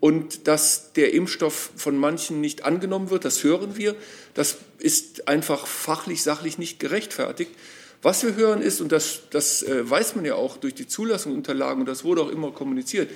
Und 0.00 0.48
dass 0.48 0.92
der 0.92 1.14
Impfstoff 1.14 1.70
von 1.76 1.96
manchen 1.96 2.42
nicht 2.42 2.64
angenommen 2.64 3.08
wird, 3.08 3.24
das 3.24 3.42
hören 3.42 3.76
wir. 3.76 3.96
Das 4.34 4.58
ist 4.78 5.28
einfach 5.28 5.66
fachlich, 5.66 6.22
sachlich 6.22 6.58
nicht 6.58 6.78
gerechtfertigt. 6.78 7.52
Was 8.02 8.22
wir 8.22 8.34
hören 8.34 8.60
ist, 8.60 8.82
und 8.82 8.92
das, 8.92 9.20
das 9.30 9.62
äh, 9.62 9.88
weiß 9.88 10.14
man 10.16 10.26
ja 10.26 10.34
auch 10.34 10.58
durch 10.58 10.74
die 10.74 10.86
Zulassungsunterlagen, 10.86 11.80
und 11.80 11.88
das 11.88 12.04
wurde 12.04 12.20
auch 12.20 12.28
immer 12.28 12.50
kommuniziert, 12.50 13.10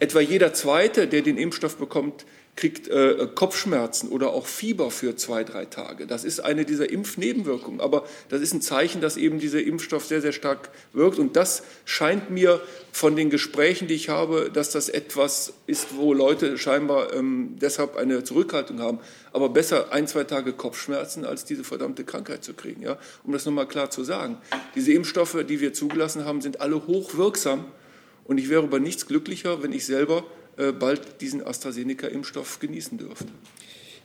etwa 0.00 0.20
jeder 0.20 0.52
Zweite, 0.52 1.06
der 1.06 1.22
den 1.22 1.38
Impfstoff 1.38 1.76
bekommt, 1.76 2.24
kriegt 2.56 2.88
äh, 2.88 3.28
Kopfschmerzen 3.34 4.10
oder 4.10 4.34
auch 4.34 4.46
Fieber 4.46 4.90
für 4.90 5.16
zwei, 5.16 5.44
drei 5.44 5.64
Tage. 5.64 6.06
Das 6.06 6.24
ist 6.24 6.40
eine 6.40 6.64
dieser 6.64 6.90
Impfnebenwirkungen. 6.90 7.80
Aber 7.80 8.04
das 8.28 8.42
ist 8.42 8.52
ein 8.52 8.60
Zeichen, 8.60 9.00
dass 9.00 9.16
eben 9.16 9.38
dieser 9.38 9.62
Impfstoff 9.62 10.04
sehr, 10.04 10.20
sehr 10.20 10.32
stark 10.32 10.70
wirkt. 10.92 11.18
Und 11.18 11.36
das 11.36 11.62
scheint 11.84 12.30
mir 12.30 12.60
von 12.92 13.16
den 13.16 13.30
Gesprächen, 13.30 13.88
die 13.88 13.94
ich 13.94 14.08
habe, 14.08 14.50
dass 14.52 14.70
das 14.70 14.88
etwas 14.88 15.54
ist, 15.66 15.96
wo 15.96 16.12
Leute 16.12 16.58
scheinbar 16.58 17.14
ähm, 17.14 17.56
deshalb 17.60 17.96
eine 17.96 18.24
Zurückhaltung 18.24 18.80
haben. 18.80 18.98
Aber 19.32 19.48
besser 19.48 19.92
ein, 19.92 20.06
zwei 20.06 20.24
Tage 20.24 20.52
Kopfschmerzen, 20.52 21.24
als 21.24 21.44
diese 21.44 21.64
verdammte 21.64 22.04
Krankheit 22.04 22.44
zu 22.44 22.52
kriegen. 22.52 22.82
Ja? 22.82 22.98
Um 23.24 23.32
das 23.32 23.46
nochmal 23.46 23.68
klar 23.68 23.90
zu 23.90 24.04
sagen. 24.04 24.36
Diese 24.74 24.92
Impfstoffe, 24.92 25.44
die 25.48 25.60
wir 25.60 25.72
zugelassen 25.72 26.24
haben, 26.24 26.42
sind 26.42 26.60
alle 26.60 26.86
hochwirksam. 26.86 27.64
Und 28.30 28.38
ich 28.38 28.48
wäre 28.48 28.62
über 28.62 28.78
nichts 28.78 29.08
glücklicher, 29.08 29.60
wenn 29.60 29.72
ich 29.72 29.84
selber 29.84 30.22
äh, 30.56 30.70
bald 30.70 31.20
diesen 31.20 31.44
AstraZeneca-Impfstoff 31.44 32.60
genießen 32.60 32.96
dürfte. 32.96 33.26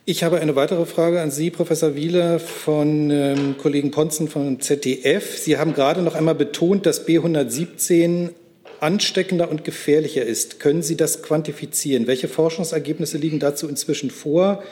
Ich 0.06 0.24
habe 0.24 0.40
eine 0.40 0.56
weitere 0.56 0.88
Frage 0.88 1.22
an 1.22 1.30
Sie, 1.30 1.52
Professor 1.52 1.94
Wieler, 1.94 2.40
von 2.40 3.12
ähm, 3.12 3.56
Kollegen 3.60 3.92
Ponzen 3.92 4.28
von 4.28 4.60
ZDF. 4.60 5.38
Sie 5.38 5.60
haben 5.60 5.76
gerade 5.76 6.02
noch 6.02 6.16
einmal 6.16 6.34
betont, 6.34 6.88
dass 6.88 7.08
B117 7.08 8.32
ansteckender 8.80 9.48
und 9.52 9.64
gefährlicher 9.64 10.26
ist. 10.26 10.60
Können 10.60 10.82
Sie 10.82 10.98
das 10.98 11.22
quantifizieren? 11.22 12.08
Welche 12.08 12.28
Forschungsergebnisse 12.28 13.20
liegen 13.20 13.38
dazu 13.38 13.68
inzwischen 13.68 14.10
vor? 14.10 14.64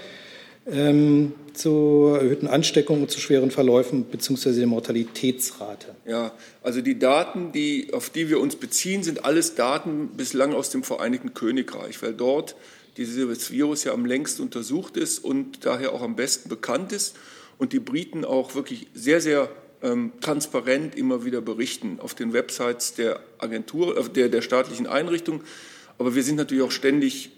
Ähm, 0.68 1.34
zu 1.54 2.16
erhöhten 2.20 2.48
Ansteckungen 2.48 3.10
zu 3.10 3.20
schweren 3.20 3.52
Verläufen 3.52 4.06
bzw. 4.06 4.54
der 4.54 4.68
Mortalitätsrate? 4.68 5.96
Ja, 6.06 6.32
also 6.62 6.82
die 6.82 7.00
Daten, 7.00 7.52
die, 7.52 7.94
auf 7.94 8.10
die 8.10 8.30
wir 8.30 8.40
uns 8.40 8.56
beziehen, 8.56 9.04
sind 9.04 9.26
alles 9.26 9.56
Daten 9.56 10.10
bislang 10.18 10.54
aus 10.54 10.70
dem 10.70 10.84
Vereinigten 10.84 11.34
Königreich, 11.34 12.02
weil 12.02 12.14
dort 12.14 12.56
dieses 12.98 13.52
Virus 13.52 13.84
ja 13.84 13.94
am 13.94 14.06
längsten 14.06 14.44
untersucht 14.44 14.98
ist 14.98 15.20
und 15.20 15.66
daher 15.66 15.94
auch 15.94 16.02
am 16.02 16.16
besten 16.16 16.50
bekannt 16.50 16.92
ist 16.92 17.16
und 17.58 17.74
die 17.74 17.80
Briten 17.80 18.26
auch 18.26 18.56
wirklich 18.56 18.88
sehr, 18.94 19.22
sehr 19.22 19.50
ähm, 19.82 20.14
transparent 20.22 20.96
immer 20.96 21.26
wieder 21.26 21.42
berichten 21.42 22.00
auf 22.00 22.14
den 22.14 22.34
Websites 22.34 22.94
der 22.94 23.20
Agentur, 23.38 23.98
äh, 23.98 24.10
der, 24.10 24.30
der 24.30 24.42
staatlichen 24.42 24.88
Einrichtung. 24.88 25.44
Aber 25.98 26.16
wir 26.16 26.24
sind 26.24 26.38
natürlich 26.38 26.64
auch 26.64 26.72
ständig 26.72 27.32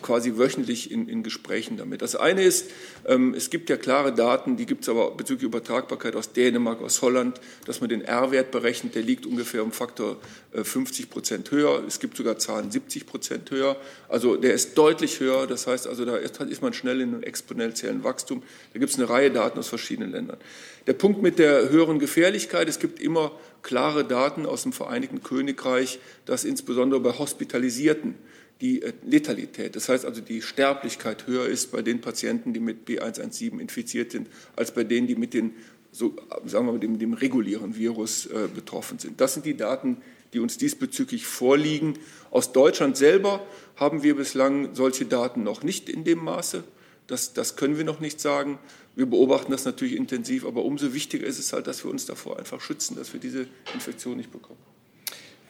quasi 0.00 0.36
wöchentlich 0.36 0.90
in, 0.90 1.08
in 1.08 1.22
Gesprächen 1.22 1.76
damit. 1.76 2.02
Das 2.02 2.16
eine 2.16 2.42
ist, 2.42 2.70
ähm, 3.06 3.34
es 3.34 3.50
gibt 3.50 3.68
ja 3.68 3.76
klare 3.76 4.12
Daten, 4.14 4.56
die 4.56 4.64
gibt 4.64 4.82
es 4.82 4.88
aber 4.88 5.10
bezüglich 5.10 5.44
Übertragbarkeit 5.44 6.16
aus 6.16 6.32
Dänemark, 6.32 6.80
aus 6.80 7.02
Holland, 7.02 7.40
dass 7.66 7.80
man 7.80 7.90
den 7.90 8.02
R-Wert 8.02 8.50
berechnet, 8.50 8.94
der 8.94 9.02
liegt 9.02 9.26
ungefähr 9.26 9.62
um 9.62 9.72
Faktor 9.72 10.16
äh, 10.52 10.64
50 10.64 11.10
Prozent 11.10 11.50
höher. 11.50 11.82
Es 11.86 12.00
gibt 12.00 12.16
sogar 12.16 12.38
Zahlen 12.38 12.70
70 12.70 13.06
Prozent 13.06 13.50
höher. 13.50 13.76
Also 14.08 14.36
der 14.36 14.54
ist 14.54 14.78
deutlich 14.78 15.20
höher. 15.20 15.46
Das 15.46 15.66
heißt 15.66 15.86
also, 15.86 16.04
da 16.04 16.16
ist, 16.16 16.40
ist 16.40 16.62
man 16.62 16.72
schnell 16.72 17.00
in 17.00 17.14
einem 17.14 17.22
exponentiellen 17.22 18.04
Wachstum. 18.04 18.42
Da 18.72 18.78
gibt 18.78 18.92
es 18.92 18.98
eine 18.98 19.08
Reihe 19.08 19.30
Daten 19.30 19.58
aus 19.58 19.68
verschiedenen 19.68 20.12
Ländern. 20.12 20.38
Der 20.86 20.94
Punkt 20.94 21.22
mit 21.22 21.38
der 21.38 21.70
höheren 21.70 21.98
Gefährlichkeit, 21.98 22.68
es 22.68 22.78
gibt 22.78 23.00
immer 23.00 23.32
klare 23.62 24.04
Daten 24.04 24.46
aus 24.46 24.62
dem 24.64 24.72
Vereinigten 24.72 25.22
Königreich, 25.22 26.00
dass 26.26 26.44
insbesondere 26.44 27.00
bei 27.00 27.16
Hospitalisierten 27.16 28.14
die 28.62 28.80
äh, 28.82 28.92
Letalität, 29.04 29.76
das 29.76 29.88
heißt 29.88 30.04
also 30.06 30.20
die 30.20 30.40
Sterblichkeit 30.40 31.26
höher 31.26 31.46
ist 31.46 31.72
bei 31.72 31.82
den 31.82 32.00
Patienten, 32.00 32.54
die 32.54 32.60
mit 32.60 32.88
B117 32.88 33.58
infiziert 33.58 34.12
sind, 34.12 34.28
als 34.56 34.72
bei 34.72 34.84
denen, 34.84 35.08
die 35.08 35.16
mit 35.16 35.34
den, 35.34 35.52
so, 35.90 36.16
sagen 36.46 36.66
wir 36.66 36.72
mal, 36.72 36.78
dem, 36.78 36.98
dem 36.98 37.12
regulären 37.12 37.76
Virus 37.76 38.26
äh, 38.26 38.48
betroffen 38.54 38.98
sind. 38.98 39.20
Das 39.20 39.34
sind 39.34 39.44
die 39.44 39.56
Daten, 39.56 39.98
die 40.32 40.38
uns 40.38 40.56
diesbezüglich 40.56 41.26
vorliegen. 41.26 41.98
Aus 42.30 42.52
Deutschland 42.52 42.96
selber 42.96 43.44
haben 43.76 44.02
wir 44.02 44.16
bislang 44.16 44.74
solche 44.74 45.04
Daten 45.04 45.42
noch 45.42 45.62
nicht 45.62 45.88
in 45.88 46.04
dem 46.04 46.24
Maße. 46.24 46.64
Das, 47.08 47.34
das 47.34 47.56
können 47.56 47.76
wir 47.76 47.84
noch 47.84 48.00
nicht 48.00 48.20
sagen. 48.20 48.58
Wir 48.94 49.06
beobachten 49.06 49.50
das 49.50 49.64
natürlich 49.64 49.96
intensiv, 49.96 50.46
aber 50.46 50.64
umso 50.64 50.94
wichtiger 50.94 51.26
ist 51.26 51.38
es 51.38 51.52
halt, 51.52 51.66
dass 51.66 51.84
wir 51.84 51.90
uns 51.90 52.06
davor 52.06 52.38
einfach 52.38 52.60
schützen, 52.60 52.94
dass 52.96 53.12
wir 53.12 53.20
diese 53.20 53.46
Infektion 53.74 54.16
nicht 54.16 54.30
bekommen. 54.30 54.60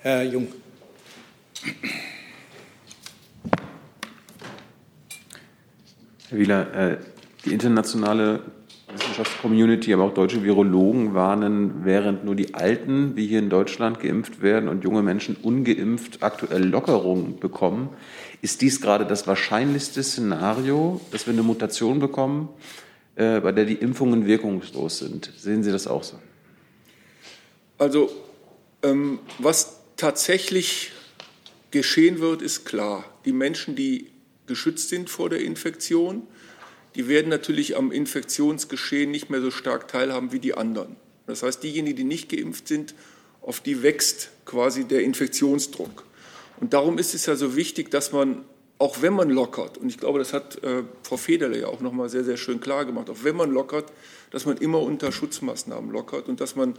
Herr 0.01 0.25
Jung. 0.25 0.49
Herr 6.33 6.39
Wieler, 6.39 6.75
äh, 6.75 6.97
die 7.45 7.53
internationale 7.53 8.41
Wissenschaftscommunity, 8.91 9.93
aber 9.93 10.05
auch 10.05 10.15
deutsche 10.15 10.43
Virologen 10.43 11.13
warnen, 11.13 11.85
während 11.85 12.25
nur 12.25 12.35
die 12.35 12.55
Alten, 12.55 13.17
wie 13.17 13.27
hier 13.27 13.39
in 13.39 13.51
Deutschland, 13.51 14.01
geimpft 14.01 14.41
werden 14.41 14.71
und 14.71 14.83
junge 14.83 15.03
Menschen 15.03 15.37
ungeimpft 15.37 16.23
aktuell 16.23 16.65
Lockerungen 16.65 17.39
bekommen. 17.39 17.91
Ist 18.41 18.63
dies 18.63 18.81
gerade 18.81 19.05
das 19.05 19.27
wahrscheinlichste 19.27 20.03
Szenario, 20.03 21.03
dass 21.11 21.27
wir 21.27 21.35
eine 21.35 21.43
Mutation 21.43 21.99
bekommen, 21.99 22.49
äh, 23.17 23.41
bei 23.41 23.53
der 23.53 23.67
die 23.67 23.75
Impfungen 23.75 24.25
wirkungslos 24.25 25.01
sind? 25.01 25.31
Sehen 25.37 25.63
Sie 25.63 25.71
das 25.71 25.87
auch 25.87 26.03
so? 26.03 26.19
Also, 27.77 28.09
ähm, 28.83 29.19
was 29.39 29.81
tatsächlich 29.99 30.93
geschehen 31.71 32.21
wird, 32.21 32.41
ist 32.41 32.65
klar. 32.65 33.05
Die 33.27 33.35
Menschen, 33.35 33.77
die 33.77 34.12
geschützt 34.47 34.89
sind 34.89 35.11
vor 35.11 35.29
der 35.29 35.41
Infektion. 35.41 36.27
Die 36.95 37.09
werden 37.09 37.29
natürlich 37.29 37.77
am 37.77 37.91
Infektionsgeschehen 37.91 39.11
nicht 39.11 39.31
mehr 39.31 39.41
so 39.41 39.51
stark 39.51 39.89
teilhaben 39.89 40.33
wie 40.33 40.41
die 40.41 40.55
anderen. 40.55 40.97
Das 41.27 41.43
heißt, 41.43 41.63
diejenigen, 41.63 41.97
die 41.97 42.05
nicht 42.05 42.29
geimpft 42.29 42.69
sind, 42.69 42.95
auf 43.41 43.61
die 43.61 43.83
wächst 43.83 44.31
quasi 44.45 44.85
der 44.85 45.03
Infektionsdruck. 45.03 46.05
Und 46.61 46.75
darum 46.75 46.99
ist 46.99 47.15
es 47.15 47.27
ja 47.27 47.35
so 47.35 47.57
wichtig, 47.57 47.91
dass 47.91 48.13
man, 48.13 48.45
auch 48.79 49.03
wenn 49.03 49.15
man 49.15 49.31
lockert, 49.31 49.79
und 49.79 49.89
ich 49.89 49.99
glaube, 49.99 50.19
das 50.19 50.33
hat 50.33 50.63
äh, 50.63 50.85
Frau 51.03 51.17
Federle 51.17 51.59
ja 51.59 51.67
auch 51.67 51.81
nochmal 51.81 52.09
sehr, 52.09 52.25
sehr 52.25 52.37
schön 52.37 52.61
klar 52.61 52.85
gemacht, 52.85 53.11
auch 53.11 53.25
wenn 53.25 53.37
man 53.37 53.51
lockert, 53.51 53.93
dass 54.31 54.47
man 54.47 54.57
immer 54.59 54.81
unter 54.81 55.13
Schutzmaßnahmen 55.13 55.91
lockert 55.91 56.29
und 56.29 56.41
dass 56.41 56.57
man 56.57 56.75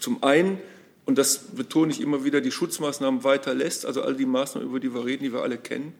zum 0.00 0.22
einen, 0.22 0.58
und 1.04 1.16
das 1.18 1.38
betone 1.38 1.92
ich 1.92 2.00
immer 2.00 2.24
wieder, 2.24 2.40
die 2.40 2.50
Schutzmaßnahmen 2.50 3.24
weiter 3.24 3.54
lässt, 3.54 3.86
also 3.86 4.02
all 4.02 4.14
die 4.16 4.26
Maßnahmen, 4.26 4.68
über 4.68 4.80
die 4.80 4.92
wir 4.92 5.04
reden, 5.04 5.24
die 5.24 5.32
wir 5.32 5.42
alle 5.42 5.58
kennen, 5.58 5.94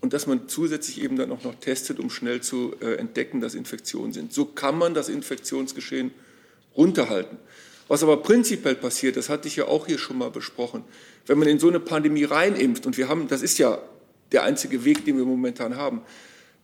und 0.00 0.12
dass 0.12 0.26
man 0.26 0.48
zusätzlich 0.48 1.02
eben 1.02 1.16
dann 1.16 1.30
auch 1.30 1.44
noch 1.44 1.54
testet, 1.56 1.98
um 1.98 2.10
schnell 2.10 2.40
zu 2.40 2.74
äh, 2.80 2.94
entdecken, 2.94 3.40
dass 3.40 3.54
Infektionen 3.54 4.12
sind. 4.12 4.32
So 4.32 4.44
kann 4.46 4.78
man 4.78 4.94
das 4.94 5.08
Infektionsgeschehen 5.08 6.10
runterhalten. 6.76 7.38
Was 7.88 8.02
aber 8.02 8.18
prinzipiell 8.18 8.76
passiert, 8.76 9.16
das 9.16 9.28
hatte 9.28 9.48
ich 9.48 9.56
ja 9.56 9.66
auch 9.66 9.86
hier 9.86 9.98
schon 9.98 10.16
mal 10.16 10.30
besprochen, 10.30 10.84
wenn 11.26 11.38
man 11.38 11.48
in 11.48 11.58
so 11.58 11.68
eine 11.68 11.80
Pandemie 11.80 12.24
reinimpft, 12.24 12.86
und 12.86 12.96
wir 12.96 13.08
haben, 13.08 13.28
das 13.28 13.42
ist 13.42 13.58
ja 13.58 13.78
der 14.32 14.44
einzige 14.44 14.84
Weg, 14.84 15.04
den 15.04 15.16
wir 15.16 15.24
momentan 15.24 15.76
haben, 15.76 16.02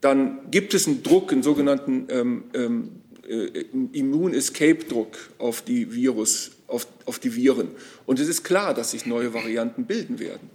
dann 0.01 0.51
gibt 0.51 0.73
es 0.73 0.87
einen 0.87 1.03
Druck, 1.03 1.33
einen 1.33 1.43
sogenannten 1.43 2.07
ähm, 2.11 2.45
ähm, 2.55 2.91
äh, 3.29 3.65
Immun-Escape-Druck 3.93 5.17
auf 5.39 5.63
die 5.63 5.93
Virus, 5.93 6.53
auf, 6.69 6.87
auf 7.07 7.19
die 7.19 7.35
Viren. 7.35 7.71
Und 8.07 8.21
es 8.21 8.29
ist 8.29 8.45
klar, 8.45 8.73
dass 8.73 8.93
sich 8.93 9.05
neue 9.05 9.35
Varianten 9.35 9.85
bilden 9.85 10.21
werden. 10.21 10.51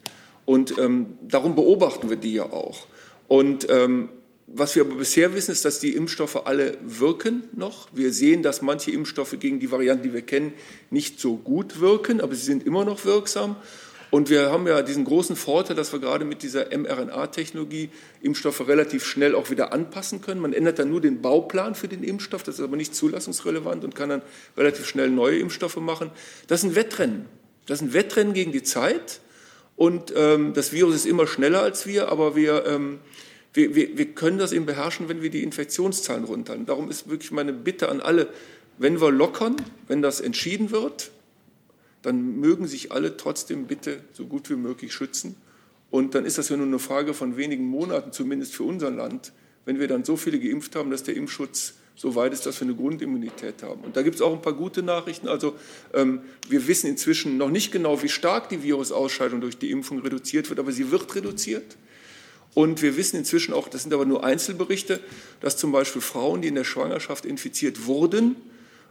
Und 0.52 0.78
ähm, 0.80 1.18
darum 1.22 1.56
beobachten 1.56 2.10
wir 2.10 2.18
die 2.18 2.34
ja 2.34 2.44
auch. 2.44 2.86
Und 3.30 3.70
ähm, 3.70 4.10
was 4.48 4.76
wir 4.76 4.84
aber 4.84 4.96
bisher 4.96 5.34
wissen, 5.34 5.54
ist, 5.54 5.64
dass 5.64 5.80
die 5.80 5.96
Impfstoffe 5.96 6.46
alle 6.46 6.78
wirken 6.82 7.46
noch. 7.56 7.88
Wir 7.94 8.12
sehen, 8.12 8.44
dass 8.44 8.62
manche 8.62 8.92
Impfstoffe 8.92 9.40
gegen 9.40 9.62
die 9.62 9.72
Varianten, 9.72 10.04
die 10.04 10.14
wir 10.14 10.24
kennen, 10.24 10.52
nicht 10.90 11.22
so 11.22 11.38
gut 11.38 11.80
wirken, 11.80 12.20
aber 12.20 12.36
sie 12.36 12.44
sind 12.44 12.66
immer 12.66 12.84
noch 12.84 13.06
wirksam. 13.06 13.56
Und 14.10 14.30
wir 14.30 14.52
haben 14.52 14.68
ja 14.68 14.82
diesen 14.82 15.06
großen 15.06 15.38
Vorteil, 15.38 15.78
dass 15.78 15.94
wir 15.94 16.02
gerade 16.02 16.26
mit 16.26 16.44
dieser 16.44 16.78
mRNA-Technologie 16.78 17.90
Impfstoffe 18.22 18.68
relativ 18.68 19.06
schnell 19.06 19.36
auch 19.36 19.52
wieder 19.52 19.72
anpassen 19.72 20.20
können. 20.20 20.42
Man 20.42 20.52
ändert 20.52 20.80
dann 20.80 20.90
nur 20.90 21.00
den 21.00 21.22
Bauplan 21.22 21.76
für 21.76 21.88
den 21.88 22.04
Impfstoff, 22.04 22.44
das 22.44 22.56
ist 22.56 22.66
aber 22.66 22.76
nicht 22.76 22.94
zulassungsrelevant 22.94 23.86
und 23.86 23.96
kann 23.96 24.10
dann 24.10 24.22
relativ 24.58 24.86
schnell 24.86 25.12
neue 25.12 25.40
Impfstoffe 25.40 25.78
machen. 25.78 26.12
Das 26.48 26.62
ist 26.62 26.72
ein 26.72 26.76
Wettrennen. 26.76 27.28
Das 27.68 27.82
ist 27.82 27.88
ein 27.88 27.94
Wettrennen 27.94 28.34
gegen 28.34 28.52
die 28.52 28.64
Zeit. 28.64 29.22
Und 29.76 30.14
ähm, 30.16 30.54
das 30.54 30.72
Virus 30.74 30.96
ist 30.96 31.06
immer 31.06 31.28
schneller 31.28 31.62
als 31.62 31.88
wir, 31.88 32.10
aber 32.10 32.36
wir, 32.36 32.66
ähm, 32.66 33.00
wir, 33.54 33.76
wir, 33.76 33.98
wir 33.98 34.06
können 34.14 34.38
das 34.38 34.52
eben 34.52 34.66
beherrschen, 34.66 35.10
wenn 35.10 35.22
wir 35.22 35.30
die 35.30 35.44
Infektionszahlen 35.44 36.24
runterhalten. 36.24 36.66
Darum 36.66 36.90
ist 36.90 37.10
wirklich 37.10 37.32
meine 37.32 37.54
Bitte 37.54 37.90
an 37.90 38.00
alle, 38.02 38.28
wenn 38.78 39.02
wir 39.02 39.12
lockern, 39.12 39.56
wenn 39.88 40.02
das 40.02 40.22
entschieden 40.22 40.72
wird, 40.72 41.12
dann 42.02 42.40
mögen 42.40 42.68
sich 42.68 42.92
alle 42.92 43.18
trotzdem 43.18 43.68
bitte 43.68 44.02
so 44.14 44.26
gut 44.26 44.50
wie 44.50 44.56
möglich 44.56 44.94
schützen 44.94 45.36
Und 45.92 46.16
dann 46.16 46.26
ist 46.26 46.38
das 46.38 46.50
ja 46.50 46.58
nur 46.58 46.66
eine 46.66 46.80
Frage 46.80 47.14
von 47.14 47.38
wenigen 47.38 47.66
Monaten, 47.66 48.12
zumindest 48.12 48.56
für 48.56 48.64
unser 48.64 48.90
Land, 48.90 49.34
wenn 49.66 49.80
wir 49.80 49.88
dann 49.88 50.04
so 50.04 50.18
viele 50.18 50.40
geimpft 50.40 50.76
haben, 50.76 50.90
dass 50.90 51.04
der 51.04 51.16
Impfschutz 51.16 51.76
so 51.96 52.16
weit 52.16 52.34
ist, 52.34 52.46
dass 52.46 52.60
wir 52.60 52.68
eine 52.68 52.76
Grundimmunität 52.76 53.64
haben. 53.64 53.82
Und 53.82 53.96
da 53.96 54.02
gibt 54.02 54.16
es 54.16 54.22
auch 54.22 54.34
ein 54.34 54.42
paar 54.42 54.54
gute 54.54 54.82
Nachrichten. 54.82 55.28
Also 55.28 55.56
ähm, 55.94 56.22
wir 56.50 56.68
wissen 56.68 56.88
inzwischen 56.88 57.38
noch 57.38 57.50
nicht 57.50 57.72
genau, 57.72 58.02
wie 58.02 58.10
stark 58.10 58.50
die 58.50 58.64
Virusausscheidung 58.64 59.42
durch 59.42 59.58
die 59.58 59.72
Impfung 59.72 60.00
reduziert 60.00 60.50
wird, 60.50 60.60
aber 60.60 60.72
sie 60.72 60.92
wird 60.92 61.14
reduziert. 61.16 61.78
Und 62.54 62.82
wir 62.82 62.98
wissen 62.98 63.18
inzwischen 63.18 63.54
auch, 63.54 63.68
das 63.68 63.84
sind 63.84 63.94
aber 63.94 64.06
nur 64.06 64.24
Einzelberichte, 64.24 65.00
dass 65.40 65.58
zum 65.58 65.72
Beispiel 65.72 66.02
Frauen, 66.02 66.42
die 66.42 66.50
in 66.50 66.56
der 66.56 66.64
Schwangerschaft 66.64 67.26
infiziert 67.26 67.86
wurden, 67.86 68.36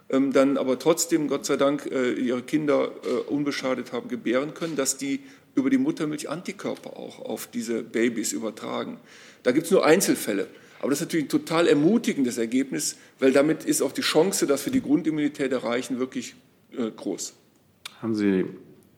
ähm, 0.09 0.33
dann 0.33 0.57
aber 0.57 0.79
trotzdem, 0.79 1.29
Gott 1.29 1.47
sei 1.47 1.57
Dank, 1.57 1.87
äh, 1.91 2.13
ihre 2.13 2.43
Kinder 2.43 2.91
äh, 3.05 3.31
unbeschadet 3.31 3.93
haben 3.93 4.09
gebären 4.09 4.55
können, 4.55 4.77
dass 4.77 4.97
die 4.97 5.21
über 5.55 5.69
die 5.69 5.79
Muttermilch 5.79 6.29
Antikörper 6.29 6.97
auch 6.97 7.19
auf 7.21 7.49
diese 7.49 7.83
Babys 7.83 8.33
übertragen. 8.33 8.99
Da 9.43 9.53
gibt 9.53 9.67
es 9.67 9.73
nur 9.73 9.85
Einzelfälle. 9.85 10.47
Aber 10.81 10.91
das 10.91 11.01
ist 11.01 11.07
natürlich 11.07 11.27
ein 11.27 11.31
total 11.31 11.69
ermutigendes 11.69 12.39
Ergebnis, 12.39 12.97
weil 13.19 13.33
damit 13.33 13.65
ist 13.65 13.83
auch 13.83 13.93
die 13.93 14.01
Chance, 14.01 14.47
dass 14.47 14.65
wir 14.65 14.73
die 14.73 14.81
Grundimmunität 14.81 15.53
erreichen, 15.53 15.99
wirklich 15.99 16.35
äh, 16.77 16.91
groß. 16.91 17.35
Haben 18.01 18.15
Sie 18.15 18.47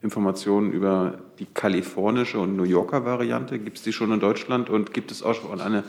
Informationen 0.03 0.73
über 0.73 1.21
die 1.39 1.47
kalifornische 1.47 2.39
und 2.39 2.57
New 2.57 2.65
Yorker 2.65 3.05
Variante? 3.05 3.59
Gibt 3.59 3.79
es 3.79 3.85
die 3.85 3.93
schon 3.93 4.13
in 4.13 4.19
Deutschland? 4.19 4.69
Und 4.69 4.93
gibt 4.93 5.13
es 5.13 5.23
auch 5.23 5.35
schon 5.35 5.61
eine 5.61 5.85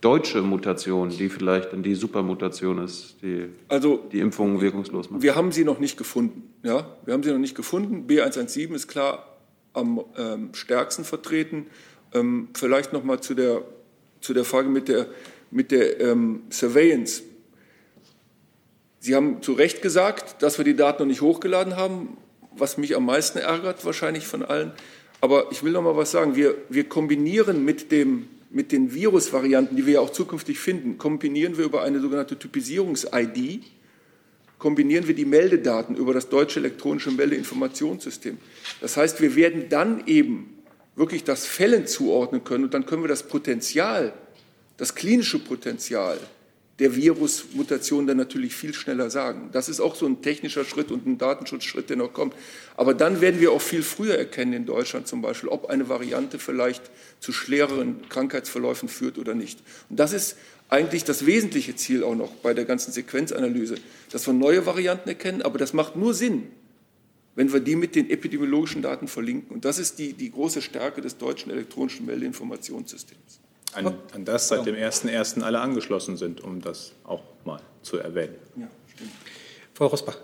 deutsche 0.00 0.42
Mutation, 0.42 1.10
die 1.10 1.28
vielleicht 1.28 1.72
dann 1.72 1.82
die 1.82 1.96
Supermutation 1.96 2.78
ist, 2.82 3.16
die 3.22 3.46
also, 3.68 4.04
die 4.12 4.20
Impfungen 4.20 4.60
wirkungslos 4.60 5.10
macht? 5.10 5.22
Wir 5.22 5.34
haben 5.34 5.50
sie 5.50 5.64
noch 5.64 5.80
nicht 5.80 5.96
gefunden. 5.96 6.44
Ja? 6.62 6.96
Wir 7.04 7.14
haben 7.14 7.24
sie 7.24 7.32
noch 7.32 7.38
nicht 7.38 7.56
gefunden. 7.56 8.06
B117 8.08 8.72
ist 8.72 8.86
klar 8.86 9.36
am 9.72 10.00
ähm, 10.16 10.50
stärksten 10.52 11.04
vertreten. 11.04 11.66
Ähm, 12.14 12.48
vielleicht 12.54 12.92
noch 12.92 13.02
mal 13.02 13.20
zu 13.20 13.34
der, 13.34 13.62
zu 14.20 14.32
der 14.32 14.44
Frage 14.44 14.68
mit 14.68 14.86
der, 14.86 15.06
mit 15.50 15.70
der 15.70 16.00
ähm, 16.00 16.42
Surveillance. 16.50 17.22
Sie 19.00 19.14
haben 19.14 19.42
zu 19.42 19.52
Recht 19.52 19.82
gesagt, 19.82 20.42
dass 20.42 20.58
wir 20.58 20.64
die 20.64 20.74
Daten 20.74 21.02
noch 21.02 21.08
nicht 21.08 21.20
hochgeladen 21.20 21.76
haben 21.76 22.16
was 22.58 22.78
mich 22.78 22.96
am 22.96 23.04
meisten 23.06 23.38
ärgert, 23.38 23.84
wahrscheinlich 23.84 24.26
von 24.26 24.42
allen. 24.42 24.72
Aber 25.20 25.48
ich 25.50 25.62
will 25.62 25.72
noch 25.72 25.82
mal 25.82 25.96
was 25.96 26.10
sagen. 26.10 26.36
Wir, 26.36 26.54
wir 26.68 26.88
kombinieren 26.88 27.64
mit, 27.64 27.90
dem, 27.92 28.28
mit 28.50 28.72
den 28.72 28.94
Virusvarianten, 28.94 29.76
die 29.76 29.86
wir 29.86 29.94
ja 29.94 30.00
auch 30.00 30.10
zukünftig 30.10 30.58
finden, 30.58 30.98
kombinieren 30.98 31.56
wir 31.58 31.64
über 31.64 31.82
eine 31.82 32.00
sogenannte 32.00 32.38
Typisierungs-ID, 32.38 33.62
kombinieren 34.58 35.06
wir 35.06 35.14
die 35.14 35.24
Meldedaten 35.24 35.96
über 35.96 36.12
das 36.14 36.28
deutsche 36.28 36.60
elektronische 36.60 37.10
Meldeinformationssystem. 37.10 38.38
Das 38.80 38.96
heißt, 38.96 39.20
wir 39.20 39.36
werden 39.36 39.68
dann 39.68 40.06
eben 40.06 40.54
wirklich 40.94 41.24
das 41.24 41.46
Fällen 41.46 41.86
zuordnen 41.86 42.44
können 42.44 42.64
und 42.64 42.74
dann 42.74 42.86
können 42.86 43.02
wir 43.02 43.08
das 43.08 43.24
Potenzial, 43.24 44.14
das 44.76 44.94
klinische 44.94 45.38
Potenzial 45.38 46.18
der 46.78 46.94
Virusmutation 46.94 48.06
dann 48.06 48.18
natürlich 48.18 48.54
viel 48.54 48.74
schneller 48.74 49.08
sagen. 49.08 49.48
Das 49.52 49.68
ist 49.68 49.80
auch 49.80 49.94
so 49.94 50.06
ein 50.06 50.20
technischer 50.20 50.64
Schritt 50.64 50.90
und 50.90 51.06
ein 51.06 51.16
Datenschutzschritt, 51.16 51.88
der 51.88 51.96
noch 51.96 52.12
kommt. 52.12 52.34
Aber 52.76 52.92
dann 52.92 53.22
werden 53.22 53.40
wir 53.40 53.52
auch 53.52 53.62
viel 53.62 53.82
früher 53.82 54.18
erkennen 54.18 54.52
in 54.52 54.66
Deutschland 54.66 55.08
zum 55.08 55.22
Beispiel, 55.22 55.48
ob 55.48 55.70
eine 55.70 55.88
Variante 55.88 56.38
vielleicht 56.38 56.82
zu 57.20 57.32
schwereren 57.32 58.06
Krankheitsverläufen 58.10 58.90
führt 58.90 59.16
oder 59.16 59.34
nicht. 59.34 59.58
Und 59.88 59.98
das 59.98 60.12
ist 60.12 60.36
eigentlich 60.68 61.04
das 61.04 61.24
wesentliche 61.24 61.76
Ziel 61.76 62.04
auch 62.04 62.14
noch 62.14 62.32
bei 62.32 62.52
der 62.52 62.66
ganzen 62.66 62.92
Sequenzanalyse, 62.92 63.76
dass 64.10 64.26
wir 64.26 64.34
neue 64.34 64.66
Varianten 64.66 65.08
erkennen. 65.08 65.40
Aber 65.40 65.58
das 65.58 65.72
macht 65.72 65.96
nur 65.96 66.12
Sinn, 66.12 66.48
wenn 67.36 67.54
wir 67.54 67.60
die 67.60 67.76
mit 67.76 67.94
den 67.94 68.10
epidemiologischen 68.10 68.82
Daten 68.82 69.08
verlinken. 69.08 69.54
Und 69.54 69.64
das 69.64 69.78
ist 69.78 69.98
die, 69.98 70.12
die 70.12 70.30
große 70.30 70.60
Stärke 70.60 71.00
des 71.00 71.16
deutschen 71.16 71.50
elektronischen 71.50 72.04
Meldeinformationssystems 72.04 73.45
an, 73.74 73.94
an 74.14 74.24
das 74.24 74.48
seit 74.48 74.66
dem 74.66 74.74
1.1. 74.74 75.42
alle 75.42 75.60
angeschlossen 75.60 76.16
sind, 76.16 76.40
um 76.40 76.60
das 76.60 76.92
auch 77.04 77.22
mal 77.44 77.60
zu 77.82 77.98
erwähnen. 77.98 78.36
Ja, 78.56 78.68
Frau 79.74 79.86
Rosbach. 79.86 80.16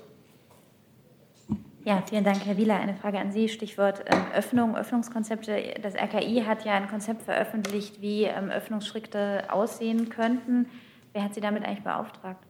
Ja, 1.84 2.02
vielen 2.08 2.22
Dank, 2.22 2.46
Herr 2.46 2.56
Wieler. 2.56 2.76
Eine 2.76 2.94
Frage 2.94 3.18
an 3.18 3.32
Sie, 3.32 3.48
Stichwort 3.48 4.04
ähm, 4.06 4.22
Öffnung, 4.36 4.76
Öffnungskonzepte. 4.76 5.74
Das 5.82 5.94
RKI 5.94 6.44
hat 6.46 6.64
ja 6.64 6.74
ein 6.74 6.88
Konzept 6.88 7.22
veröffentlicht, 7.22 8.00
wie 8.00 8.22
ähm, 8.22 8.50
Öffnungsschritte 8.50 9.52
aussehen 9.52 10.08
könnten. 10.08 10.66
Wer 11.12 11.24
hat 11.24 11.34
Sie 11.34 11.40
damit 11.40 11.64
eigentlich 11.64 11.82
beauftragt? 11.82 12.40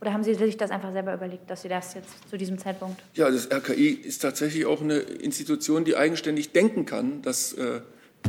Oder 0.00 0.12
haben 0.12 0.22
Sie 0.22 0.34
sich 0.34 0.56
das 0.56 0.70
einfach 0.70 0.92
selber 0.92 1.12
überlegt, 1.12 1.50
dass 1.50 1.62
Sie 1.62 1.68
das 1.68 1.94
jetzt 1.94 2.28
zu 2.30 2.38
diesem 2.38 2.58
Zeitpunkt? 2.58 3.02
Ja, 3.14 3.28
das 3.28 3.50
RKI 3.50 3.88
ist 3.88 4.22
tatsächlich 4.22 4.64
auch 4.66 4.80
eine 4.80 4.98
Institution, 4.98 5.84
die 5.84 5.96
eigenständig 5.96 6.52
denken 6.52 6.86
kann. 6.86 7.22
Das 7.22 7.52
äh, 7.52 7.80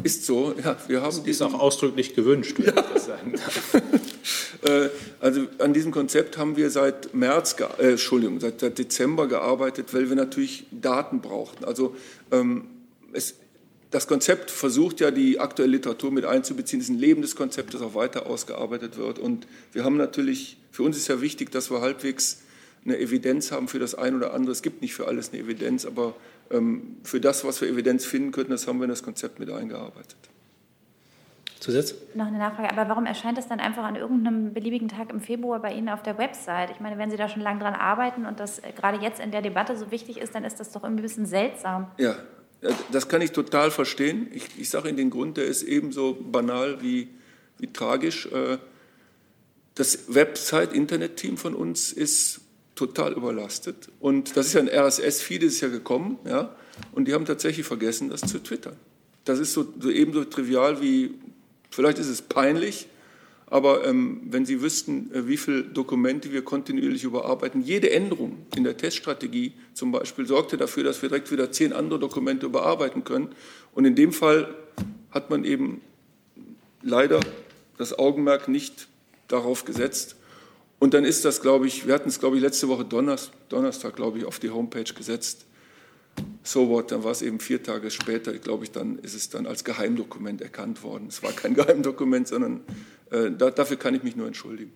ist 0.03 0.25
so, 0.25 0.55
ja, 0.63 0.77
wir 0.87 1.01
haben 1.01 1.17
das 1.17 1.27
ist 1.27 1.41
auch 1.41 1.53
ausdrücklich 1.53 2.15
gewünscht, 2.15 2.55
wenn 2.57 2.73
ja. 2.75 2.81
ich 2.81 2.93
das 2.93 3.05
sagen 3.05 3.33
darf. 3.33 3.81
Äh, 4.63 4.89
also 5.19 5.47
an 5.57 5.73
diesem 5.73 5.91
Konzept 5.91 6.37
haben 6.37 6.55
wir 6.55 6.69
seit 6.69 7.15
März, 7.15 7.55
äh, 7.79 7.91
Entschuldigung, 7.91 8.39
seit, 8.39 8.59
seit, 8.59 8.77
Dezember 8.77 9.27
gearbeitet, 9.27 9.91
weil 9.91 10.07
wir 10.09 10.15
natürlich 10.15 10.67
Daten 10.69 11.19
brauchten. 11.19 11.65
Also 11.65 11.95
ähm, 12.31 12.65
es, 13.11 13.33
das 13.89 14.07
Konzept 14.07 14.51
versucht 14.51 14.99
ja 14.99 15.09
die 15.09 15.39
aktuelle 15.39 15.71
Literatur 15.71 16.11
mit 16.11 16.25
einzubeziehen. 16.25 16.79
Es 16.79 16.89
ist 16.89 16.95
ein 16.95 16.99
lebendes 16.99 17.35
Konzept, 17.35 17.73
das 17.73 17.81
auch 17.81 17.95
weiter 17.95 18.27
ausgearbeitet 18.27 18.97
wird. 18.97 19.17
Und 19.17 19.47
wir 19.73 19.83
haben 19.83 19.97
natürlich, 19.97 20.57
für 20.71 20.83
uns 20.83 20.95
ist 20.95 21.07
ja 21.07 21.21
wichtig, 21.21 21.51
dass 21.51 21.71
wir 21.71 21.81
halbwegs 21.81 22.41
eine 22.85 22.99
Evidenz 22.99 23.51
haben 23.51 23.67
für 23.67 23.79
das 23.79 23.95
eine 23.95 24.15
oder 24.17 24.33
andere. 24.33 24.51
Es 24.51 24.61
gibt 24.61 24.81
nicht 24.81 24.93
für 24.93 25.07
alles 25.07 25.31
eine 25.33 25.41
Evidenz, 25.41 25.85
aber 25.85 26.15
für 27.03 27.21
das, 27.21 27.45
was 27.45 27.61
wir 27.61 27.69
Evidenz 27.69 28.05
finden 28.05 28.31
könnten, 28.31 28.51
das 28.51 28.67
haben 28.67 28.79
wir 28.79 28.85
in 28.85 28.89
das 28.89 29.03
Konzept 29.03 29.39
mit 29.39 29.49
eingearbeitet. 29.49 30.17
Zusatz? 31.61 31.93
Noch 32.15 32.25
eine 32.25 32.39
Nachfrage, 32.39 32.71
aber 32.71 32.89
warum 32.89 33.05
erscheint 33.05 33.37
das 33.37 33.47
dann 33.47 33.59
einfach 33.59 33.83
an 33.83 33.95
irgendeinem 33.95 34.53
beliebigen 34.53 34.87
Tag 34.87 35.11
im 35.11 35.21
Februar 35.21 35.61
bei 35.61 35.71
Ihnen 35.73 35.89
auf 35.89 36.01
der 36.01 36.17
Website? 36.17 36.71
Ich 36.71 36.79
meine, 36.79 36.97
wenn 36.97 37.11
Sie 37.11 37.17
da 37.17 37.29
schon 37.29 37.43
lange 37.43 37.59
dran 37.59 37.75
arbeiten 37.75 38.25
und 38.25 38.39
das 38.39 38.59
äh, 38.59 38.71
gerade 38.75 38.97
jetzt 38.97 39.19
in 39.19 39.31
der 39.31 39.43
Debatte 39.43 39.77
so 39.77 39.91
wichtig 39.91 40.17
ist, 40.17 40.33
dann 40.33 40.43
ist 40.43 40.59
das 40.59 40.71
doch 40.71 40.83
irgendwie 40.83 41.01
ein 41.01 41.07
bisschen 41.07 41.27
seltsam. 41.27 41.91
Ja, 41.97 42.15
das 42.91 43.07
kann 43.07 43.21
ich 43.21 43.31
total 43.31 43.69
verstehen. 43.69 44.27
Ich, 44.33 44.59
ich 44.59 44.69
sage 44.69 44.89
Ihnen 44.89 44.97
den 44.97 45.09
Grund, 45.11 45.37
der 45.37 45.45
ist 45.45 45.61
ebenso 45.61 46.15
banal 46.15 46.81
wie, 46.81 47.09
wie 47.59 47.71
tragisch. 47.71 48.25
Äh, 48.25 48.57
das 49.75 50.13
Website-Internet-Team 50.13 51.37
von 51.37 51.53
uns 51.55 51.93
ist 51.93 52.41
total 52.87 53.13
überlastet. 53.13 53.89
Und 53.99 54.35
das 54.35 54.47
ist 54.47 54.53
ja 54.53 54.61
ein 54.61 54.69
RSS-Feed, 54.69 55.43
ist 55.43 55.61
ja 55.61 55.67
gekommen, 55.67 56.17
ja, 56.25 56.55
und 56.93 57.07
die 57.07 57.13
haben 57.13 57.25
tatsächlich 57.25 57.65
vergessen, 57.65 58.09
das 58.09 58.21
zu 58.21 58.39
twittern. 58.39 58.75
Das 59.25 59.39
ist 59.39 59.53
so, 59.53 59.65
so 59.79 59.89
ebenso 59.89 60.23
trivial 60.23 60.81
wie, 60.81 61.11
vielleicht 61.69 61.99
ist 61.99 62.07
es 62.07 62.21
peinlich, 62.21 62.87
aber 63.45 63.85
ähm, 63.85 64.21
wenn 64.29 64.45
Sie 64.45 64.61
wüssten, 64.61 65.13
äh, 65.13 65.27
wie 65.27 65.37
viele 65.37 65.63
Dokumente 65.63 66.31
wir 66.31 66.41
kontinuierlich 66.41 67.03
überarbeiten, 67.03 67.61
jede 67.61 67.91
Änderung 67.91 68.45
in 68.55 68.63
der 68.63 68.77
Teststrategie 68.77 69.53
zum 69.73 69.91
Beispiel 69.91 70.25
sorgte 70.25 70.57
dafür, 70.57 70.83
dass 70.83 71.01
wir 71.01 71.09
direkt 71.09 71.31
wieder 71.31 71.51
zehn 71.51 71.73
andere 71.73 71.99
Dokumente 71.99 72.45
überarbeiten 72.45 73.03
können. 73.03 73.29
Und 73.73 73.85
in 73.85 73.95
dem 73.95 74.13
Fall 74.13 74.55
hat 75.11 75.29
man 75.29 75.43
eben 75.43 75.81
leider 76.81 77.19
das 77.77 77.97
Augenmerk 77.99 78.47
nicht 78.47 78.87
darauf 79.27 79.65
gesetzt, 79.65 80.15
und 80.81 80.95
dann 80.95 81.05
ist 81.05 81.25
das, 81.25 81.41
glaube 81.41 81.67
ich, 81.67 81.85
wir 81.85 81.93
hatten 81.93 82.09
es, 82.09 82.19
glaube 82.19 82.37
ich, 82.37 82.41
letzte 82.41 82.67
Woche 82.67 82.83
Donnerstag, 82.83 83.95
glaube 83.95 84.17
ich, 84.17 84.25
auf 84.25 84.39
die 84.39 84.49
Homepage 84.49 84.91
gesetzt. 84.95 85.45
So 86.41 86.69
what, 86.69 86.91
dann 86.91 87.03
war 87.03 87.11
es 87.11 87.21
eben 87.21 87.39
vier 87.39 87.61
Tage 87.61 87.91
später, 87.91 88.33
glaube 88.33 88.63
ich, 88.63 88.71
dann 88.71 88.97
ist 88.97 89.13
es 89.13 89.29
dann 89.29 89.45
als 89.45 89.63
Geheimdokument 89.63 90.41
erkannt 90.41 90.81
worden. 90.81 91.05
Es 91.07 91.21
war 91.21 91.33
kein 91.33 91.53
Geheimdokument, 91.55 92.27
sondern 92.27 92.61
äh, 93.11 93.29
da, 93.29 93.51
dafür 93.51 93.77
kann 93.77 93.93
ich 93.93 94.01
mich 94.01 94.15
nur 94.15 94.25
entschuldigen. 94.25 94.71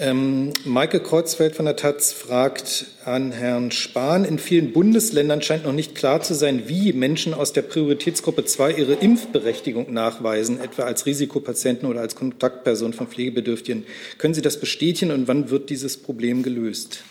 Ähm, 0.00 0.52
Maike 0.64 1.00
Kreuzfeld 1.00 1.56
von 1.56 1.64
der 1.64 1.74
Taz 1.74 2.12
fragt 2.12 2.86
an 3.04 3.32
Herrn 3.32 3.72
Spahn. 3.72 4.24
In 4.24 4.38
vielen 4.38 4.72
Bundesländern 4.72 5.42
scheint 5.42 5.64
noch 5.64 5.72
nicht 5.72 5.96
klar 5.96 6.22
zu 6.22 6.34
sein, 6.34 6.68
wie 6.68 6.92
Menschen 6.92 7.34
aus 7.34 7.52
der 7.52 7.62
Prioritätsgruppe 7.62 8.44
2 8.44 8.74
ihre 8.74 8.92
Impfberechtigung 8.94 9.92
nachweisen, 9.92 10.60
etwa 10.60 10.84
als 10.84 11.04
Risikopatienten 11.04 11.88
oder 11.88 12.00
als 12.00 12.14
Kontaktperson 12.14 12.92
von 12.92 13.08
Pflegebedürftigen. 13.08 13.86
Können 14.18 14.34
Sie 14.34 14.42
das 14.42 14.60
bestätigen 14.60 15.10
und 15.10 15.26
wann 15.26 15.50
wird 15.50 15.68
dieses 15.68 15.96
Problem 15.96 16.44
gelöst? 16.44 17.02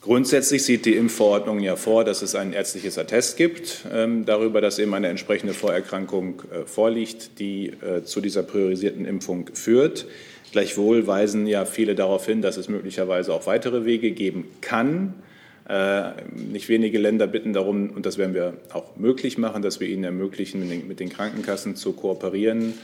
Grundsätzlich 0.00 0.64
sieht 0.64 0.86
die 0.86 0.96
Impfverordnung 0.96 1.60
ja 1.60 1.76
vor, 1.76 2.04
dass 2.04 2.22
es 2.22 2.34
ein 2.34 2.54
ärztliches 2.54 2.98
Attest 2.98 3.36
gibt 3.36 3.84
ähm, 3.92 4.24
darüber, 4.24 4.60
dass 4.60 4.78
eben 4.78 4.94
eine 4.94 5.08
entsprechende 5.08 5.52
Vorerkrankung 5.52 6.42
äh, 6.50 6.64
vorliegt, 6.64 7.38
die 7.38 7.68
äh, 7.68 8.02
zu 8.02 8.20
dieser 8.20 8.42
priorisierten 8.42 9.04
Impfung 9.04 9.50
führt. 9.52 10.06
Gleichwohl 10.52 11.06
weisen 11.06 11.46
ja 11.46 11.64
viele 11.64 11.94
darauf 11.94 12.26
hin, 12.26 12.42
dass 12.42 12.58
es 12.58 12.68
möglicherweise 12.68 13.32
auch 13.32 13.46
weitere 13.46 13.86
Wege 13.86 14.10
geben 14.10 14.48
kann. 14.60 15.14
Äh, 15.66 16.10
nicht 16.34 16.68
wenige 16.68 16.98
Länder 16.98 17.26
bitten 17.26 17.54
darum, 17.54 17.88
und 17.90 18.04
das 18.04 18.18
werden 18.18 18.34
wir 18.34 18.54
auch 18.72 18.96
möglich 18.96 19.38
machen, 19.38 19.62
dass 19.62 19.80
wir 19.80 19.88
ihnen 19.88 20.04
ermöglichen, 20.04 20.68
mit 20.86 21.00
den, 21.00 21.08
Krankenkassen 21.08 21.74
zu 21.74 21.94
kooperieren. 21.94 22.74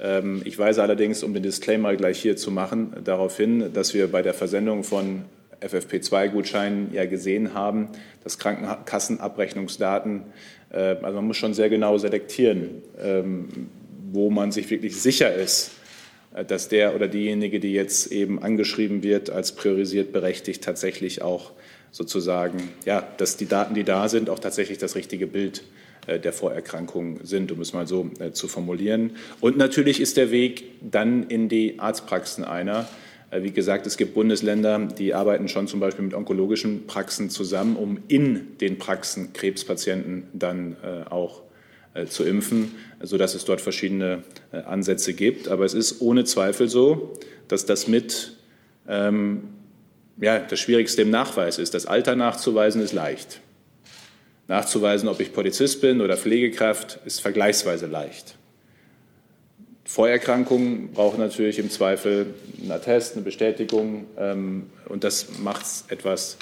Ähm, 0.00 0.40
ich 0.46 0.58
weise 0.58 0.82
allerdings, 0.82 1.22
um 1.22 1.34
den 1.34 1.42
Disclaimer 1.42 1.94
gleich 1.96 2.18
hier 2.18 2.36
zu 2.36 2.50
machen, 2.50 2.94
darauf 3.04 3.36
hin, 3.36 3.72
dass 3.74 3.92
wir 3.92 4.10
bei 4.10 4.22
der 4.22 4.32
Versendung 4.32 4.82
von 4.82 5.24
FFP2-Gutscheinen 5.60 6.94
ja 6.94 7.04
gesehen 7.04 7.52
haben, 7.52 7.88
dass 8.24 8.38
Krankenkassenabrechnungsdaten, 8.38 10.22
äh, 10.70 10.78
also 11.02 11.16
man 11.16 11.26
muss 11.26 11.36
schon 11.36 11.52
sehr 11.52 11.68
genau 11.68 11.98
selektieren, 11.98 12.82
ähm, 13.02 13.48
wo 14.12 14.30
man 14.30 14.52
sich 14.52 14.70
wirklich 14.70 14.96
sicher 14.96 15.34
ist, 15.34 15.72
dass 16.44 16.68
der 16.68 16.94
oder 16.94 17.08
diejenige, 17.08 17.60
die 17.60 17.72
jetzt 17.72 18.12
eben 18.12 18.42
angeschrieben 18.42 19.02
wird, 19.02 19.30
als 19.30 19.52
priorisiert 19.52 20.12
berechtigt, 20.12 20.62
tatsächlich 20.62 21.22
auch 21.22 21.52
sozusagen, 21.90 22.70
ja, 22.84 23.06
dass 23.16 23.36
die 23.36 23.46
Daten, 23.46 23.74
die 23.74 23.84
da 23.84 24.08
sind, 24.08 24.30
auch 24.30 24.38
tatsächlich 24.38 24.78
das 24.78 24.94
richtige 24.94 25.26
Bild 25.26 25.62
äh, 26.08 26.18
der 26.18 26.32
Vorerkrankung 26.32 27.20
sind, 27.22 27.52
um 27.52 27.60
es 27.60 27.72
mal 27.72 27.86
so 27.86 28.10
äh, 28.18 28.32
zu 28.32 28.48
formulieren. 28.48 29.12
Und 29.40 29.56
natürlich 29.56 30.00
ist 30.00 30.16
der 30.16 30.30
Weg 30.30 30.64
dann 30.80 31.28
in 31.28 31.48
die 31.48 31.78
Arztpraxen 31.78 32.44
einer. 32.44 32.88
Äh, 33.30 33.42
wie 33.42 33.50
gesagt, 33.50 33.86
es 33.86 33.96
gibt 33.96 34.14
Bundesländer, 34.14 34.78
die 34.86 35.14
arbeiten 35.14 35.48
schon 35.48 35.68
zum 35.68 35.80
Beispiel 35.80 36.04
mit 36.04 36.14
onkologischen 36.14 36.86
Praxen 36.86 37.30
zusammen, 37.30 37.76
um 37.76 37.98
in 38.08 38.58
den 38.58 38.78
Praxen 38.78 39.32
Krebspatienten 39.32 40.28
dann 40.32 40.76
auch 41.10 41.42
zu 42.06 42.24
impfen, 42.24 42.74
sodass 43.02 43.34
es 43.34 43.44
dort 43.44 43.60
verschiedene 43.60 44.22
Ansätze 44.52 45.14
gibt. 45.14 45.48
Aber 45.48 45.64
es 45.64 45.74
ist 45.74 46.00
ohne 46.00 46.24
Zweifel 46.24 46.68
so, 46.68 47.18
dass 47.48 47.66
das 47.66 47.88
mit 47.88 48.32
ähm, 48.88 49.42
ja, 50.20 50.38
das 50.38 50.58
Schwierigste 50.60 51.02
im 51.02 51.10
Nachweis 51.10 51.58
ist. 51.58 51.74
Das 51.74 51.86
Alter 51.86 52.16
nachzuweisen 52.16 52.82
ist 52.82 52.92
leicht. 52.92 53.40
Nachzuweisen, 54.48 55.08
ob 55.08 55.20
ich 55.20 55.32
Polizist 55.32 55.80
bin 55.80 56.00
oder 56.00 56.16
Pflegekraft, 56.16 57.00
ist 57.04 57.20
vergleichsweise 57.20 57.86
leicht. 57.86 58.36
Vorerkrankungen 59.84 60.92
brauchen 60.92 61.20
natürlich 61.20 61.58
im 61.58 61.70
Zweifel 61.70 62.34
einen 62.60 62.72
Attest, 62.72 63.14
eine 63.14 63.24
Bestätigung. 63.24 64.06
Ähm, 64.18 64.66
und 64.86 65.04
das 65.04 65.38
macht 65.38 65.64
es 65.64 65.84
etwas 65.88 66.38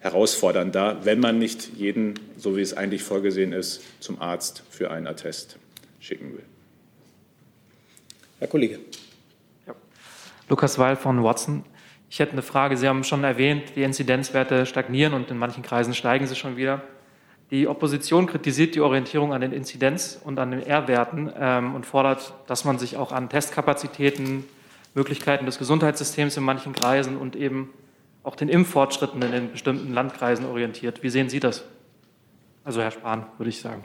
herausfordernder, 0.00 1.04
wenn 1.04 1.20
man 1.20 1.38
nicht 1.38 1.74
jeden, 1.74 2.14
so 2.36 2.56
wie 2.56 2.60
es 2.60 2.74
eigentlich 2.74 3.02
vorgesehen 3.02 3.52
ist, 3.52 3.82
zum 4.00 4.20
Arzt 4.20 4.62
für 4.70 4.90
einen 4.90 5.06
Attest 5.06 5.58
schicken 6.00 6.32
will. 6.32 6.44
Herr 8.38 8.48
Kollege. 8.48 8.78
Ja. 9.66 9.74
Lukas 10.48 10.78
Weil 10.78 10.96
von 10.96 11.22
Watson. 11.22 11.64
Ich 12.08 12.20
hätte 12.20 12.32
eine 12.32 12.42
Frage. 12.42 12.76
Sie 12.76 12.86
haben 12.86 13.02
schon 13.02 13.24
erwähnt, 13.24 13.72
die 13.74 13.82
Inzidenzwerte 13.82 14.66
stagnieren 14.66 15.14
und 15.14 15.30
in 15.30 15.38
manchen 15.38 15.62
Kreisen 15.62 15.94
steigen 15.94 16.26
sie 16.26 16.36
schon 16.36 16.56
wieder. 16.56 16.82
Die 17.50 17.68
Opposition 17.68 18.26
kritisiert 18.26 18.74
die 18.74 18.80
Orientierung 18.80 19.32
an 19.32 19.40
den 19.40 19.52
Inzidenz- 19.52 20.20
und 20.22 20.38
an 20.38 20.50
den 20.50 20.62
R-Werten 20.62 21.32
ähm, 21.38 21.74
und 21.74 21.86
fordert, 21.86 22.34
dass 22.46 22.64
man 22.64 22.78
sich 22.78 22.96
auch 22.96 23.12
an 23.12 23.28
Testkapazitäten, 23.28 24.44
Möglichkeiten 24.94 25.46
des 25.46 25.58
Gesundheitssystems 25.58 26.36
in 26.36 26.42
manchen 26.42 26.72
Kreisen 26.72 27.16
und 27.16 27.36
eben 27.36 27.70
auch 28.26 28.34
den 28.34 28.48
Impffortschritten 28.48 29.22
in 29.22 29.30
den 29.30 29.52
bestimmten 29.52 29.92
Landkreisen 29.94 30.46
orientiert. 30.46 31.02
Wie 31.04 31.10
sehen 31.10 31.28
Sie 31.28 31.38
das? 31.38 31.64
Also 32.64 32.82
Herr 32.82 32.90
Spahn, 32.90 33.26
würde 33.38 33.50
ich 33.50 33.60
sagen. 33.60 33.84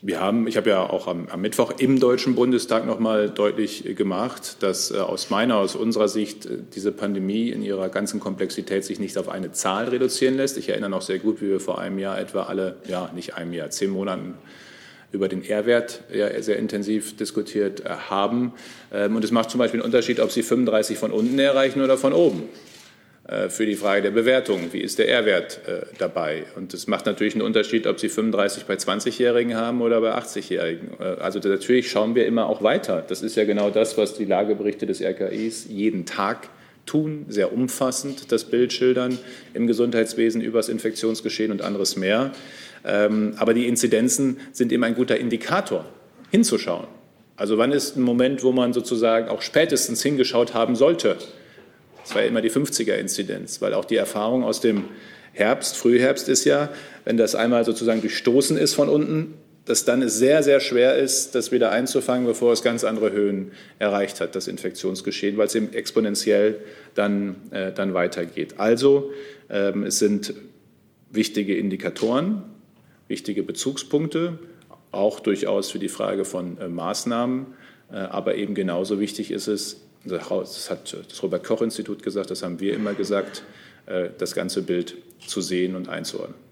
Wir 0.00 0.20
haben, 0.20 0.46
ich 0.46 0.56
habe 0.56 0.70
ja 0.70 0.82
auch 0.82 1.06
am, 1.06 1.28
am 1.28 1.42
Mittwoch 1.42 1.74
im 1.78 2.00
Deutschen 2.00 2.34
Bundestag 2.34 2.86
noch 2.86 2.98
mal 2.98 3.28
deutlich 3.28 3.96
gemacht, 3.96 4.62
dass 4.62 4.90
äh, 4.90 4.96
aus 4.98 5.28
meiner, 5.28 5.56
aus 5.56 5.76
unserer 5.76 6.08
Sicht 6.08 6.46
äh, 6.46 6.58
diese 6.74 6.92
Pandemie 6.92 7.50
in 7.50 7.62
ihrer 7.62 7.90
ganzen 7.90 8.18
Komplexität 8.18 8.84
sich 8.84 8.98
nicht 8.98 9.18
auf 9.18 9.28
eine 9.28 9.52
Zahl 9.52 9.88
reduzieren 9.88 10.34
lässt. 10.34 10.56
Ich 10.56 10.70
erinnere 10.70 10.90
noch 10.90 11.02
sehr 11.02 11.18
gut, 11.18 11.42
wie 11.42 11.48
wir 11.48 11.60
vor 11.60 11.78
einem 11.78 11.98
Jahr 11.98 12.18
etwa 12.18 12.44
alle, 12.44 12.76
ja 12.86 13.10
nicht 13.14 13.34
einem 13.34 13.52
Jahr, 13.52 13.70
zehn 13.70 13.90
Monaten 13.90 14.34
über 15.14 15.28
den 15.28 15.44
R-Wert 15.44 16.02
ja, 16.12 16.42
sehr 16.42 16.58
intensiv 16.58 17.16
diskutiert 17.16 17.80
äh, 17.80 17.88
haben. 18.10 18.52
Ähm, 18.92 19.16
und 19.16 19.24
es 19.24 19.30
macht 19.30 19.50
zum 19.50 19.58
Beispiel 19.58 19.80
einen 19.80 19.86
Unterschied, 19.86 20.20
ob 20.20 20.30
Sie 20.30 20.42
35 20.42 20.98
von 20.98 21.12
unten 21.12 21.38
erreichen 21.38 21.80
oder 21.80 21.96
von 21.96 22.12
oben. 22.12 22.48
Äh, 23.26 23.48
für 23.48 23.64
die 23.64 23.74
Frage 23.74 24.02
der 24.02 24.10
Bewertung. 24.10 24.72
Wie 24.72 24.80
ist 24.80 24.98
der 24.98 25.08
R-Wert 25.08 25.60
äh, 25.66 25.86
dabei? 25.96 26.44
Und 26.56 26.74
es 26.74 26.86
macht 26.86 27.06
natürlich 27.06 27.34
einen 27.34 27.42
Unterschied, 27.42 27.86
ob 27.86 27.98
Sie 27.98 28.10
35 28.10 28.66
bei 28.66 28.74
20-Jährigen 28.74 29.56
haben 29.56 29.80
oder 29.80 30.02
bei 30.02 30.14
80-Jährigen. 30.14 30.90
Äh, 31.00 31.20
also 31.22 31.38
natürlich 31.38 31.90
schauen 31.90 32.14
wir 32.14 32.26
immer 32.26 32.46
auch 32.46 32.62
weiter. 32.62 33.02
Das 33.06 33.22
ist 33.22 33.36
ja 33.36 33.44
genau 33.44 33.70
das, 33.70 33.96
was 33.96 34.14
die 34.14 34.26
Lageberichte 34.26 34.84
des 34.84 35.00
RKIs 35.00 35.68
jeden 35.70 36.04
Tag 36.04 36.48
tun, 36.86 37.26
sehr 37.28 37.52
umfassend 37.52 38.30
das 38.32 38.44
Bild 38.44 38.72
schildern 38.72 39.18
im 39.54 39.66
Gesundheitswesen 39.66 40.40
über 40.40 40.58
das 40.58 40.68
Infektionsgeschehen 40.68 41.50
und 41.50 41.62
anderes 41.62 41.96
mehr. 41.96 42.32
Ähm, 42.84 43.34
aber 43.36 43.54
die 43.54 43.66
Inzidenzen 43.66 44.38
sind 44.52 44.72
eben 44.72 44.84
ein 44.84 44.94
guter 44.94 45.16
Indikator, 45.16 45.86
hinzuschauen. 46.30 46.86
Also 47.36 47.58
wann 47.58 47.72
ist 47.72 47.96
ein 47.96 48.02
Moment, 48.02 48.42
wo 48.42 48.52
man 48.52 48.72
sozusagen 48.72 49.28
auch 49.28 49.42
spätestens 49.42 50.02
hingeschaut 50.02 50.54
haben 50.54 50.76
sollte? 50.76 51.16
Das 52.02 52.14
war 52.14 52.22
ja 52.22 52.28
immer 52.28 52.42
die 52.42 52.50
50er-Inzidenz, 52.50 53.60
weil 53.60 53.74
auch 53.74 53.86
die 53.86 53.96
Erfahrung 53.96 54.44
aus 54.44 54.60
dem 54.60 54.84
Herbst, 55.32 55.76
Frühherbst 55.76 56.28
ist 56.28 56.44
ja, 56.44 56.68
wenn 57.04 57.16
das 57.16 57.34
einmal 57.34 57.64
sozusagen 57.64 58.02
durchstoßen 58.02 58.56
ist 58.56 58.74
von 58.74 58.88
unten, 58.88 59.34
dass 59.64 59.84
dann 59.84 60.02
es 60.02 60.18
sehr, 60.18 60.42
sehr 60.42 60.60
schwer 60.60 60.96
ist, 60.96 61.34
das 61.34 61.50
wieder 61.50 61.70
einzufangen, 61.70 62.26
bevor 62.26 62.52
es 62.52 62.62
ganz 62.62 62.84
andere 62.84 63.12
Höhen 63.12 63.52
erreicht 63.78 64.20
hat, 64.20 64.34
das 64.34 64.46
Infektionsgeschehen, 64.46 65.36
weil 65.36 65.46
es 65.46 65.54
eben 65.54 65.72
exponentiell 65.72 66.60
dann, 66.94 67.36
äh, 67.50 67.72
dann 67.72 67.94
weitergeht. 67.94 68.54
Also 68.58 69.10
ähm, 69.48 69.84
es 69.84 69.98
sind 69.98 70.34
wichtige 71.10 71.56
Indikatoren, 71.56 72.42
wichtige 73.08 73.42
Bezugspunkte, 73.42 74.38
auch 74.90 75.20
durchaus 75.20 75.70
für 75.70 75.78
die 75.78 75.88
Frage 75.88 76.24
von 76.24 76.58
äh, 76.58 76.68
Maßnahmen. 76.68 77.46
Äh, 77.90 77.96
aber 77.96 78.34
eben 78.36 78.54
genauso 78.54 79.00
wichtig 79.00 79.30
ist 79.30 79.48
es, 79.48 79.80
das 80.04 80.30
hat 80.68 80.96
das 81.08 81.22
Robert 81.22 81.44
Koch 81.44 81.62
Institut 81.62 82.02
gesagt, 82.02 82.30
das 82.30 82.42
haben 82.42 82.60
wir 82.60 82.74
immer 82.74 82.92
gesagt, 82.92 83.42
äh, 83.86 84.10
das 84.18 84.34
ganze 84.34 84.62
Bild 84.62 84.96
zu 85.26 85.40
sehen 85.40 85.74
und 85.74 85.88
einzuordnen. 85.88 86.43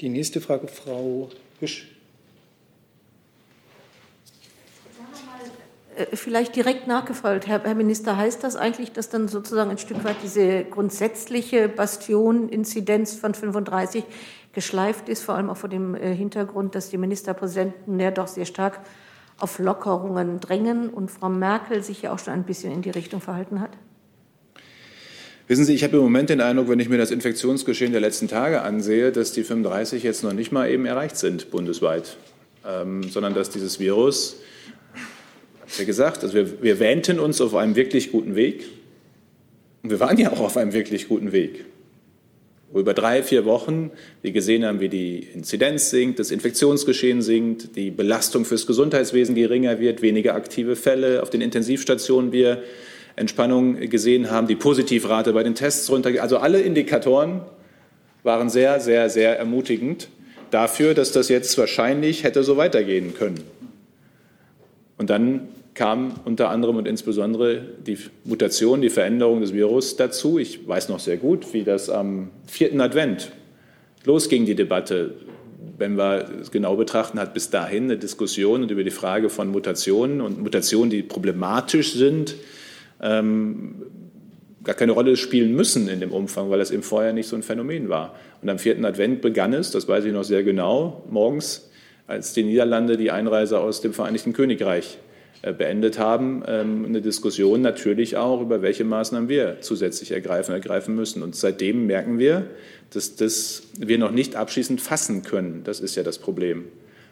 Die 0.00 0.08
nächste 0.08 0.40
Frage, 0.40 0.68
Frau 0.68 1.30
Hüsch. 1.60 1.88
Äh, 5.96 6.14
vielleicht 6.14 6.54
direkt 6.54 6.86
nachgefragt, 6.86 7.46
Herr, 7.46 7.74
Minister, 7.74 8.16
heißt 8.16 8.44
das 8.44 8.56
eigentlich, 8.56 8.92
dass 8.92 9.08
dann 9.08 9.28
sozusagen 9.28 9.70
ein 9.70 9.78
Stück 9.78 10.04
weit 10.04 10.16
diese 10.22 10.64
grundsätzliche 10.64 11.68
Bastion-Inzidenz 11.68 13.14
von 13.14 13.32
35 13.32 14.04
geschleift 14.52 15.08
ist, 15.08 15.22
vor 15.22 15.34
allem 15.34 15.48
auch 15.48 15.56
vor 15.56 15.70
dem 15.70 15.94
äh, 15.94 16.14
Hintergrund, 16.14 16.74
dass 16.74 16.90
die 16.90 16.98
Ministerpräsidenten 16.98 17.98
ja 17.98 18.10
doch 18.10 18.26
sehr 18.26 18.46
stark 18.46 18.80
auf 19.38 19.58
Lockerungen 19.58 20.40
drängen 20.40 20.90
und 20.90 21.10
Frau 21.10 21.28
Merkel 21.28 21.82
sich 21.82 22.02
ja 22.02 22.12
auch 22.12 22.18
schon 22.18 22.34
ein 22.34 22.44
bisschen 22.44 22.72
in 22.72 22.82
die 22.82 22.90
Richtung 22.90 23.20
verhalten 23.20 23.60
hat? 23.60 23.70
Wissen 25.48 25.64
Sie, 25.64 25.74
ich 25.74 25.84
habe 25.84 25.96
im 25.96 26.02
Moment 26.02 26.30
den 26.30 26.40
Eindruck, 26.40 26.68
wenn 26.68 26.80
ich 26.80 26.88
mir 26.88 26.98
das 26.98 27.12
Infektionsgeschehen 27.12 27.92
der 27.92 28.00
letzten 28.00 28.26
Tage 28.26 28.62
ansehe, 28.62 29.12
dass 29.12 29.32
die 29.32 29.44
35 29.44 30.02
jetzt 30.02 30.24
noch 30.24 30.32
nicht 30.32 30.50
mal 30.50 30.68
eben 30.68 30.86
erreicht 30.86 31.16
sind 31.16 31.50
bundesweit, 31.50 32.16
ähm, 32.66 33.04
sondern 33.04 33.32
dass 33.32 33.50
dieses 33.50 33.78
Virus, 33.78 34.40
wie 35.78 35.84
gesagt, 35.84 36.24
also 36.24 36.34
wir, 36.34 36.62
wir 36.62 36.80
wähnten 36.80 37.20
uns 37.20 37.40
auf 37.40 37.54
einem 37.54 37.76
wirklich 37.76 38.10
guten 38.10 38.34
Weg. 38.34 38.64
Und 39.84 39.90
wir 39.90 40.00
waren 40.00 40.18
ja 40.18 40.32
auch 40.32 40.40
auf 40.40 40.56
einem 40.56 40.72
wirklich 40.72 41.06
guten 41.06 41.30
Weg 41.30 41.64
wo 42.72 42.80
über 42.80 42.94
drei, 42.94 43.22
vier 43.22 43.44
Wochen 43.44 43.90
wir 44.22 44.32
gesehen 44.32 44.64
haben, 44.64 44.80
wie 44.80 44.88
die 44.88 45.20
Inzidenz 45.32 45.90
sinkt, 45.90 46.18
das 46.18 46.30
Infektionsgeschehen 46.30 47.22
sinkt, 47.22 47.76
die 47.76 47.90
Belastung 47.90 48.44
fürs 48.44 48.66
Gesundheitswesen 48.66 49.34
geringer 49.34 49.78
wird, 49.78 50.02
weniger 50.02 50.34
aktive 50.34 50.76
Fälle 50.76 51.22
auf 51.22 51.30
den 51.30 51.40
Intensivstationen 51.40 52.32
wir 52.32 52.62
Entspannung 53.16 53.80
gesehen 53.80 54.30
haben, 54.30 54.46
die 54.46 54.56
Positivrate 54.56 55.32
bei 55.32 55.42
den 55.42 55.54
Tests 55.54 55.90
runtergeht. 55.90 56.20
Also 56.20 56.38
alle 56.38 56.60
Indikatoren 56.60 57.40
waren 58.22 58.50
sehr, 58.50 58.80
sehr, 58.80 59.08
sehr 59.08 59.38
ermutigend 59.38 60.08
dafür, 60.50 60.94
dass 60.94 61.12
das 61.12 61.28
jetzt 61.28 61.56
wahrscheinlich 61.58 62.24
hätte 62.24 62.42
so 62.42 62.56
weitergehen 62.56 63.14
können. 63.14 63.42
Und 64.98 65.10
dann 65.10 65.48
kam 65.74 66.14
unter 66.24 66.50
anderem 66.50 66.76
und 66.76 66.88
insbesondere 66.88 67.60
die 67.86 67.98
Mutation, 68.24 68.80
die 68.80 68.88
Veränderung 68.88 69.40
des 69.40 69.52
Virus 69.52 69.96
dazu. 69.96 70.38
Ich 70.38 70.66
weiß 70.66 70.88
noch 70.88 71.00
sehr 71.00 71.18
gut, 71.18 71.52
wie 71.52 71.64
das 71.64 71.90
am 71.90 72.30
vierten 72.46 72.80
Advent 72.80 73.30
losging, 74.04 74.46
die 74.46 74.54
Debatte. 74.54 75.14
Wenn 75.78 75.96
wir 75.96 76.26
es 76.40 76.50
genau 76.50 76.76
betrachten, 76.76 77.18
hat 77.18 77.34
bis 77.34 77.50
dahin 77.50 77.84
eine 77.84 77.98
Diskussion 77.98 78.66
über 78.68 78.84
die 78.84 78.90
Frage 78.90 79.28
von 79.28 79.48
Mutationen 79.48 80.22
und 80.22 80.42
Mutationen, 80.42 80.88
die 80.88 81.02
problematisch 81.02 81.92
sind, 81.92 82.34
ähm, 83.00 83.82
gar 84.64 84.74
keine 84.74 84.92
Rolle 84.92 85.16
spielen 85.16 85.54
müssen 85.54 85.88
in 85.88 86.00
dem 86.00 86.12
Umfang, 86.12 86.50
weil 86.50 86.58
das 86.58 86.70
eben 86.70 86.82
vorher 86.82 87.12
nicht 87.12 87.28
so 87.28 87.36
ein 87.36 87.42
Phänomen 87.42 87.88
war. 87.88 88.16
Und 88.42 88.48
am 88.48 88.58
vierten 88.58 88.84
Advent 88.84 89.22
begann 89.22 89.52
es, 89.52 89.70
das 89.70 89.86
weiß 89.86 90.04
ich 90.04 90.12
noch 90.12 90.24
sehr 90.24 90.42
genau, 90.42 91.04
morgens, 91.08 91.70
als 92.06 92.32
die 92.32 92.42
Niederlande 92.42 92.96
die 92.96 93.10
Einreise 93.10 93.60
aus 93.60 93.80
dem 93.80 93.92
Vereinigten 93.92 94.32
Königreich 94.32 94.98
äh, 95.42 95.52
beendet 95.52 95.98
haben, 95.98 96.42
ähm, 96.48 96.84
eine 96.84 97.00
Diskussion 97.00 97.60
natürlich 97.62 98.16
auch, 98.16 98.40
über 98.40 98.62
welche 98.62 98.84
Maßnahmen 98.84 99.28
wir 99.28 99.58
zusätzlich 99.60 100.10
ergreifen, 100.10 100.52
ergreifen 100.52 100.94
müssen. 100.96 101.22
Und 101.22 101.36
seitdem 101.36 101.86
merken 101.86 102.18
wir, 102.18 102.46
dass 102.90 103.14
das 103.14 103.62
wir 103.78 103.98
noch 103.98 104.10
nicht 104.10 104.34
abschließend 104.34 104.80
fassen 104.80 105.22
können. 105.22 105.62
Das 105.62 105.80
ist 105.80 105.94
ja 105.94 106.02
das 106.02 106.18
Problem, 106.18 106.64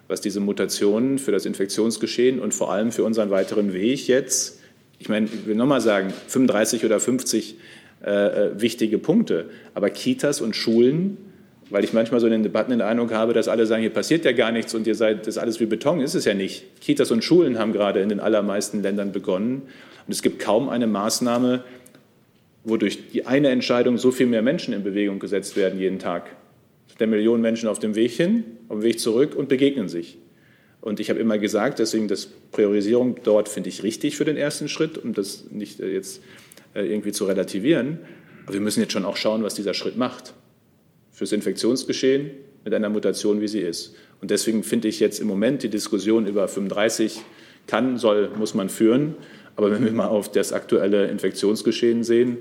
was 0.08 0.20
diese 0.20 0.40
Mutationen 0.40 1.18
für 1.18 1.30
das 1.30 1.46
Infektionsgeschehen 1.46 2.40
und 2.40 2.54
vor 2.54 2.72
allem 2.72 2.90
für 2.90 3.04
unseren 3.04 3.30
weiteren 3.30 3.72
Weg 3.72 4.08
jetzt 4.08 4.58
Ich 4.98 5.08
meine, 5.08 5.26
ich 5.26 5.46
will 5.46 5.54
nochmal 5.54 5.80
sagen, 5.80 6.12
35 6.28 6.84
oder 6.84 7.00
50 7.00 7.56
äh, 8.04 8.10
äh, 8.10 8.60
wichtige 8.60 8.98
Punkte. 8.98 9.46
Aber 9.72 9.88
Kitas 9.88 10.40
und 10.40 10.54
Schulen, 10.54 11.16
weil 11.70 11.84
ich 11.84 11.94
manchmal 11.94 12.20
so 12.20 12.26
in 12.26 12.32
den 12.32 12.42
Debatten 12.42 12.70
den 12.70 12.82
Eindruck 12.82 13.12
habe, 13.12 13.32
dass 13.32 13.48
alle 13.48 13.64
sagen, 13.64 13.80
hier 13.80 13.90
passiert 13.90 14.26
ja 14.26 14.32
gar 14.32 14.52
nichts 14.52 14.74
und 14.74 14.86
ihr 14.86 14.94
seid, 14.94 15.20
das 15.20 15.28
ist 15.28 15.38
alles 15.38 15.58
wie 15.58 15.66
Beton, 15.66 16.00
ist 16.00 16.14
es 16.14 16.26
ja 16.26 16.34
nicht. 16.34 16.80
Kitas 16.82 17.10
und 17.10 17.24
Schulen 17.24 17.58
haben 17.58 17.72
gerade 17.72 18.00
in 18.00 18.10
den 18.10 18.20
allermeisten 18.20 18.82
Ländern 18.82 19.12
begonnen. 19.12 19.62
Und 20.06 20.12
es 20.12 20.20
gibt 20.20 20.38
kaum 20.38 20.68
eine 20.68 20.86
Maßnahme, 20.86 21.64
wodurch 22.64 23.10
die 23.12 23.26
eine 23.26 23.48
Entscheidung 23.48 23.96
so 23.96 24.10
viel 24.10 24.26
mehr 24.26 24.42
Menschen 24.42 24.74
in 24.74 24.82
Bewegung 24.82 25.18
gesetzt 25.18 25.56
werden 25.56 25.80
jeden 25.80 25.98
Tag. 25.98 26.36
Der 27.00 27.06
Millionen 27.06 27.42
Menschen 27.42 27.68
auf 27.68 27.78
dem 27.78 27.94
Weg 27.94 28.12
hin, 28.12 28.44
auf 28.68 28.80
dem 28.80 28.82
Weg 28.82 29.00
zurück 29.00 29.34
und 29.34 29.48
begegnen 29.48 29.88
sich. 29.88 30.18
Und 30.84 31.00
ich 31.00 31.08
habe 31.08 31.18
immer 31.18 31.38
gesagt, 31.38 31.78
deswegen 31.78 32.08
das 32.08 32.26
Priorisierung 32.26 33.16
dort 33.24 33.48
finde 33.48 33.70
ich 33.70 33.82
richtig 33.82 34.18
für 34.18 34.26
den 34.26 34.36
ersten 34.36 34.68
Schritt, 34.68 34.98
um 34.98 35.14
das 35.14 35.44
nicht 35.50 35.80
äh, 35.80 35.90
jetzt 35.90 36.20
äh, 36.74 36.82
irgendwie 36.82 37.10
zu 37.10 37.24
relativieren. 37.24 38.00
Aber 38.44 38.52
wir 38.52 38.60
müssen 38.60 38.80
jetzt 38.80 38.92
schon 38.92 39.06
auch 39.06 39.16
schauen, 39.16 39.42
was 39.42 39.54
dieser 39.54 39.72
Schritt 39.72 39.96
macht 39.96 40.34
fürs 41.10 41.32
Infektionsgeschehen 41.32 42.32
mit 42.64 42.74
einer 42.74 42.90
Mutation, 42.90 43.40
wie 43.40 43.48
sie 43.48 43.60
ist. 43.60 43.94
Und 44.20 44.30
deswegen 44.30 44.62
finde 44.62 44.88
ich 44.88 45.00
jetzt 45.00 45.20
im 45.20 45.26
Moment 45.26 45.62
die 45.62 45.70
Diskussion 45.70 46.26
über 46.26 46.48
35 46.48 47.22
kann, 47.66 47.96
soll, 47.96 48.28
muss 48.36 48.52
man 48.52 48.68
führen. 48.68 49.14
Aber 49.56 49.70
wenn 49.70 49.86
wir 49.86 49.92
mal 49.92 50.08
auf 50.08 50.30
das 50.32 50.52
aktuelle 50.52 51.06
Infektionsgeschehen 51.06 52.04
sehen, 52.04 52.36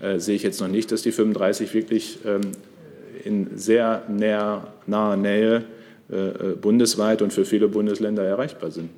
äh, 0.00 0.20
sehe 0.20 0.36
ich 0.36 0.44
jetzt 0.44 0.60
noch 0.60 0.68
nicht, 0.68 0.92
dass 0.92 1.02
die 1.02 1.10
35 1.10 1.74
wirklich 1.74 2.20
ähm, 2.24 2.42
in 3.24 3.56
sehr 3.56 4.04
näher, 4.08 4.72
naher 4.86 5.16
Nähe 5.16 5.56
äh, 5.56 5.60
äh, 5.60 5.77
bundesweit 6.60 7.20
und 7.22 7.32
für 7.32 7.44
viele 7.44 7.68
Bundesländer 7.68 8.24
erreichbar 8.24 8.70
sind. 8.70 8.88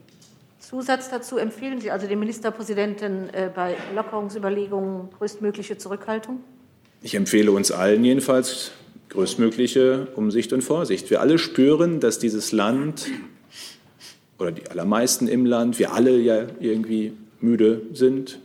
Zusatz 0.70 1.10
dazu 1.10 1.36
empfehlen 1.36 1.80
Sie 1.80 1.90
also 1.90 2.06
dem 2.06 2.20
Ministerpräsidenten 2.20 3.28
äh, 3.32 3.50
bei 3.52 3.74
Lockerungsüberlegungen 3.92 5.08
größtmögliche 5.18 5.78
Zurückhaltung? 5.78 6.38
Ich 7.02 7.16
empfehle 7.16 7.50
uns 7.50 7.72
allen 7.72 8.04
jedenfalls 8.04 8.70
größtmögliche 9.08 10.06
Umsicht 10.14 10.52
und 10.52 10.62
Vorsicht. 10.62 11.10
Wir 11.10 11.20
alle 11.20 11.38
spüren, 11.38 11.98
dass 11.98 12.20
dieses 12.20 12.52
Land 12.52 13.08
oder 14.38 14.52
die 14.52 14.70
allermeisten 14.70 15.26
im 15.26 15.44
Land, 15.44 15.80
wir 15.80 15.92
alle 15.92 16.16
ja 16.18 16.46
irgendwie 16.60 17.14
müde 17.40 17.82
sind, 17.92 18.38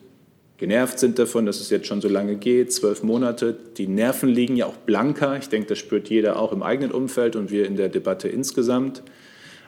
genervt 0.57 0.99
sind 0.99 1.19
davon, 1.19 1.45
dass 1.45 1.59
es 1.59 1.69
jetzt 1.69 1.87
schon 1.87 2.01
so 2.01 2.07
lange 2.07 2.35
geht, 2.35 2.71
zwölf 2.71 3.03
Monate. 3.03 3.55
Die 3.77 3.87
Nerven 3.87 4.29
liegen 4.29 4.55
ja 4.55 4.65
auch 4.65 4.77
blanker. 4.77 5.37
Ich 5.37 5.49
denke, 5.49 5.67
das 5.67 5.79
spürt 5.79 6.09
jeder 6.09 6.39
auch 6.39 6.51
im 6.51 6.63
eigenen 6.63 6.91
Umfeld 6.91 7.35
und 7.35 7.51
wir 7.51 7.65
in 7.65 7.75
der 7.75 7.89
Debatte 7.89 8.27
insgesamt. 8.27 9.03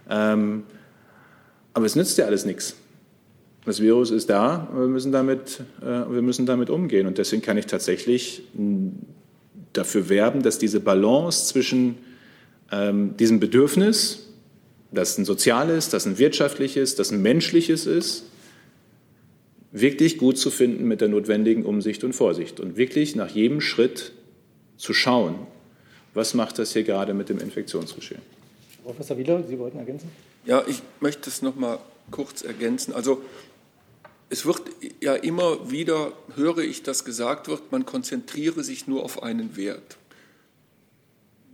Ähm, 0.09 0.63
aber 1.73 1.85
es 1.85 1.95
nützt 1.95 2.17
ja 2.17 2.25
alles 2.25 2.45
nichts. 2.45 2.75
Das 3.65 3.81
Virus 3.81 4.11
ist 4.11 4.29
da, 4.29 4.69
wir 4.73 4.87
müssen 4.87 5.11
damit, 5.11 5.59
äh, 5.81 5.85
wir 5.85 6.21
müssen 6.21 6.45
damit 6.45 6.69
umgehen. 6.69 7.05
Und 7.05 7.17
deswegen 7.17 7.41
kann 7.41 7.57
ich 7.57 7.65
tatsächlich 7.65 8.43
dafür 9.73 10.07
werben, 10.07 10.41
dass 10.41 10.57
diese 10.57 10.79
Balance 10.79 11.47
zwischen 11.47 11.97
ähm, 12.71 13.17
diesem 13.17 13.41
Bedürfnis, 13.41 14.29
das 14.91 15.17
ein 15.17 15.25
soziales, 15.25 15.89
das 15.89 16.05
ein 16.05 16.17
wirtschaftliches, 16.17 16.95
das 16.95 17.11
ein 17.11 17.21
menschliches 17.21 17.85
ist, 17.85 18.23
wirklich 19.71 20.17
gut 20.17 20.37
zu 20.37 20.49
finden 20.49 20.87
mit 20.87 21.01
der 21.01 21.07
notwendigen 21.07 21.65
Umsicht 21.65 22.03
und 22.03 22.13
Vorsicht 22.13 22.59
und 22.59 22.77
wirklich 22.77 23.15
nach 23.15 23.29
jedem 23.29 23.61
Schritt 23.61 24.13
zu 24.77 24.93
schauen, 24.93 25.35
was 26.13 26.33
macht 26.33 26.59
das 26.59 26.73
hier 26.73 26.83
gerade 26.83 27.13
mit 27.13 27.29
dem 27.29 27.39
Infektionsgeschehen. 27.39 28.21
Professor 28.83 29.17
Wieler, 29.17 29.43
Sie 29.43 29.59
wollten 29.59 29.77
ergänzen? 29.77 30.09
Ja, 30.45 30.63
ich 30.65 30.81
möchte 31.01 31.29
es 31.29 31.41
noch 31.41 31.55
mal 31.55 31.79
kurz 32.09 32.41
ergänzen. 32.41 32.93
Also 32.93 33.21
es 34.29 34.45
wird 34.45 34.61
ja 35.01 35.15
immer 35.15 35.69
wieder, 35.71 36.13
höre 36.35 36.59
ich, 36.59 36.83
dass 36.83 37.05
gesagt 37.05 37.47
wird, 37.47 37.71
man 37.71 37.85
konzentriere 37.85 38.63
sich 38.63 38.87
nur 38.87 39.03
auf 39.03 39.23
einen 39.23 39.57
Wert. 39.57 39.97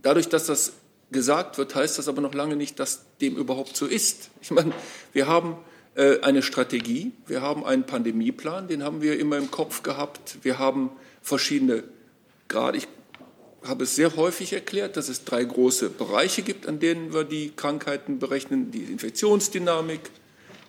Dadurch, 0.02 0.28
dass 0.28 0.46
das 0.46 0.74
gesagt 1.10 1.58
wird, 1.58 1.74
heißt 1.74 1.98
das 1.98 2.08
aber 2.08 2.20
noch 2.20 2.34
lange 2.34 2.56
nicht, 2.56 2.78
dass 2.78 3.04
dem 3.20 3.36
überhaupt 3.36 3.76
so 3.76 3.86
ist. 3.86 4.30
Ich 4.42 4.50
meine, 4.50 4.72
wir 5.12 5.26
haben 5.26 5.56
eine 5.96 6.42
Strategie. 6.42 7.12
Wir 7.26 7.40
haben 7.40 7.64
einen 7.64 7.84
Pandemieplan, 7.84 8.66
den 8.66 8.82
haben 8.82 9.00
wir 9.00 9.18
immer 9.18 9.38
im 9.38 9.50
Kopf 9.50 9.82
gehabt. 9.82 10.38
Wir 10.42 10.58
haben 10.58 10.90
verschiedene 11.22 11.84
Grade. 12.48 12.78
Ich 12.78 12.88
habe 13.64 13.84
es 13.84 13.94
sehr 13.94 14.16
häufig 14.16 14.52
erklärt, 14.52 14.96
dass 14.96 15.08
es 15.08 15.24
drei 15.24 15.42
große 15.42 15.90
Bereiche 15.90 16.42
gibt, 16.42 16.66
an 16.66 16.80
denen 16.80 17.14
wir 17.14 17.24
die 17.24 17.52
Krankheiten 17.54 18.18
berechnen. 18.18 18.70
Die 18.70 18.82
Infektionsdynamik, 18.82 20.00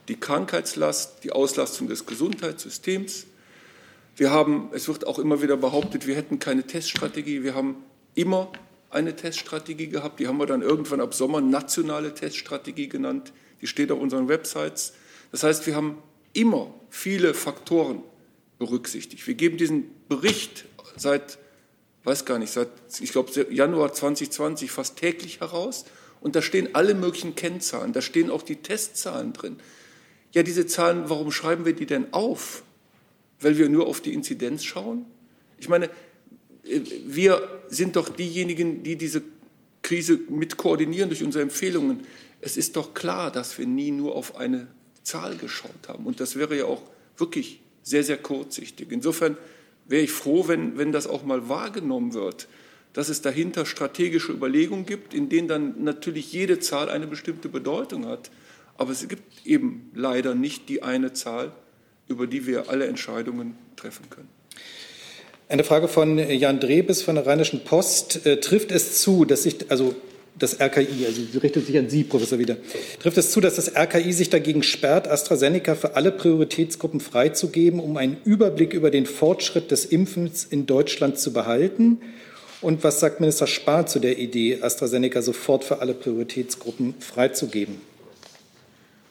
die 0.08 0.20
Krankheitslast, 0.20 1.24
die 1.24 1.32
Auslastung 1.32 1.88
des 1.88 2.06
Gesundheitssystems. 2.06 3.26
Wir 4.16 4.32
haben, 4.32 4.70
es 4.74 4.88
wird 4.88 5.06
auch 5.08 5.20
immer 5.20 5.42
wieder 5.42 5.58
behauptet, 5.58 6.08
wir 6.08 6.16
hätten 6.16 6.40
keine 6.40 6.64
Teststrategie. 6.64 7.44
Wir 7.44 7.54
haben 7.54 7.84
immer 8.14 8.52
eine 8.90 9.16
Teststrategie 9.16 9.88
gehabt. 9.88 10.20
Die 10.20 10.28
haben 10.28 10.38
wir 10.38 10.46
dann 10.46 10.62
irgendwann 10.62 11.02
ab 11.02 11.14
Sommer 11.14 11.42
nationale 11.42 12.14
Teststrategie 12.14 12.88
genannt. 12.88 13.34
Die 13.62 13.68
steht 13.68 13.92
auf 13.92 14.00
unseren 14.00 14.30
Websites. 14.30 14.94
Das 15.36 15.44
heißt, 15.44 15.68
wir 15.68 15.76
haben 15.76 16.02
immer 16.32 16.74
viele 16.90 17.34
Faktoren 17.34 18.02
berücksichtigt. 18.58 19.28
Wir 19.28 19.34
geben 19.34 19.58
diesen 19.58 19.90
Bericht 20.08 20.64
seit, 20.96 21.40
weiß 22.06 22.24
gar 22.24 22.40
nicht, 22.40 22.54
seit, 22.54 22.70
ich 23.02 23.12
glaube, 23.12 23.46
Januar 23.54 23.92
2020 23.92 24.72
fast 24.72 24.96
täglich 24.96 25.42
heraus. 25.42 25.84
Und 26.22 26.38
da 26.38 26.42
stehen 26.42 26.70
alle 26.72 26.94
möglichen 26.94 27.36
Kennzahlen, 27.36 27.92
da 27.92 28.02
stehen 28.02 28.32
auch 28.32 28.44
die 28.44 28.56
Testzahlen 28.56 29.34
drin. 29.34 29.58
Ja, 30.32 30.42
diese 30.42 30.68
Zahlen, 30.68 31.10
warum 31.10 31.34
schreiben 31.34 31.66
wir 31.66 31.74
die 31.74 31.86
denn 31.86 32.14
auf? 32.14 32.64
Weil 33.42 33.58
wir 33.58 33.68
nur 33.68 33.88
auf 33.88 34.00
die 34.00 34.14
Inzidenz 34.14 34.64
schauen? 34.64 35.06
Ich 35.58 35.68
meine, 35.68 35.90
wir 36.64 37.62
sind 37.68 37.98
doch 37.98 38.08
diejenigen, 38.08 38.84
die 38.84 38.96
diese 38.96 39.22
Krise 39.82 40.18
mit 40.30 40.56
koordinieren 40.56 41.10
durch 41.10 41.24
unsere 41.24 41.42
Empfehlungen. 41.42 42.08
Es 42.40 42.56
ist 42.56 42.78
doch 42.78 42.94
klar, 42.94 43.32
dass 43.32 43.58
wir 43.58 43.68
nie 43.68 43.92
nur 43.92 44.16
auf 44.16 44.38
eine 44.38 44.68
Zahl 45.06 45.38
geschaut 45.38 45.88
haben. 45.88 46.06
Und 46.06 46.20
das 46.20 46.36
wäre 46.36 46.58
ja 46.58 46.66
auch 46.66 46.82
wirklich 47.16 47.62
sehr, 47.84 48.04
sehr 48.04 48.18
kurzsichtig. 48.18 48.92
Insofern 48.92 49.38
wäre 49.88 50.04
ich 50.04 50.12
froh, 50.12 50.48
wenn, 50.48 50.78
wenn 50.78 50.92
das 50.92 51.08
auch 51.08 51.24
mal 51.24 51.48
wahrgenommen 51.48 52.14
wird, 52.14 52.48
dass 52.92 53.10
es 53.10 53.22
dahinter 53.22 53.66
strategische 53.66 54.32
Überlegungen 54.32 54.86
gibt, 54.86 55.14
in 55.14 55.30
denen 55.30 55.48
dann 55.48 55.84
natürlich 55.84 56.34
jede 56.34 56.60
Zahl 56.60 56.90
eine 56.90 57.08
bestimmte 57.08 57.50
Bedeutung 57.50 58.08
hat. 58.08 58.32
Aber 58.78 58.92
es 58.92 59.08
gibt 59.08 59.46
eben 59.46 59.92
leider 59.94 60.34
nicht 60.34 60.70
die 60.70 60.82
eine 60.84 61.14
Zahl, 61.14 61.52
über 62.08 62.28
die 62.28 62.48
wir 62.48 62.70
alle 62.70 62.88
Entscheidungen 62.88 63.58
treffen 63.76 64.10
können. 64.10 64.30
Eine 65.48 65.64
Frage 65.64 65.88
von 65.88 66.18
Jan 66.18 66.60
Drebes 66.60 67.04
von 67.04 67.16
der 67.16 67.28
Rheinischen 67.28 67.64
Post. 67.64 68.26
Äh, 68.26 68.40
trifft 68.40 68.72
es 68.72 69.02
zu, 69.02 69.26
dass 69.26 69.44
sich, 69.44 69.70
also 69.70 69.96
das 70.38 70.60
RKI, 70.60 71.06
also 71.06 71.22
sie 71.32 71.38
richtet 71.38 71.66
sich 71.66 71.78
an 71.78 71.90
Sie, 71.90 72.04
Professor 72.04 72.40
Wieder, 72.40 72.58
trifft 73.00 73.18
es 73.18 73.32
zu, 73.32 73.40
dass 73.40 73.56
das 73.56 73.74
RKI 73.76 74.12
sich 74.12 74.30
dagegen 74.30 74.64
sperrt, 74.64 75.08
AstraZeneca 75.08 75.76
für 75.76 75.96
alle 75.96 76.12
Prioritätsgruppen 76.12 77.00
freizugeben, 77.00 77.80
um 77.80 77.96
einen 77.98 78.18
Überblick 78.26 78.74
über 78.74 78.92
den 78.92 79.06
Fortschritt 79.06 79.72
des 79.72 79.86
Impfens 79.86 80.44
in 80.44 80.66
Deutschland 80.66 81.20
zu 81.20 81.32
behalten? 81.32 82.02
Und 82.62 82.84
was 82.84 83.00
sagt 83.00 83.20
Minister 83.20 83.48
Spahn 83.48 83.88
zu 83.88 84.00
der 84.00 84.18
Idee, 84.18 84.62
AstraZeneca 84.62 85.22
sofort 85.22 85.64
für 85.64 85.80
alle 85.80 85.94
Prioritätsgruppen 85.94 86.96
freizugeben? 87.00 87.80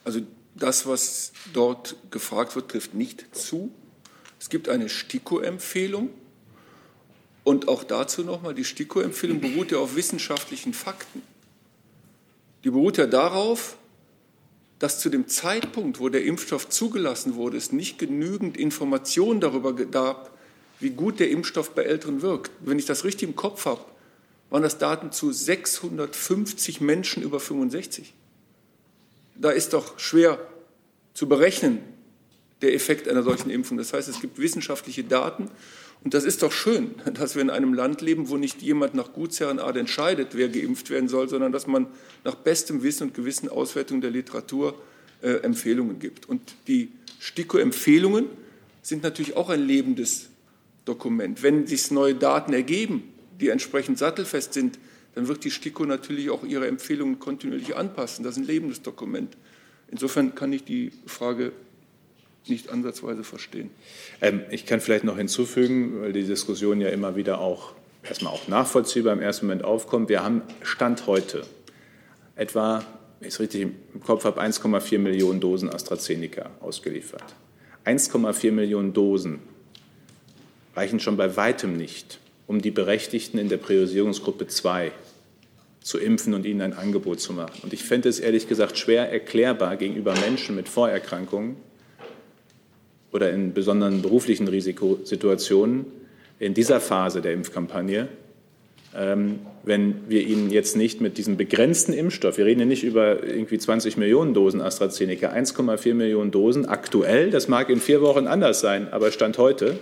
Also 0.04 0.20
das, 0.54 0.86
was 0.86 1.32
dort 1.52 1.96
gefragt 2.10 2.54
wird, 2.54 2.70
trifft 2.70 2.94
nicht 2.94 3.34
zu. 3.34 3.72
Es 4.38 4.50
gibt 4.50 4.68
eine 4.68 4.88
STIKO-Empfehlung 4.88 6.10
und 7.44 7.68
auch 7.68 7.84
dazu 7.84 8.22
nochmal, 8.22 8.54
die 8.54 8.64
STIKO-Empfehlung 8.64 9.40
beruht 9.40 9.70
ja 9.70 9.78
auf 9.78 9.94
wissenschaftlichen 9.94 10.72
Fakten. 10.72 11.22
Die 12.64 12.70
beruht 12.70 12.96
ja 12.96 13.06
darauf, 13.06 13.76
dass 14.78 14.98
zu 14.98 15.10
dem 15.10 15.28
Zeitpunkt, 15.28 16.00
wo 16.00 16.08
der 16.08 16.24
Impfstoff 16.24 16.68
zugelassen 16.70 17.36
wurde, 17.36 17.58
es 17.58 17.70
nicht 17.70 17.98
genügend 17.98 18.56
Informationen 18.56 19.40
darüber 19.40 19.74
gab, 19.74 20.36
wie 20.80 20.90
gut 20.90 21.20
der 21.20 21.30
Impfstoff 21.30 21.70
bei 21.74 21.82
Älteren 21.82 22.22
wirkt. 22.22 22.50
Wenn 22.60 22.78
ich 22.78 22.86
das 22.86 23.04
richtig 23.04 23.28
im 23.28 23.36
Kopf 23.36 23.66
habe, 23.66 23.84
waren 24.50 24.62
das 24.62 24.78
Daten 24.78 25.12
zu 25.12 25.30
650 25.30 26.80
Menschen 26.80 27.22
über 27.22 27.40
65. 27.40 28.14
Da 29.36 29.50
ist 29.50 29.72
doch 29.72 29.98
schwer 29.98 30.38
zu 31.12 31.28
berechnen, 31.28 31.80
der 32.62 32.74
Effekt 32.74 33.08
einer 33.08 33.22
solchen 33.22 33.50
Impfung. 33.50 33.76
Das 33.76 33.92
heißt, 33.92 34.08
es 34.08 34.20
gibt 34.20 34.38
wissenschaftliche 34.38 35.04
Daten 35.04 35.50
und 36.04 36.12
das 36.12 36.24
ist 36.24 36.42
doch 36.42 36.52
schön, 36.52 36.94
dass 37.14 37.34
wir 37.34 37.42
in 37.42 37.50
einem 37.50 37.72
Land 37.72 38.02
leben, 38.02 38.28
wo 38.28 38.36
nicht 38.36 38.60
jemand 38.60 38.94
nach 38.94 39.14
Gutsherrenart 39.14 39.76
entscheidet, 39.78 40.28
wer 40.32 40.50
geimpft 40.50 40.90
werden 40.90 41.08
soll, 41.08 41.30
sondern 41.30 41.50
dass 41.50 41.66
man 41.66 41.86
nach 42.24 42.34
bestem 42.34 42.82
Wissen 42.82 43.04
und 43.04 43.14
Gewissen 43.14 43.48
Auswertung 43.48 44.02
der 44.02 44.10
Literatur 44.10 44.74
äh, 45.22 45.36
Empfehlungen 45.36 45.98
gibt. 45.98 46.28
Und 46.28 46.54
die 46.68 46.92
STIKO-Empfehlungen 47.20 48.26
sind 48.82 49.02
natürlich 49.02 49.34
auch 49.34 49.48
ein 49.48 49.66
lebendes 49.66 50.28
Dokument. 50.84 51.42
Wenn 51.42 51.66
sich 51.66 51.90
neue 51.90 52.14
Daten 52.14 52.52
ergeben, 52.52 53.04
die 53.40 53.48
entsprechend 53.48 53.96
sattelfest 53.96 54.52
sind, 54.52 54.78
dann 55.14 55.26
wird 55.26 55.42
die 55.44 55.50
STIKO 55.50 55.86
natürlich 55.86 56.28
auch 56.28 56.44
ihre 56.44 56.66
Empfehlungen 56.66 57.18
kontinuierlich 57.18 57.76
anpassen. 57.76 58.24
Das 58.24 58.36
ist 58.36 58.42
ein 58.42 58.46
lebendes 58.46 58.82
Dokument. 58.82 59.38
Insofern 59.90 60.34
kann 60.34 60.52
ich 60.52 60.64
die 60.64 60.92
Frage 61.06 61.52
nicht 62.48 62.70
ansatzweise 62.70 63.24
verstehen. 63.24 63.70
Ähm, 64.20 64.42
ich 64.50 64.66
kann 64.66 64.80
vielleicht 64.80 65.04
noch 65.04 65.16
hinzufügen, 65.16 66.00
weil 66.00 66.12
die 66.12 66.24
Diskussion 66.24 66.80
ja 66.80 66.88
immer 66.88 67.16
wieder 67.16 67.40
auch 67.40 67.72
erstmal 68.02 68.32
auch 68.32 68.48
nachvollziehbar 68.48 69.12
im 69.12 69.20
ersten 69.20 69.46
Moment 69.46 69.64
aufkommt. 69.64 70.08
Wir 70.08 70.22
haben 70.22 70.42
Stand 70.62 71.06
heute 71.06 71.44
etwa, 72.36 72.84
wenn 73.20 73.28
ich 73.28 73.34
es 73.34 73.40
richtig 73.40 73.62
im 73.62 74.00
Kopf 74.00 74.24
habe, 74.24 74.40
1,4 74.40 74.98
Millionen 74.98 75.40
Dosen 75.40 75.70
AstraZeneca 75.70 76.50
ausgeliefert. 76.60 77.24
1,4 77.84 78.52
Millionen 78.52 78.92
Dosen 78.92 79.40
reichen 80.74 81.00
schon 81.00 81.16
bei 81.16 81.36
weitem 81.36 81.76
nicht, 81.76 82.18
um 82.46 82.60
die 82.60 82.70
Berechtigten 82.70 83.38
in 83.38 83.48
der 83.48 83.58
Priorisierungsgruppe 83.58 84.46
2 84.48 84.92
zu 85.80 85.98
impfen 85.98 86.32
und 86.34 86.46
ihnen 86.46 86.62
ein 86.62 86.72
Angebot 86.72 87.20
zu 87.20 87.34
machen. 87.34 87.60
Und 87.62 87.72
ich 87.72 87.84
fände 87.84 88.08
es 88.08 88.18
ehrlich 88.18 88.48
gesagt 88.48 88.78
schwer 88.78 89.10
erklärbar 89.12 89.76
gegenüber 89.76 90.14
Menschen 90.14 90.56
mit 90.56 90.68
Vorerkrankungen 90.68 91.56
oder 93.14 93.30
in 93.30 93.54
besonderen 93.54 94.02
beruflichen 94.02 94.48
Risikosituationen 94.48 95.86
in 96.40 96.52
dieser 96.52 96.80
Phase 96.80 97.22
der 97.22 97.32
Impfkampagne, 97.32 98.08
ähm, 98.96 99.38
wenn 99.62 100.08
wir 100.08 100.26
ihnen 100.26 100.50
jetzt 100.50 100.76
nicht 100.76 101.00
mit 101.00 101.16
diesem 101.16 101.36
begrenzten 101.36 101.92
Impfstoff, 101.92 102.38
wir 102.38 102.44
reden 102.44 102.60
ja 102.60 102.66
nicht 102.66 102.82
über 102.82 103.24
irgendwie 103.24 103.58
20 103.58 103.96
Millionen 103.96 104.34
Dosen 104.34 104.60
AstraZeneca, 104.60 105.30
1,4 105.30 105.94
Millionen 105.94 106.32
Dosen 106.32 106.66
aktuell, 106.66 107.30
das 107.30 107.46
mag 107.46 107.70
in 107.70 107.80
vier 107.80 108.02
Wochen 108.02 108.26
anders 108.26 108.60
sein, 108.60 108.88
aber 108.90 109.12
Stand 109.12 109.38
heute, 109.38 109.78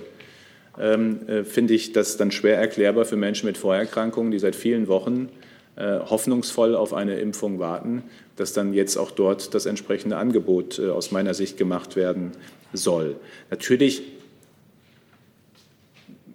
ähm, 0.79 1.27
äh, 1.27 1.45
finde 1.45 1.73
ich 1.73 1.93
das 1.93 2.19
dann 2.19 2.33
schwer 2.33 2.59
erklärbar 2.59 3.07
für 3.07 3.17
Menschen 3.17 3.47
mit 3.47 3.57
Vorerkrankungen, 3.57 4.31
die 4.31 4.39
seit 4.39 4.57
vielen 4.57 4.89
Wochen 4.89 5.31
äh, 5.77 6.01
hoffnungsvoll 6.01 6.77
auf 6.77 6.93
eine 6.93 7.17
Impfung 7.17 7.59
warten, 7.59 8.03
dass 8.37 8.53
dann 8.53 8.75
jetzt 8.75 8.99
auch 8.99 9.11
dort 9.11 9.55
das 9.55 9.65
entsprechende 9.65 10.19
Angebot 10.19 10.79
äh, 10.79 10.91
aus 10.91 11.13
meiner 11.13 11.33
Sicht 11.33 11.57
gemacht 11.57 11.97
werden 11.97 12.33
soll. 12.73 13.17
Natürlich, 13.51 14.03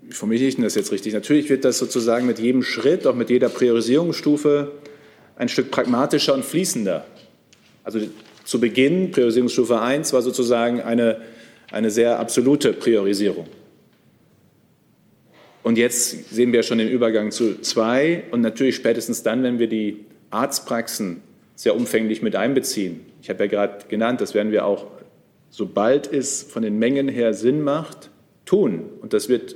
formuliere 0.10 0.46
ich 0.46 0.58
das 0.58 0.76
jetzt 0.76 0.92
richtig? 0.92 1.14
Natürlich 1.14 1.50
wird 1.50 1.66
das 1.66 1.78
sozusagen 1.78 2.26
mit 2.26 2.40
jedem 2.40 2.64
Schritt, 2.64 3.06
auch 3.08 3.16
mit 3.16 3.30
jeder 3.30 3.50
Priorisierungsstufe 3.50 4.72
ein 5.36 5.50
Stück 5.50 5.72
pragmatischer 5.72 6.34
und 6.34 6.44
fließender. 6.44 7.06
Also 7.84 8.00
zu 8.44 8.60
Beginn, 8.60 9.12
Priorisierungsstufe 9.12 9.80
1 9.80 10.14
war 10.14 10.22
sozusagen 10.22 10.82
eine, 10.82 11.22
eine 11.72 11.92
sehr 11.92 12.20
absolute 12.20 12.74
Priorisierung. 12.74 13.48
Und 15.64 15.78
jetzt 15.78 16.34
sehen 16.34 16.54
wir 16.54 16.64
schon 16.64 16.78
den 16.78 16.88
Übergang 16.88 17.32
zu 17.32 17.60
zwei 17.60 18.24
und 18.32 18.40
natürlich 18.40 18.78
spätestens 18.78 19.22
dann, 19.24 19.44
wenn 19.44 19.60
wir 19.60 19.68
die 19.68 20.06
Arztpraxen 20.30 21.22
sehr 21.56 21.76
umfänglich 21.76 22.22
mit 22.22 22.38
einbeziehen. 22.38 23.02
Ich 23.22 23.30
habe 23.30 23.44
ja 23.44 23.50
gerade 23.50 23.86
genannt, 23.90 24.22
das 24.22 24.34
werden 24.34 24.54
wir 24.54 24.66
auch, 24.66 24.86
sobald 25.50 26.12
es 26.12 26.43
von 26.43 26.64
den 26.64 26.80
Mengen 26.80 27.08
her 27.08 27.34
Sinn 27.34 27.62
macht, 27.62 28.10
tun. 28.45 28.89
Und 29.02 29.14
das 29.14 29.30
wird 29.30 29.56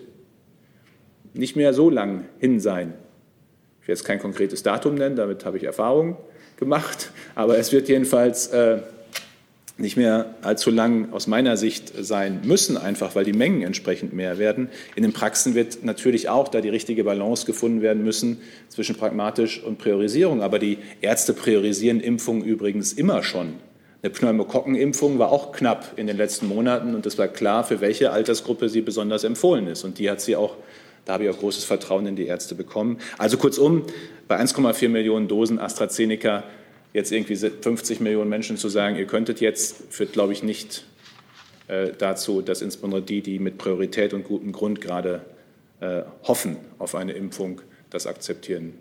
nicht 1.34 1.56
mehr 1.56 1.74
so 1.74 1.90
lang 1.90 2.26
hin 2.40 2.60
sein. 2.60 2.94
Ich 3.82 3.88
will 3.88 3.94
jetzt 3.94 4.04
kein 4.04 4.20
konkretes 4.20 4.64
Datum 4.64 4.96
nennen, 4.96 5.16
damit 5.16 5.46
habe 5.46 5.58
ich 5.58 5.64
Erfahrung 5.64 6.18
gemacht, 6.58 7.12
aber 7.34 7.58
es 7.58 7.72
wird 7.72 7.90
jedenfalls 7.90 8.48
äh, 8.48 8.82
nicht 9.78 9.98
mehr 9.98 10.36
allzu 10.44 10.70
lang 10.70 11.12
aus 11.12 11.26
meiner 11.26 11.58
Sicht 11.58 11.92
sein 12.00 12.42
müssen, 12.44 12.78
einfach 12.78 13.16
weil 13.16 13.26
die 13.26 13.34
Mengen 13.34 13.64
entsprechend 13.64 14.14
mehr 14.14 14.38
werden. 14.38 14.70
In 14.96 15.02
den 15.02 15.14
Praxen 15.14 15.56
wird 15.56 15.84
natürlich 15.84 16.30
auch 16.30 16.50
da 16.50 16.62
die 16.62 16.70
richtige 16.70 17.04
Balance 17.04 17.46
gefunden 17.46 17.82
werden 17.82 18.04
müssen 18.04 18.42
zwischen 18.70 18.96
pragmatisch 18.96 19.64
und 19.64 19.80
Priorisierung. 19.80 20.44
Aber 20.44 20.60
die 20.60 20.78
Ärzte 21.02 21.34
priorisieren 21.34 22.00
Impfungen 22.00 22.44
übrigens 22.44 22.94
immer 22.94 23.24
schon. 23.24 23.54
Eine 24.04 24.12
Pneumokokkenimpfung 24.12 25.20
war 25.20 25.32
auch 25.32 25.52
knapp 25.52 25.94
in 25.96 26.08
den 26.08 26.18
letzten 26.18 26.48
Monaten 26.48 26.96
und 26.96 27.06
es 27.06 27.20
war 27.20 27.28
klar, 27.28 27.64
für 27.64 27.82
welche 27.82 28.12
Altersgruppe 28.12 28.68
sie 28.68 28.82
besonders 28.82 29.24
empfohlen 29.24 29.68
ist. 29.68 29.84
Und 29.84 30.00
die 30.00 30.10
hat 30.10 30.22
sie 30.22 30.36
auch, 30.36 30.56
da 31.06 31.14
habe 31.14 31.26
ich 31.26 31.30
auch 31.30 31.38
großes 31.38 31.66
Vertrauen 31.66 32.08
in 32.08 32.16
die 32.16 32.26
Ärzte 32.26 32.56
bekommen. 32.56 32.98
Also 33.20 33.38
kurzum, 33.38 33.84
bei 34.28 34.40
1,4 34.40 34.90
Millionen 34.90 35.28
Dosen 35.28 35.60
AstraZeneca 35.60 36.44
jetzt 36.94 37.12
irgendwie 37.12 37.36
50 37.36 38.00
Millionen 38.00 38.30
Menschen 38.30 38.58
zu 38.58 38.70
sagen, 38.70 38.96
ihr 38.96 39.06
könntet 39.06 39.40
jetzt, 39.40 39.84
führt, 39.92 40.14
glaube 40.14 40.34
ich, 40.34 40.42
nicht 40.42 40.84
äh, 41.68 41.92
dazu, 41.96 42.42
dass 42.42 42.64
insbesondere 42.64 43.04
die, 43.04 43.22
die 43.22 43.38
mit 43.38 43.60
Priorität 43.60 44.16
und 44.16 44.24
gutem 44.24 44.52
Grund 44.52 44.82
gerade 44.82 45.22
äh, 45.80 46.02
hoffen 46.24 46.58
auf 46.80 46.96
eine 46.96 47.14
Impfung, 47.14 47.62
das 47.92 48.08
akzeptieren 48.08 48.74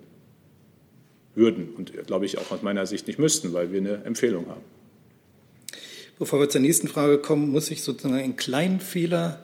würden 1.35 1.69
und, 1.77 1.93
glaube 2.07 2.25
ich, 2.25 2.39
auch 2.39 2.51
aus 2.51 2.63
meiner 2.63 2.85
Sicht 2.87 3.07
nicht 3.07 3.19
müssten, 3.19 3.53
weil 3.53 3.71
wir 3.71 3.79
eine 3.79 4.03
Empfehlung 4.03 4.47
haben. 4.47 4.80
Bevor 6.21 6.39
wir 6.39 6.49
zur 6.49 6.61
nächsten 6.61 6.87
Frage 6.87 7.17
kommen, 7.17 7.49
muss 7.49 7.71
ich 7.71 7.81
sozusagen 7.81 8.13
einen 8.13 8.35
kleinen 8.35 8.79
Fehler 8.79 9.43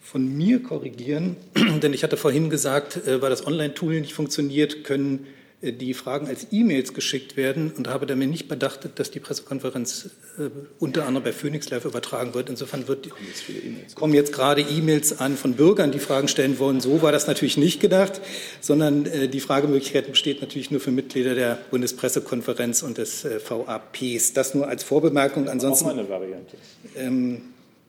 von 0.00 0.36
mir 0.36 0.62
korrigieren, 0.62 1.34
denn 1.82 1.92
ich 1.92 2.04
hatte 2.04 2.16
vorhin 2.16 2.48
gesagt, 2.48 2.96
äh, 3.08 3.20
weil 3.20 3.30
das 3.30 3.44
Online-Tool 3.44 4.00
nicht 4.00 4.12
funktioniert, 4.12 4.84
können 4.84 5.26
die 5.62 5.94
Fragen 5.94 6.26
als 6.26 6.48
E-Mails 6.50 6.92
geschickt 6.92 7.36
werden 7.36 7.72
und 7.76 7.86
habe 7.86 8.04
damit 8.04 8.28
nicht 8.28 8.48
bedacht, 8.48 8.80
dass 8.96 9.12
die 9.12 9.20
Pressekonferenz 9.20 10.10
äh, 10.36 10.48
unter 10.80 11.06
anderem 11.06 11.22
bei 11.22 11.32
Phoenix 11.32 11.70
Live 11.70 11.84
übertragen 11.84 12.34
wird. 12.34 12.50
Insofern 12.50 12.88
wird, 12.88 13.10
kommen, 13.10 13.24
jetzt 13.28 13.48
e 13.48 13.94
kommen 13.94 14.14
jetzt 14.14 14.32
gerade 14.32 14.62
E-Mails 14.62 15.20
an 15.20 15.36
von 15.36 15.54
Bürgern, 15.54 15.92
die 15.92 16.00
Fragen 16.00 16.26
stellen 16.26 16.58
wollen. 16.58 16.80
So 16.80 17.00
war 17.00 17.12
das 17.12 17.28
natürlich 17.28 17.56
nicht 17.56 17.78
gedacht, 17.78 18.20
sondern 18.60 19.06
äh, 19.06 19.28
die 19.28 19.38
Fragemöglichkeit 19.38 20.10
besteht 20.10 20.40
natürlich 20.40 20.72
nur 20.72 20.80
für 20.80 20.90
Mitglieder 20.90 21.36
der 21.36 21.58
Bundespressekonferenz 21.70 22.82
und 22.82 22.98
des 22.98 23.24
äh, 23.24 23.38
VAPs. 23.38 24.32
Das 24.32 24.54
nur 24.54 24.66
als 24.66 24.82
Vorbemerkung. 24.82 25.48
Ansonsten, 25.48 25.84
auch 25.84 25.94
mal 25.94 26.00
eine 26.00 26.08
Variante. 26.08 26.56
Ähm, 26.96 27.42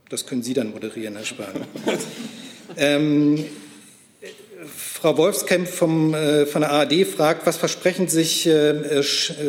das 0.09 0.27
können 0.27 0.43
Sie 0.43 0.53
dann 0.53 0.69
moderieren, 0.69 1.15
Herr 1.15 1.25
Spahn. 1.25 1.55
ähm, 2.77 3.45
Frau 4.65 5.17
Wolfskamp 5.17 5.67
vom, 5.67 6.13
äh, 6.13 6.45
von 6.45 6.61
der 6.61 6.71
ARD 6.71 7.05
fragt, 7.05 7.45
was 7.45 7.57
versprechen 7.57 8.07
sich 8.07 8.47
äh, 8.47 8.69
äh, 8.69 9.03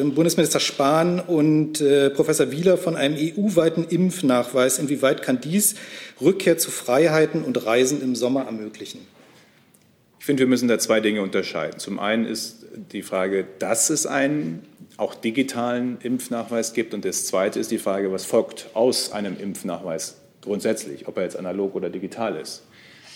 Bundesminister 0.05 0.61
Spahn 0.61 1.21
und 1.21 1.81
äh, 1.81 2.11
Professor 2.11 2.51
Wieler 2.51 2.77
von 2.77 2.97
einem 2.97 3.17
EU-weiten 3.17 3.85
Impfnachweis? 3.85 4.79
Inwieweit 4.79 5.23
kann 5.23 5.41
dies 5.41 5.77
Rückkehr 6.21 6.59
zu 6.59 6.71
Freiheiten 6.71 7.45
und 7.45 7.65
Reisen 7.65 8.03
im 8.03 8.15
Sommer 8.17 8.47
ermöglichen? 8.47 9.01
Ich 10.19 10.27
finde, 10.27 10.41
wir 10.41 10.49
müssen 10.49 10.69
da 10.69 10.79
zwei 10.79 11.01
Dinge 11.01 11.23
unterscheiden. 11.23 11.79
Zum 11.79 11.99
einen 11.99 12.25
ist 12.25 12.65
die 12.93 13.03
Frage, 13.03 13.47
dass 13.59 13.91
es 13.91 14.07
einen 14.07 14.63
auch 14.97 15.15
digitalen 15.15 15.99
Impfnachweis 16.01 16.73
gibt. 16.73 16.95
Und 16.95 17.05
das 17.05 17.27
Zweite 17.27 17.61
ist 17.61 17.71
die 17.71 17.79
Frage, 17.79 18.13
was 18.13 18.25
folgt 18.25 18.71
aus 18.75 19.13
einem 19.13 19.39
Impfnachweis 19.39 20.17
grundsätzlich, 20.41 21.09
ob 21.09 21.17
er 21.17 21.25
jetzt 21.25 21.37
analog 21.37 21.75
oder 21.75 21.91
digital 21.91 22.37
ist. 22.37 22.63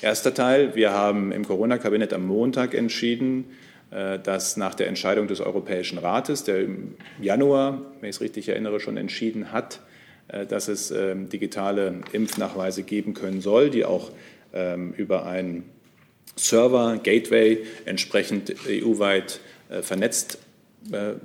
Erster 0.01 0.33
Teil. 0.33 0.77
Wir 0.77 0.93
haben 0.93 1.33
im 1.33 1.45
Corona-Kabinett 1.45 2.13
am 2.13 2.25
Montag 2.25 2.73
entschieden, 2.73 3.47
äh, 3.91 4.21
dass 4.21 4.57
nach 4.57 4.77
der 4.77 4.87
Entscheidung 4.87 5.27
des 5.27 5.41
Europäischen 5.41 5.99
Rates, 5.99 6.45
der 6.45 6.61
im 6.61 6.95
Januar, 7.21 7.83
wenn 8.01 8.09
ich 8.09 8.17
es 8.17 8.21
richtig 8.21 8.49
erinnere, 8.49 8.79
schon 8.79 8.97
entschieden 8.97 9.51
hat, 9.51 9.81
äh, 10.29 10.47
dass 10.47 10.69
es 10.69 10.93
ähm, 10.93 11.29
digitale 11.29 12.03
Impfnachweise 12.13 12.85
geben 12.85 13.13
können 13.13 13.41
soll, 13.41 13.71
die 13.71 13.85
auch 13.85 14.13
ähm, 14.53 14.95
über 14.97 15.27
einen 15.27 15.65
Server, 16.37 17.01
Gateway 17.03 17.65
entsprechend 17.85 18.55
EU-weit 18.69 19.41
äh, 19.69 19.83
vernetzt, 19.83 20.39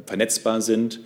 vernetzbar 0.08 0.62
sind 0.62 1.00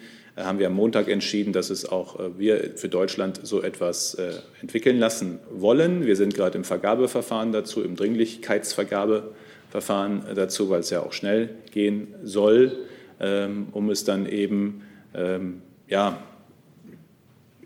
haben 0.44 0.60
wir 0.60 0.68
am 0.68 0.74
Montag 0.74 1.08
entschieden, 1.08 1.52
dass 1.52 1.72
es 1.72 1.90
auch 1.90 2.20
äh, 2.20 2.38
wir 2.38 2.74
für 2.76 2.90
Deutschland 2.90 3.40
so 3.42 3.64
etwas 3.64 4.14
äh, 4.14 4.34
entwickeln 4.62 5.00
lassen 5.00 5.40
wollen. 5.50 6.06
Wir 6.06 6.16
sind 6.16 6.36
gerade 6.36 6.56
im 6.58 6.64
Vergabeverfahren 6.64 7.52
dazu, 7.52 7.84
im 7.84 7.96
Dringlichkeitsvergabeverfahren 7.96 10.26
dazu, 10.36 10.70
weil 10.70 10.82
es 10.82 10.92
ja 10.92 11.02
auch 11.02 11.14
schnell 11.14 11.50
gehen 11.72 12.14
soll, 12.24 12.78
ähm, 13.20 13.70
um 13.72 13.90
es 13.90 14.04
dann 14.04 14.28
eben 14.28 14.84
ähm, 15.16 15.64
ja, 15.88 16.22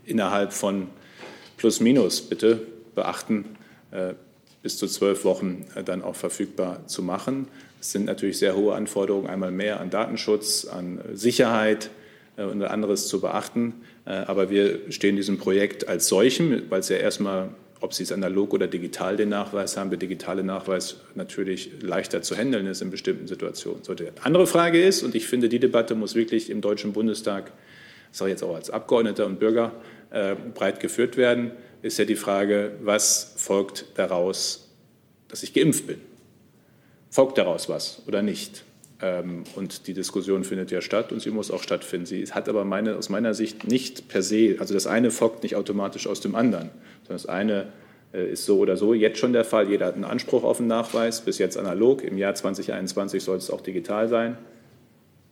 innerhalb 0.06 0.54
von 0.54 0.88
plus 1.58 1.82
minus 1.82 2.22
bitte 2.22 2.62
beachten, 2.96 3.58
äh, 3.92 4.14
bis 4.64 4.78
zu 4.78 4.88
zwölf 4.88 5.26
Wochen 5.26 5.66
dann 5.86 6.02
auch 6.02 6.16
verfügbar 6.16 6.88
zu 6.88 7.04
machen. 7.04 7.50
Es 7.82 7.92
sind 7.92 8.06
natürlich 8.06 8.38
sehr 8.38 8.56
hohe 8.56 8.76
Anforderungen, 8.76 9.28
einmal 9.28 9.52
mehr 9.52 9.82
an 9.82 9.90
Datenschutz, 9.90 10.66
an 10.66 11.02
Sicherheit, 11.14 11.86
äh, 11.86 11.90
und 12.44 12.64
anderes 12.64 13.08
zu 13.08 13.22
beachten. 13.22 13.74
Äh, 14.06 14.12
aber 14.12 14.50
wir 14.50 14.92
stehen 14.92 15.16
diesem 15.16 15.38
Projekt 15.38 15.88
als 15.88 16.08
solchem, 16.08 16.64
weil 16.70 16.80
es 16.80 16.90
ja 16.90 16.98
erstmal, 16.98 17.50
ob 17.80 17.94
Sie 17.94 18.04
es 18.04 18.12
analog 18.12 18.54
oder 18.54 18.68
digital 18.68 19.18
den 19.18 19.30
Nachweis 19.30 19.78
haben, 19.78 19.90
der 19.90 20.00
digitale 20.00 20.44
Nachweis 20.44 20.98
natürlich 21.16 21.72
leichter 21.82 22.22
zu 22.22 22.36
handeln 22.36 22.68
ist 22.68 22.82
in 22.82 22.92
bestimmten 22.92 23.28
Situationen. 23.28 23.84
So, 23.84 23.94
die 23.94 24.08
andere 24.24 24.48
Frage 24.48 24.82
ist, 24.82 25.04
und 25.04 25.16
ich 25.16 25.28
finde, 25.28 25.50
die 25.50 25.60
Debatte 25.60 25.96
muss 25.96 26.16
wirklich 26.16 26.50
im 26.50 26.62
Deutschen 26.62 26.94
Bundestag, 26.94 27.52
das 28.10 28.20
sage 28.20 28.32
ich 28.32 28.34
jetzt 28.36 28.44
auch 28.44 28.56
als 28.56 28.70
Abgeordneter 28.70 29.26
und 29.26 29.40
Bürger, 29.40 29.72
äh, 30.12 30.36
breit 30.54 30.80
geführt 30.80 31.18
werden, 31.18 31.52
ist 31.82 31.98
ja 31.98 32.06
die 32.06 32.16
Frage, 32.16 32.74
was 32.82 33.34
folgt 33.38 33.86
daraus, 33.96 34.70
dass 35.28 35.44
ich 35.44 35.54
geimpft 35.54 35.88
bin? 35.88 36.00
Folgt 37.10 37.38
daraus 37.38 37.68
was 37.70 38.04
oder 38.08 38.22
nicht? 38.22 38.64
Ähm, 39.02 39.44
und 39.56 39.88
die 39.88 39.94
Diskussion 39.94 40.44
findet 40.44 40.72
ja 40.72 40.82
statt 40.82 41.12
und 41.12 41.22
sie 41.22 41.32
muss 41.32 41.50
auch 41.52 41.64
stattfinden. 41.64 42.06
Sie 42.06 42.24
hat 42.26 42.48
aber 42.48 42.66
meine, 42.66 42.98
aus 42.98 43.10
meiner 43.10 43.34
Sicht 43.34 43.68
nicht 43.68 44.08
per 44.08 44.22
se, 44.22 44.58
also 44.60 44.74
das 44.74 44.88
eine 44.88 45.12
folgt 45.12 45.44
nicht 45.44 45.56
automatisch 45.56 46.08
aus 46.08 46.22
dem 46.22 46.36
anderen, 46.36 46.70
sondern 47.04 47.16
das 47.18 47.26
eine 47.26 47.68
äh, 48.14 48.32
ist 48.32 48.46
so 48.46 48.60
oder 48.60 48.78
so 48.78 48.94
jetzt 48.94 49.18
schon 49.18 49.34
der 49.34 49.46
Fall. 49.46 49.70
Jeder 49.70 49.88
hat 49.88 49.96
einen 49.96 50.04
Anspruch 50.04 50.44
auf 50.44 50.60
einen 50.60 50.68
Nachweis, 50.68 51.22
bis 51.22 51.40
jetzt 51.40 51.58
analog. 51.58 52.04
Im 52.04 52.18
Jahr 52.18 52.36
2021 52.36 53.24
soll 53.24 53.38
es 53.38 53.50
auch 53.50 53.62
digital 53.62 54.08
sein. 54.08 54.38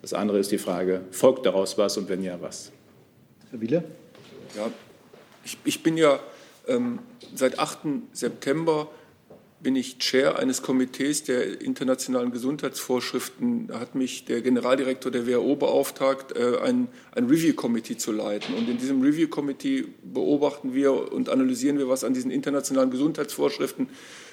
Das 0.01 0.13
andere 0.13 0.39
ist 0.39 0.51
die 0.51 0.57
Frage, 0.57 1.01
folgt 1.11 1.45
daraus 1.45 1.78
was 1.78 1.97
und 1.97 2.09
wenn 2.09 2.24
ja, 2.24 2.41
was? 2.41 2.72
Herr 3.51 3.61
Wieler? 3.61 3.84
Ja, 4.55 4.72
ich, 5.43 5.57
ich 5.65 5.84
bin 5.84 5.97
ja 5.97 6.20
ähm, 6.67 6.99
seit 7.36 7.59
8. 7.59 7.80
September 8.13 8.88
bin 9.62 9.76
ich 9.76 9.97
Chair 9.99 10.39
eines 10.39 10.62
Komitees 10.62 11.24
der 11.24 11.62
internationalen 11.62 12.32
Gesundheitsvorschriften. 12.32 13.70
Hat 13.74 13.93
mich 13.93 14.26
der 14.26 14.41
Generaldirektor 14.41 15.12
der 15.12 15.28
WHO 15.28 15.55
beauftragt, 15.55 16.36
äh, 16.38 16.60
ein, 16.64 16.88
ein 17.14 17.26
Review-Committee 17.26 17.97
zu 17.97 18.12
leiten. 18.12 18.55
Und 18.55 18.70
in 18.70 18.78
diesem 18.78 19.01
Review-Committee 19.01 19.86
beobachten 20.01 20.74
wir 20.74 21.12
und 21.12 21.30
analysieren 21.30 21.78
wir, 21.78 21.89
was 21.89 22.03
an 22.03 22.14
diesen 22.14 22.32
internationalen 22.32 22.89
Gesundheitsvorschriften 22.89 23.89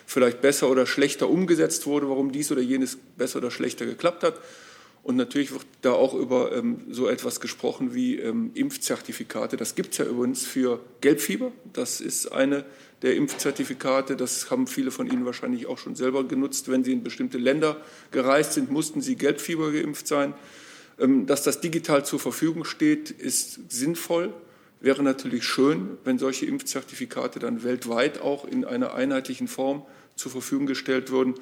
vielleicht 0.07 0.41
besser 0.41 0.71
oder 0.71 0.87
schlechter 0.87 1.29
umgesetzt 1.29 1.87
wurde, 1.87 2.09
warum 2.09 2.31
dies 2.31 2.53
oder 2.53 2.63
jenes 2.63 2.97
besser 3.17 3.39
oder 3.39 3.51
schlechter 3.51 3.85
geklappt 3.85 4.23
hat. 4.23 4.35
Und 5.07 5.15
natürlich 5.15 5.53
wird 5.53 5.65
da 5.83 5.93
auch 5.93 6.15
über 6.15 6.51
ähm, 6.51 6.81
so 6.91 7.07
etwas 7.07 7.39
gesprochen 7.39 7.95
wie 7.95 8.19
ähm, 8.19 8.51
Impfzertifikate. 8.55 9.57
Das 9.57 9.77
gibt 9.77 9.93
es 9.93 9.99
ja 9.99 10.05
übrigens 10.05 10.45
für 10.45 10.81
Gelbfieber. 11.01 11.53
Das 11.73 12.01
ist 12.01 12.33
eine 12.33 12.65
der 13.03 13.15
Impfzertifikate. 13.15 14.17
Das 14.17 14.51
haben 14.51 14.67
viele 14.67 14.91
von 14.91 15.09
Ihnen 15.09 15.25
wahrscheinlich 15.25 15.67
auch 15.67 15.79
schon 15.79 15.95
selber 15.95 16.25
genutzt. 16.25 16.69
Wenn 16.69 16.83
Sie 16.83 16.93
in 16.93 17.05
bestimmte 17.05 17.39
Länder 17.39 17.81
gereist 18.11 18.55
sind, 18.55 18.73
mussten 18.73 19.01
Sie 19.01 19.15
Gelbfieber 19.15 19.71
geimpft 19.71 20.09
sein. 20.09 20.35
Ähm, 20.99 21.27
dass 21.27 21.45
das 21.45 21.61
digital 21.61 22.05
zur 22.05 22.19
Verfügung 22.19 22.65
steht, 22.65 23.13
ist 23.13 23.71
sinnvoll. 23.71 24.35
Wäre 24.81 25.05
natürlich 25.05 25.45
schön, 25.45 25.99
wenn 26.03 26.19
solche 26.19 26.47
Impfzertifikate 26.47 27.39
dann 27.39 27.63
weltweit 27.63 28.21
auch 28.21 28.45
in 28.45 28.65
einer 28.65 28.95
einheitlichen 28.95 29.47
Form 29.47 29.87
zur 30.17 30.33
Verfügung 30.33 30.67
gestellt 30.67 31.13
würden. 31.13 31.35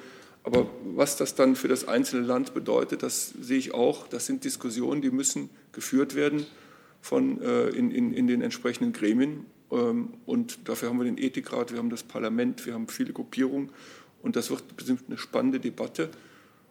Aber 0.45 0.69
was 0.95 1.17
das 1.17 1.33
dann 1.33 1.55
für 1.55 1.67
das 1.67 1.87
einzelne 1.87 2.23
Land 2.25 2.53
bedeutet, 2.53 3.01
das 3.01 3.29
sehe 3.29 3.57
ich 3.57 3.73
auch. 3.73 4.07
Das 4.07 4.27
sind 4.27 4.43
Diskussionen, 4.43 5.01
die 5.01 5.09
müssen 5.09 5.49
geführt 5.71 6.13
werden 6.13 6.45
von, 7.01 7.41
äh, 7.41 7.69
in, 7.69 7.89
in, 7.89 8.13
in 8.13 8.27
den 8.27 8.43
entsprechenden 8.43 8.93
Gremien. 8.93 9.47
Ähm, 9.71 10.13
und 10.27 10.69
dafür 10.69 10.89
haben 10.89 10.99
wir 10.99 11.05
den 11.05 11.17
Ethikrat, 11.17 11.71
wir 11.71 11.79
haben 11.79 11.89
das 11.89 12.03
Parlament, 12.03 12.63
wir 12.67 12.75
haben 12.75 12.87
viele 12.87 13.11
Gruppierungen. 13.11 13.71
Und 14.21 14.35
das 14.35 14.51
wird 14.51 14.77
bestimmt 14.77 15.05
eine 15.07 15.17
spannende 15.17 15.59
Debatte. 15.59 16.09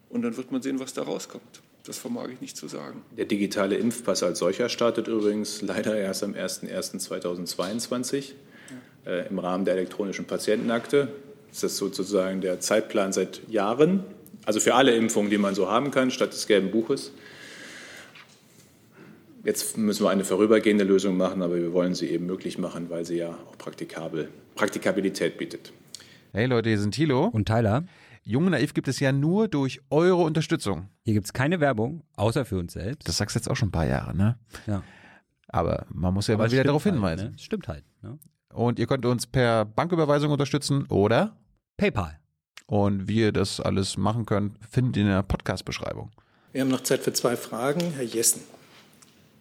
Und 0.09 0.23
dann 0.23 0.37
wird 0.37 0.53
man 0.53 0.63
sehen, 0.63 0.79
was 0.79 0.95
da 0.95 1.03
rauskommt. 1.03 1.61
Das 1.85 1.99
vermag 1.99 2.29
ich 2.29 2.41
nicht 2.41 2.57
zu 2.57 2.69
sagen. 2.69 3.03
Der 3.17 3.25
digitale 3.25 3.77
Impfpass 3.77 4.23
als 4.23 4.39
solcher 4.39 4.69
startet 4.69 5.09
übrigens 5.09 5.63
leider 5.63 5.97
erst 5.97 6.23
am 6.23 6.35
01.01.2022 6.35 8.35
äh, 9.05 9.29
im 9.29 9.41
Rahmen 9.41 9.65
der 9.65 9.75
elektronischen 9.75 10.27
Patientenakte. 10.27 11.09
Das 11.55 11.63
ist 11.63 11.77
sozusagen 11.77 12.41
der 12.41 12.59
Zeitplan 12.59 13.13
seit 13.13 13.49
Jahren, 13.49 14.03
also 14.45 14.59
für 14.59 14.75
alle 14.75 14.93
Impfungen, 14.97 15.31
die 15.31 15.39
man 15.39 15.55
so 15.55 15.71
haben 15.71 15.93
kann, 15.93 16.11
statt 16.11 16.33
des 16.33 16.49
gelben 16.49 16.73
Buches. 16.73 17.13
Jetzt 19.45 19.79
müssen 19.79 20.05
wir 20.05 20.11
eine 20.11 20.25
vorübergehende 20.25 20.83
Lösung 20.85 21.17
machen, 21.17 21.43
aber 21.43 21.55
wir 21.55 21.73
wollen 21.73 21.95
sie 21.95 22.09
eben 22.09 22.27
möglich 22.27 22.59
machen, 22.59 22.91
weil 22.91 23.05
sie 23.05 23.19
ja 23.19 23.29
auch 23.31 23.57
praktikabel, 23.57 24.31
Praktikabilität 24.57 25.39
bietet. 25.39 25.73
Hey 26.33 26.47
Leute, 26.47 26.71
hier 26.71 26.81
sind 26.81 26.93
Thilo 26.93 27.27
und 27.27 27.47
Tyler. 27.47 27.85
Jung 28.25 28.51
Naiv 28.51 28.75
gibt 28.75 28.89
es 28.89 28.99
ja 28.99 29.13
nur 29.13 29.47
durch 29.47 29.81
eure 29.91 30.23
Unterstützung. 30.23 30.89
Hier 31.05 31.15
gibt 31.15 31.27
es 31.27 31.33
keine 31.33 31.61
Werbung, 31.61 32.03
außer 32.17 32.45
für 32.45 32.59
uns 32.59 32.73
selbst. 32.73 33.07
Das 33.07 33.19
sagst 33.19 33.37
du 33.37 33.39
jetzt 33.39 33.49
auch 33.49 33.55
schon 33.55 33.69
ein 33.69 33.73
paar 33.73 33.87
Jahre, 33.87 34.17
ne? 34.17 34.39
Ja. 34.67 34.83
Aber 35.49 35.87
man 35.91 36.13
muss 36.15 36.27
ja 36.27 36.35
aber 36.35 36.45
mal 36.45 36.51
wieder 36.51 36.65
darauf 36.65 36.85
halt, 36.85 36.95
hinweisen. 36.95 37.31
Ne? 37.31 37.39
Stimmt 37.39 37.69
halt. 37.69 37.85
Ne? 38.03 38.19
Und 38.53 38.81
ihr 38.81 38.87
könnt 38.87 39.07
uns 39.07 39.27
per 39.27 39.65
Banküberweisung 39.65 40.33
unterstützen 40.33 40.87
oder 40.89 41.37
PayPal. 41.77 42.19
Und 42.67 43.09
wie 43.09 43.21
ihr 43.21 43.33
das 43.33 43.61
alles 43.61 43.97
machen 43.97 44.27
könnt, 44.27 44.57
findet 44.69 44.97
ihr 44.97 45.03
in 45.03 45.09
der 45.09 45.23
Podcast-Beschreibung. 45.23 46.11
Wir 46.53 46.61
haben 46.61 46.69
noch 46.69 46.83
Zeit 46.83 47.01
für 47.01 47.13
zwei 47.13 47.37
Fragen. 47.37 47.93
Herr 47.97 48.05
Jessen. 48.05 48.43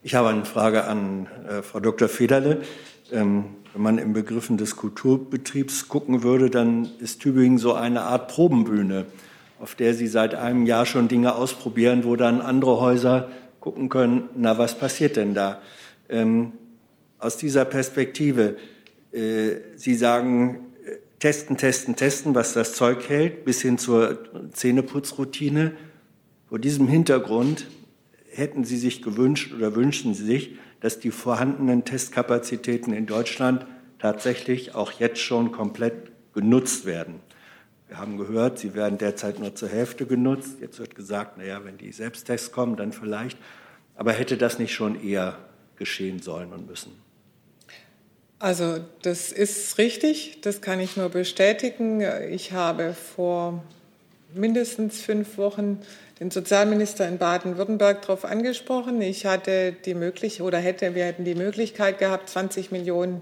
Ich 0.02 0.16
habe 0.16 0.30
eine 0.30 0.46
Frage 0.46 0.86
an 0.86 1.28
äh, 1.48 1.62
Frau 1.62 1.80
Dr. 1.80 2.10
Federle. 2.10 2.64
Ähm, 3.12 3.46
wenn 3.74 3.82
man 3.82 3.98
in 3.98 4.14
Begriffen 4.14 4.58
des 4.58 4.76
Kulturbetriebs 4.76 5.88
gucken 5.88 6.24
würde, 6.24 6.50
dann 6.50 6.90
ist 7.00 7.22
Tübingen 7.22 7.58
so 7.58 7.74
eine 7.74 8.02
Art 8.02 8.30
Probenbühne, 8.30 9.06
auf 9.60 9.76
der 9.76 9.94
Sie 9.94 10.08
seit 10.08 10.36
einem 10.36 10.66
Jahr 10.66 10.86
schon 10.86 11.08
Dinge 11.08 11.36
ausprobieren, 11.36 12.04
wo 12.04 12.16
dann 12.16 12.42
andere 12.42 12.80
Häuser 12.80 13.30
gucken 13.60 13.90
können, 13.90 14.30
na, 14.36 14.58
was 14.58 14.78
passiert 14.78 15.16
denn 15.16 15.34
da? 15.34 15.62
Ähm, 16.10 16.52
aus 17.18 17.38
dieser 17.38 17.64
Perspektive, 17.66 18.58
äh, 19.14 19.56
Sie 19.76 19.96
sagen, 19.96 20.73
testen, 21.24 21.56
testen, 21.56 21.96
testen, 21.96 22.36
was 22.36 22.52
das 22.52 22.74
Zeug 22.74 23.08
hält, 23.08 23.46
bis 23.46 23.62
hin 23.62 23.78
zur 23.78 24.20
Zähneputzroutine. 24.52 25.72
Vor 26.50 26.60
diesem 26.60 26.90
Hintergrund 26.90 27.66
hätten 28.30 28.66
Sie 28.66 28.76
sich 28.76 29.02
gewünscht 29.02 29.54
oder 29.54 29.74
wünschen 29.74 30.14
Sie 30.14 30.26
sich, 30.26 30.58
dass 30.82 31.00
die 31.00 31.12
vorhandenen 31.12 31.86
Testkapazitäten 31.86 32.92
in 32.92 33.06
Deutschland 33.06 33.66
tatsächlich 34.00 34.76
auch 34.76 34.92
jetzt 34.92 35.22
schon 35.22 35.54
komplett 35.54 36.12
genutzt 36.34 36.86
werden. 36.86 37.22
Wir 37.88 38.00
haben 38.00 38.18
gehört, 38.18 38.60
sie 38.60 38.74
werden 38.74 38.98
derzeit 38.98 39.40
nur 39.40 39.56
zur 39.56 39.70
Hälfte 39.70 40.06
genutzt. 40.06 40.58
Jetzt 40.60 40.80
wird 40.80 40.94
gesagt, 40.94 41.38
naja, 41.38 41.64
wenn 41.64 41.78
die 41.78 41.94
Selbsttests 41.94 42.52
kommen, 42.52 42.76
dann 42.76 42.92
vielleicht. 42.92 43.38
Aber 43.96 44.12
hätte 44.12 44.36
das 44.36 44.60
nicht 44.60 44.74
schon 44.74 45.02
eher 45.02 45.38
geschehen 45.78 46.20
sollen 46.22 46.52
und 46.52 46.68
müssen? 46.68 46.92
Also 48.44 48.82
das 49.04 49.32
ist 49.32 49.78
richtig, 49.78 50.42
das 50.42 50.60
kann 50.60 50.82
ich 50.82 50.98
nur 50.98 51.08
bestätigen. 51.08 52.04
Ich 52.30 52.52
habe 52.52 52.94
vor 52.94 53.64
mindestens 54.34 55.00
fünf 55.00 55.38
Wochen 55.38 55.80
den 56.20 56.30
Sozialminister 56.30 57.08
in 57.08 57.20
Baden-Württemberg 57.20 58.02
darauf 58.02 58.26
angesprochen. 58.26 59.02
Ich 59.02 59.26
hatte 59.26 59.72
die 59.72 59.94
Möglichkeit 59.94 60.46
oder 60.46 60.58
hätte, 60.58 60.94
wir 60.94 61.06
hätten 61.06 61.24
die 61.24 61.36
Möglichkeit 61.36 62.00
gehabt, 62.00 62.30
20 62.32 62.70
Millionen 62.74 63.22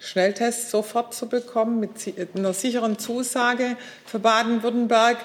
Schnelltests 0.00 0.72
sofort 0.72 1.14
zu 1.14 1.28
bekommen 1.28 1.78
mit 1.78 1.90
einer 2.34 2.52
sicheren 2.52 2.98
Zusage 2.98 3.76
für 4.04 4.18
Baden-Württemberg. 4.18 5.18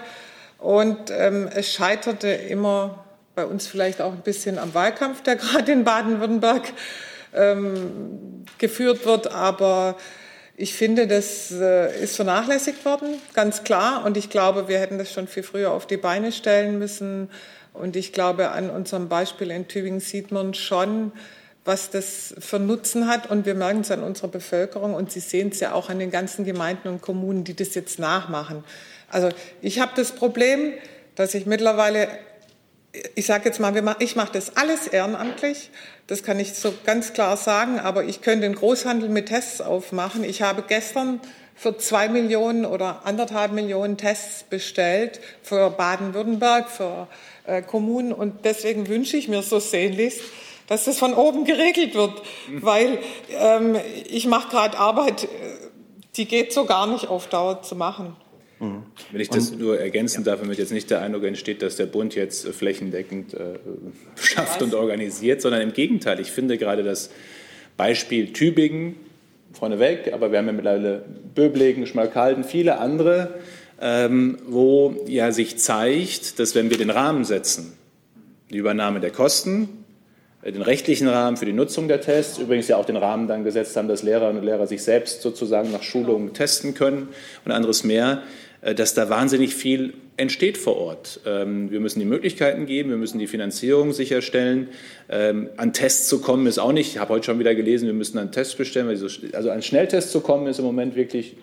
Und 0.59 1.09
ähm, 1.09 1.49
es 1.51 1.73
scheiterte 1.73 2.27
immer 2.27 3.05
bei 3.33 3.47
uns 3.47 3.65
vielleicht 3.65 4.01
auch 4.01 4.11
ein 4.11 4.21
bisschen 4.21 4.59
am 4.59 4.75
Wahlkampf, 4.75 5.23
der 5.23 5.35
gerade 5.37 5.71
in 5.71 5.83
Baden-Württemberg 5.83 6.73
ähm, 7.33 8.45
geführt 8.57 9.05
wird. 9.05 9.31
Aber 9.31 9.97
ich 10.55 10.73
finde, 10.73 11.07
das 11.07 11.51
äh, 11.51 12.03
ist 12.03 12.15
vernachlässigt 12.15 12.85
worden, 12.85 13.15
ganz 13.33 13.63
klar. 13.63 14.05
Und 14.05 14.17
ich 14.17 14.29
glaube, 14.29 14.67
wir 14.67 14.79
hätten 14.79 14.97
das 14.97 15.11
schon 15.11 15.27
viel 15.27 15.43
früher 15.43 15.71
auf 15.71 15.87
die 15.87 15.97
Beine 15.97 16.31
stellen 16.31 16.77
müssen. 16.77 17.29
Und 17.73 17.95
ich 17.95 18.13
glaube, 18.13 18.51
an 18.51 18.69
unserem 18.69 19.07
Beispiel 19.07 19.49
in 19.51 19.67
Tübingen 19.67 20.01
sieht 20.01 20.31
man 20.31 20.53
schon, 20.53 21.13
was 21.63 21.89
das 21.89 22.35
für 22.39 22.59
Nutzen 22.59 23.07
hat. 23.07 23.29
Und 23.29 23.45
wir 23.45 23.55
merken 23.55 23.81
es 23.81 23.91
an 23.91 24.03
unserer 24.03 24.27
Bevölkerung 24.27 24.93
und 24.93 25.11
Sie 25.11 25.19
sehen 25.19 25.49
es 25.49 25.59
ja 25.59 25.73
auch 25.73 25.89
an 25.89 25.99
den 25.99 26.11
ganzen 26.11 26.43
Gemeinden 26.43 26.89
und 26.89 27.01
Kommunen, 27.01 27.43
die 27.43 27.55
das 27.55 27.75
jetzt 27.75 27.99
nachmachen. 27.99 28.63
Also 29.09 29.29
ich 29.61 29.79
habe 29.79 29.91
das 29.95 30.11
Problem, 30.11 30.73
dass 31.15 31.33
ich 31.33 31.45
mittlerweile 31.45 32.07
ich 33.15 33.25
sage 33.25 33.45
jetzt 33.45 33.59
mal, 33.59 33.95
ich 33.99 34.15
mache 34.15 34.33
das 34.33 34.57
alles 34.57 34.87
ehrenamtlich, 34.87 35.69
das 36.07 36.23
kann 36.23 36.39
ich 36.39 36.53
so 36.53 36.73
ganz 36.85 37.13
klar 37.13 37.37
sagen, 37.37 37.79
aber 37.79 38.03
ich 38.03 38.21
könnte 38.21 38.41
den 38.41 38.55
Großhandel 38.55 39.07
mit 39.09 39.27
Tests 39.27 39.61
aufmachen. 39.61 40.23
Ich 40.23 40.41
habe 40.41 40.63
gestern 40.67 41.21
für 41.55 41.77
zwei 41.77 42.09
Millionen 42.09 42.65
oder 42.65 43.01
anderthalb 43.05 43.53
Millionen 43.53 43.95
Tests 43.97 44.43
bestellt 44.43 45.21
für 45.41 45.69
Baden-Württemberg, 45.69 46.69
für 46.69 47.07
äh, 47.45 47.61
Kommunen 47.61 48.11
und 48.11 48.45
deswegen 48.45 48.87
wünsche 48.87 49.15
ich 49.15 49.27
mir 49.27 49.41
so 49.41 49.59
sehnlichst, 49.59 50.21
dass 50.67 50.85
das 50.85 50.97
von 50.97 51.13
oben 51.13 51.45
geregelt 51.45 51.95
wird, 51.95 52.21
mhm. 52.49 52.63
weil 52.63 52.99
ähm, 53.29 53.77
ich 54.09 54.25
mache 54.25 54.49
gerade 54.49 54.77
Arbeit, 54.77 55.25
äh, 55.25 55.27
die 56.17 56.25
geht 56.25 56.51
so 56.51 56.65
gar 56.65 56.87
nicht 56.87 57.07
auf 57.07 57.27
Dauer 57.27 57.61
zu 57.61 57.75
machen. 57.75 58.17
Mhm. 58.61 58.83
Wenn 59.11 59.21
ich 59.21 59.29
das 59.29 59.51
und, 59.51 59.59
nur 59.59 59.79
ergänzen 59.79 60.23
ja. 60.23 60.31
darf, 60.31 60.41
damit 60.41 60.59
jetzt 60.59 60.71
nicht 60.71 60.89
der 60.89 61.01
Eindruck 61.01 61.23
entsteht, 61.23 61.61
dass 61.61 61.75
der 61.75 61.87
Bund 61.87 62.15
jetzt 62.15 62.47
flächendeckend 62.47 63.33
äh, 63.33 63.59
schafft 64.15 64.61
und 64.61 64.75
organisiert, 64.75 65.41
sondern 65.41 65.61
im 65.61 65.73
Gegenteil. 65.73 66.19
Ich 66.19 66.31
finde 66.31 66.57
gerade 66.57 66.83
das 66.83 67.09
Beispiel 67.75 68.31
Tübingen 68.31 68.95
vorneweg, 69.53 70.13
aber 70.13 70.31
wir 70.31 70.37
haben 70.37 70.45
ja 70.45 70.53
mittlerweile 70.53 71.03
Böblingen, 71.33 71.87
Schmalkalden, 71.87 72.43
viele 72.43 72.77
andere, 72.77 73.39
ähm, 73.81 74.37
wo 74.45 74.95
ja 75.07 75.31
sich 75.31 75.57
zeigt, 75.57 76.39
dass 76.39 76.53
wenn 76.53 76.69
wir 76.69 76.77
den 76.77 76.91
Rahmen 76.91 77.25
setzen, 77.25 77.73
die 78.51 78.57
Übernahme 78.57 78.99
der 78.99 79.09
Kosten, 79.09 79.69
äh, 80.43 80.51
den 80.51 80.61
rechtlichen 80.61 81.07
Rahmen 81.07 81.37
für 81.37 81.45
die 81.45 81.53
Nutzung 81.53 81.87
der 81.87 82.01
Tests, 82.01 82.37
übrigens 82.37 82.67
ja 82.67 82.77
auch 82.77 82.85
den 82.85 82.97
Rahmen 82.97 83.27
dann 83.27 83.43
gesetzt 83.43 83.75
haben, 83.75 83.87
dass 83.87 84.03
Lehrerinnen 84.03 84.37
und 84.37 84.45
Lehrer 84.45 84.67
sich 84.67 84.83
selbst 84.83 85.21
sozusagen 85.21 85.71
nach 85.71 85.83
Schulungen 85.83 86.33
testen 86.33 86.73
können 86.73 87.09
und 87.45 87.51
anderes 87.51 87.83
mehr, 87.83 88.23
dass 88.61 88.93
da 88.93 89.09
wahnsinnig 89.09 89.55
viel 89.55 89.93
entsteht 90.17 90.57
vor 90.57 90.77
Ort. 90.77 91.19
Ähm, 91.25 91.71
wir 91.71 91.79
müssen 91.79 91.99
die 91.99 92.05
Möglichkeiten 92.05 92.67
geben, 92.67 92.91
wir 92.91 92.97
müssen 92.97 93.17
die 93.17 93.25
Finanzierung 93.25 93.91
sicherstellen. 93.91 94.69
Ähm, 95.09 95.49
an 95.57 95.73
Tests 95.73 96.07
zu 96.07 96.21
kommen 96.21 96.45
ist 96.45 96.59
auch 96.59 96.71
nicht, 96.71 96.91
ich 96.91 96.97
habe 96.99 97.13
heute 97.13 97.25
schon 97.25 97.39
wieder 97.39 97.55
gelesen, 97.55 97.87
wir 97.87 97.93
müssen 97.93 98.19
einen 98.19 98.31
Test 98.31 98.57
bestellen. 98.57 98.87
Also 98.87 99.49
an 99.49 99.61
Schnelltests 99.63 100.11
zu 100.11 100.21
kommen 100.21 100.45
ist 100.45 100.59
im 100.59 100.65
Moment 100.65 100.95
wirklich 100.95 101.37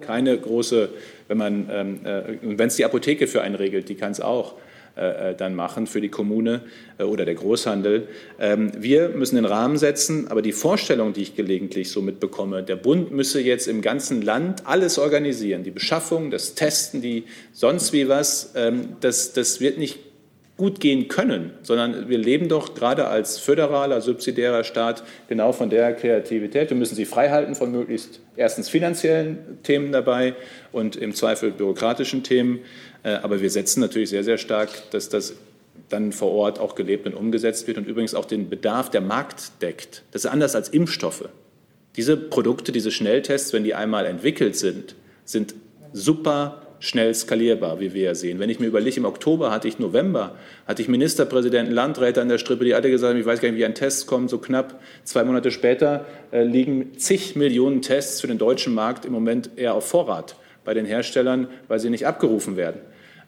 keine 0.00 0.38
große, 0.38 0.88
wenn 1.28 1.36
man, 1.36 1.68
ähm, 1.70 2.06
äh, 2.06 2.38
wenn 2.42 2.68
es 2.68 2.76
die 2.76 2.86
Apotheke 2.86 3.26
für 3.26 3.42
einen 3.42 3.54
regelt, 3.54 3.90
die 3.90 3.94
kann 3.94 4.12
es 4.12 4.20
auch. 4.20 4.54
Äh, 4.94 5.30
äh, 5.30 5.34
dann 5.34 5.54
machen 5.54 5.86
für 5.86 6.02
die 6.02 6.10
Kommune 6.10 6.60
äh, 6.98 7.04
oder 7.04 7.24
der 7.24 7.34
Großhandel. 7.34 8.08
Ähm, 8.38 8.72
wir 8.76 9.08
müssen 9.08 9.36
den 9.36 9.46
Rahmen 9.46 9.78
setzen, 9.78 10.28
aber 10.28 10.42
die 10.42 10.52
Vorstellung, 10.52 11.14
die 11.14 11.22
ich 11.22 11.34
gelegentlich 11.34 11.90
so 11.90 12.02
mitbekomme, 12.02 12.62
der 12.62 12.76
Bund 12.76 13.10
müsse 13.10 13.40
jetzt 13.40 13.68
im 13.68 13.80
ganzen 13.80 14.20
Land 14.20 14.66
alles 14.66 14.98
organisieren, 14.98 15.62
die 15.62 15.70
Beschaffung, 15.70 16.30
das 16.30 16.54
Testen, 16.54 17.00
die 17.00 17.24
sonst 17.52 17.94
wie 17.94 18.10
was, 18.10 18.52
ähm, 18.54 18.96
das, 19.00 19.32
das 19.32 19.62
wird 19.62 19.78
nicht 19.78 19.98
gut 20.58 20.78
gehen 20.78 21.08
können, 21.08 21.52
sondern 21.62 22.10
wir 22.10 22.18
leben 22.18 22.48
doch 22.48 22.74
gerade 22.74 23.06
als 23.08 23.38
föderaler, 23.38 24.02
subsidiärer 24.02 24.62
Staat 24.62 25.02
genau 25.26 25.52
von 25.52 25.70
der 25.70 25.94
Kreativität. 25.94 26.68
Wir 26.68 26.76
müssen 26.76 26.94
sie 26.94 27.06
frei 27.06 27.30
halten 27.30 27.54
von 27.54 27.72
möglichst 27.72 28.20
erstens 28.36 28.68
finanziellen 28.68 29.38
Themen 29.62 29.90
dabei 29.90 30.34
und 30.70 30.96
im 30.96 31.14
Zweifel 31.14 31.50
bürokratischen 31.50 32.22
Themen. 32.22 32.60
Äh, 33.02 33.14
aber 33.14 33.40
wir 33.40 33.50
setzen 33.50 33.80
natürlich 33.80 34.10
sehr, 34.10 34.24
sehr 34.24 34.38
stark, 34.38 34.70
dass 34.90 35.08
das 35.08 35.34
dann 35.88 36.12
vor 36.12 36.32
Ort 36.32 36.58
auch 36.58 36.74
gelebt 36.74 37.06
und 37.06 37.14
umgesetzt 37.14 37.66
wird 37.66 37.78
und 37.78 37.86
übrigens 37.86 38.14
auch 38.14 38.24
den 38.24 38.48
Bedarf 38.48 38.90
der 38.90 39.00
Markt 39.00 39.62
deckt. 39.62 40.02
Das 40.12 40.24
ist 40.24 40.30
anders 40.30 40.54
als 40.54 40.68
Impfstoffe. 40.68 41.28
Diese 41.96 42.16
Produkte, 42.16 42.72
diese 42.72 42.90
Schnelltests, 42.90 43.52
wenn 43.52 43.64
die 43.64 43.74
einmal 43.74 44.06
entwickelt 44.06 44.56
sind, 44.56 44.94
sind 45.24 45.54
super 45.92 46.62
schnell 46.80 47.14
skalierbar, 47.14 47.78
wie 47.78 47.94
wir 47.94 48.02
ja 48.02 48.14
sehen. 48.14 48.40
Wenn 48.40 48.50
ich 48.50 48.58
mir 48.58 48.66
überlege, 48.66 48.96
im 48.96 49.04
Oktober 49.04 49.52
hatte 49.52 49.68
ich 49.68 49.78
November, 49.78 50.36
hatte 50.66 50.82
ich 50.82 50.88
Ministerpräsidenten, 50.88 51.72
Landräte 51.72 52.20
an 52.20 52.28
der 52.28 52.38
Strippe, 52.38 52.64
die 52.64 52.74
alle 52.74 52.90
gesagt 52.90 53.12
haben, 53.12 53.20
ich 53.20 53.26
weiß 53.26 53.40
gar 53.40 53.50
nicht, 53.50 53.58
wie 53.58 53.64
ein 53.64 53.76
Test 53.76 54.08
kommt, 54.08 54.30
so 54.30 54.38
knapp. 54.38 54.80
Zwei 55.04 55.22
Monate 55.22 55.52
später 55.52 56.06
äh, 56.32 56.42
liegen 56.42 56.98
zig 56.98 57.36
Millionen 57.36 57.82
Tests 57.82 58.20
für 58.20 58.26
den 58.26 58.38
deutschen 58.38 58.74
Markt 58.74 59.04
im 59.04 59.12
Moment 59.12 59.50
eher 59.54 59.74
auf 59.74 59.86
Vorrat 59.86 60.34
bei 60.64 60.74
den 60.74 60.84
Herstellern, 60.84 61.46
weil 61.68 61.78
sie 61.78 61.88
nicht 61.88 62.06
abgerufen 62.06 62.56
werden. 62.56 62.80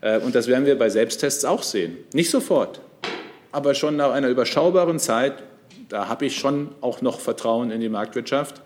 Äh, 0.04 0.18
und 0.18 0.34
das 0.34 0.46
werden 0.46 0.66
wir 0.66 0.78
bei 0.78 0.90
Selbsttests 0.90 1.44
auch 1.44 1.62
sehen. 1.62 1.96
Nicht 2.12 2.30
sofort, 2.30 2.80
aber 3.50 3.74
schon 3.74 3.96
nach 3.96 4.12
einer 4.12 4.28
überschaubaren 4.28 4.98
Zeit, 5.00 5.42
da 5.88 6.08
habe 6.08 6.26
ich 6.26 6.36
schon 6.36 6.74
auch 6.80 7.00
noch 7.00 7.18
Vertrauen 7.18 7.70
in 7.70 7.80
die 7.80 7.88
Marktwirtschaft, 7.88 8.62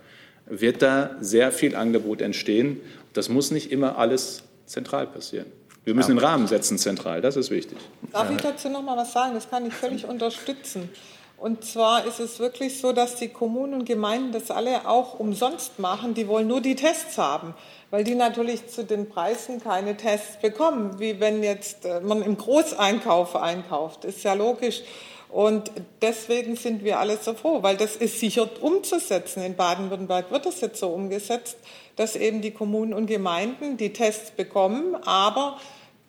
wird 0.46 0.82
da 0.82 1.16
sehr 1.20 1.52
viel 1.52 1.76
Angebot 1.76 2.20
entstehen. 2.20 2.80
Das 3.12 3.28
muss 3.28 3.50
nicht 3.50 3.70
immer 3.70 3.98
alles 3.98 4.42
zentral 4.66 5.06
passieren. 5.06 5.46
Wir 5.84 5.94
müssen 5.94 6.16
den 6.16 6.18
Rahmen 6.18 6.46
setzen 6.46 6.76
zentral, 6.76 7.22
das 7.22 7.36
ist 7.36 7.50
wichtig. 7.50 7.78
Darf 8.12 8.30
ich 8.30 8.36
dazu 8.38 8.68
noch 8.68 8.82
mal 8.82 8.96
was 8.96 9.12
sagen? 9.12 9.32
Das 9.34 9.48
kann 9.48 9.64
ich 9.64 9.72
völlig 9.72 10.04
unterstützen. 10.04 10.90
Und 11.38 11.64
zwar 11.64 12.04
ist 12.04 12.18
es 12.18 12.40
wirklich 12.40 12.80
so, 12.80 12.92
dass 12.92 13.14
die 13.14 13.28
Kommunen 13.28 13.74
und 13.74 13.84
Gemeinden 13.84 14.32
das 14.32 14.50
alle 14.50 14.88
auch 14.88 15.20
umsonst 15.20 15.78
machen. 15.78 16.14
Die 16.14 16.26
wollen 16.26 16.48
nur 16.48 16.60
die 16.60 16.74
Tests 16.74 17.16
haben 17.16 17.54
weil 17.90 18.04
die 18.04 18.14
natürlich 18.14 18.68
zu 18.68 18.84
den 18.84 19.08
Preisen 19.08 19.62
keine 19.62 19.96
Tests 19.96 20.40
bekommen, 20.40 20.98
wie 20.98 21.20
wenn 21.20 21.42
jetzt 21.42 21.84
äh, 21.84 22.00
man 22.00 22.22
im 22.22 22.36
Großeinkauf 22.36 23.36
einkauft. 23.36 24.04
Ist 24.04 24.24
ja 24.24 24.34
logisch. 24.34 24.82
Und 25.28 25.70
deswegen 26.00 26.56
sind 26.56 26.84
wir 26.84 26.98
alle 26.98 27.18
so 27.18 27.34
froh, 27.34 27.62
weil 27.62 27.76
das 27.76 27.96
ist 27.96 28.18
sicher 28.18 28.48
umzusetzen. 28.62 29.42
In 29.42 29.56
Baden-Württemberg 29.56 30.30
wird 30.30 30.46
das 30.46 30.60
jetzt 30.62 30.80
so 30.80 30.88
umgesetzt, 30.88 31.58
dass 31.96 32.16
eben 32.16 32.40
die 32.40 32.50
Kommunen 32.50 32.94
und 32.94 33.06
Gemeinden 33.06 33.76
die 33.76 33.92
Tests 33.92 34.30
bekommen, 34.30 34.96
aber 35.04 35.58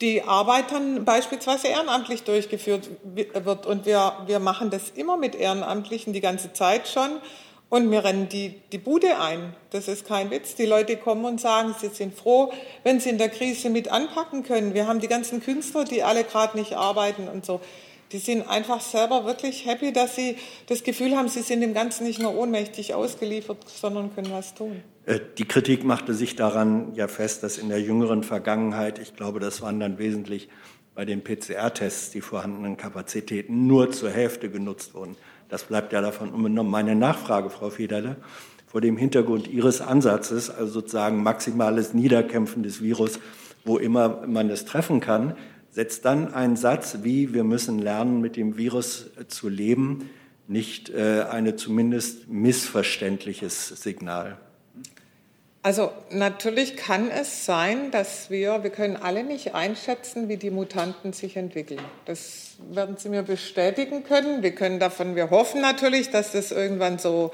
die 0.00 0.22
Arbeit 0.22 0.72
dann 0.72 1.04
beispielsweise 1.04 1.68
ehrenamtlich 1.68 2.22
durchgeführt 2.22 2.88
wird. 3.04 3.66
Und 3.66 3.84
wir, 3.84 4.14
wir 4.26 4.38
machen 4.38 4.70
das 4.70 4.90
immer 4.94 5.18
mit 5.18 5.34
Ehrenamtlichen 5.34 6.14
die 6.14 6.22
ganze 6.22 6.54
Zeit 6.54 6.88
schon. 6.88 7.20
Und 7.70 7.88
mir 7.88 8.04
rennen 8.04 8.28
die, 8.28 8.56
die 8.72 8.78
Bude 8.78 9.20
ein. 9.20 9.54
Das 9.70 9.86
ist 9.86 10.04
kein 10.04 10.30
Witz. 10.32 10.56
Die 10.56 10.66
Leute 10.66 10.96
kommen 10.96 11.24
und 11.24 11.40
sagen, 11.40 11.74
sie 11.80 11.88
sind 11.88 12.14
froh, 12.14 12.52
wenn 12.82 12.98
sie 12.98 13.10
in 13.10 13.18
der 13.18 13.28
Krise 13.28 13.70
mit 13.70 13.88
anpacken 13.90 14.42
können. 14.42 14.74
Wir 14.74 14.88
haben 14.88 14.98
die 14.98 15.06
ganzen 15.06 15.40
Künstler, 15.40 15.84
die 15.84 16.02
alle 16.02 16.24
gerade 16.24 16.58
nicht 16.58 16.74
arbeiten 16.74 17.28
und 17.28 17.46
so. 17.46 17.60
Die 18.10 18.18
sind 18.18 18.48
einfach 18.48 18.80
selber 18.80 19.24
wirklich 19.24 19.66
happy, 19.66 19.92
dass 19.92 20.16
sie 20.16 20.36
das 20.66 20.82
Gefühl 20.82 21.16
haben, 21.16 21.28
sie 21.28 21.42
sind 21.42 21.60
dem 21.60 21.72
Ganzen 21.72 22.04
nicht 22.04 22.20
nur 22.20 22.36
ohnmächtig 22.36 22.92
ausgeliefert, 22.92 23.58
sondern 23.68 24.12
können 24.12 24.32
was 24.32 24.52
tun. 24.54 24.82
Äh, 25.06 25.20
die 25.38 25.44
Kritik 25.44 25.84
machte 25.84 26.12
sich 26.12 26.34
daran 26.34 26.92
ja 26.96 27.06
fest, 27.06 27.44
dass 27.44 27.56
in 27.56 27.68
der 27.68 27.80
jüngeren 27.80 28.24
Vergangenheit, 28.24 28.98
ich 28.98 29.14
glaube, 29.14 29.38
das 29.38 29.62
waren 29.62 29.78
dann 29.78 29.98
wesentlich 29.98 30.48
bei 30.96 31.04
den 31.04 31.22
PCR-Tests 31.22 32.10
die 32.10 32.20
vorhandenen 32.20 32.76
Kapazitäten 32.76 33.68
nur 33.68 33.92
zur 33.92 34.10
Hälfte 34.10 34.50
genutzt 34.50 34.92
wurden. 34.92 35.16
Das 35.50 35.64
bleibt 35.64 35.92
ja 35.92 36.00
davon 36.00 36.30
unbenommen. 36.30 36.70
Meine 36.70 36.94
Nachfrage, 36.94 37.50
Frau 37.50 37.70
Federle, 37.70 38.16
vor 38.66 38.80
dem 38.80 38.96
Hintergrund 38.96 39.48
Ihres 39.48 39.80
Ansatzes, 39.80 40.48
also 40.48 40.72
sozusagen 40.72 41.22
maximales 41.22 41.92
Niederkämpfen 41.92 42.62
des 42.62 42.80
Virus, 42.80 43.18
wo 43.64 43.76
immer 43.76 44.26
man 44.26 44.48
es 44.48 44.64
treffen 44.64 45.00
kann, 45.00 45.36
setzt 45.70 46.04
dann 46.04 46.32
ein 46.32 46.56
Satz 46.56 46.98
wie 47.02 47.34
wir 47.34 47.44
müssen 47.44 47.78
lernen, 47.78 48.20
mit 48.20 48.36
dem 48.36 48.56
Virus 48.56 49.10
zu 49.28 49.48
leben, 49.48 50.08
nicht 50.46 50.90
äh, 50.90 51.26
eine 51.30 51.56
zumindest 51.56 52.28
missverständliches 52.28 53.68
Signal. 53.68 54.38
Also 55.62 55.92
natürlich 56.10 56.76
kann 56.76 57.10
es 57.10 57.44
sein, 57.44 57.90
dass 57.90 58.30
wir, 58.30 58.62
wir 58.62 58.70
können 58.70 58.96
alle 58.96 59.24
nicht 59.24 59.54
einschätzen, 59.54 60.30
wie 60.30 60.38
die 60.38 60.50
Mutanten 60.50 61.12
sich 61.12 61.36
entwickeln. 61.36 61.82
Das 62.06 62.52
werden 62.70 62.96
Sie 62.96 63.10
mir 63.10 63.22
bestätigen 63.22 64.02
können. 64.02 64.42
Wir 64.42 64.54
können 64.54 64.78
davon, 64.78 65.16
wir 65.16 65.28
hoffen 65.28 65.60
natürlich, 65.60 66.08
dass 66.08 66.32
das 66.32 66.50
irgendwann 66.50 66.98
so 66.98 67.30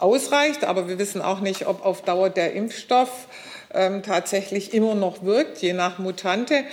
ausreicht, 0.00 0.64
aber 0.64 0.88
wir 0.88 0.98
wissen 0.98 1.22
auch 1.22 1.38
nicht, 1.38 1.68
ob 1.68 1.84
auf 1.86 2.02
Dauer 2.02 2.30
der 2.30 2.52
Impfstoff 2.52 3.28
ähm, 3.72 4.02
tatsächlich 4.02 4.74
immer 4.74 4.96
noch 4.96 5.22
wirkt, 5.22 5.58
je 5.58 5.72
nach 5.72 6.00
Mutante. 6.00 6.64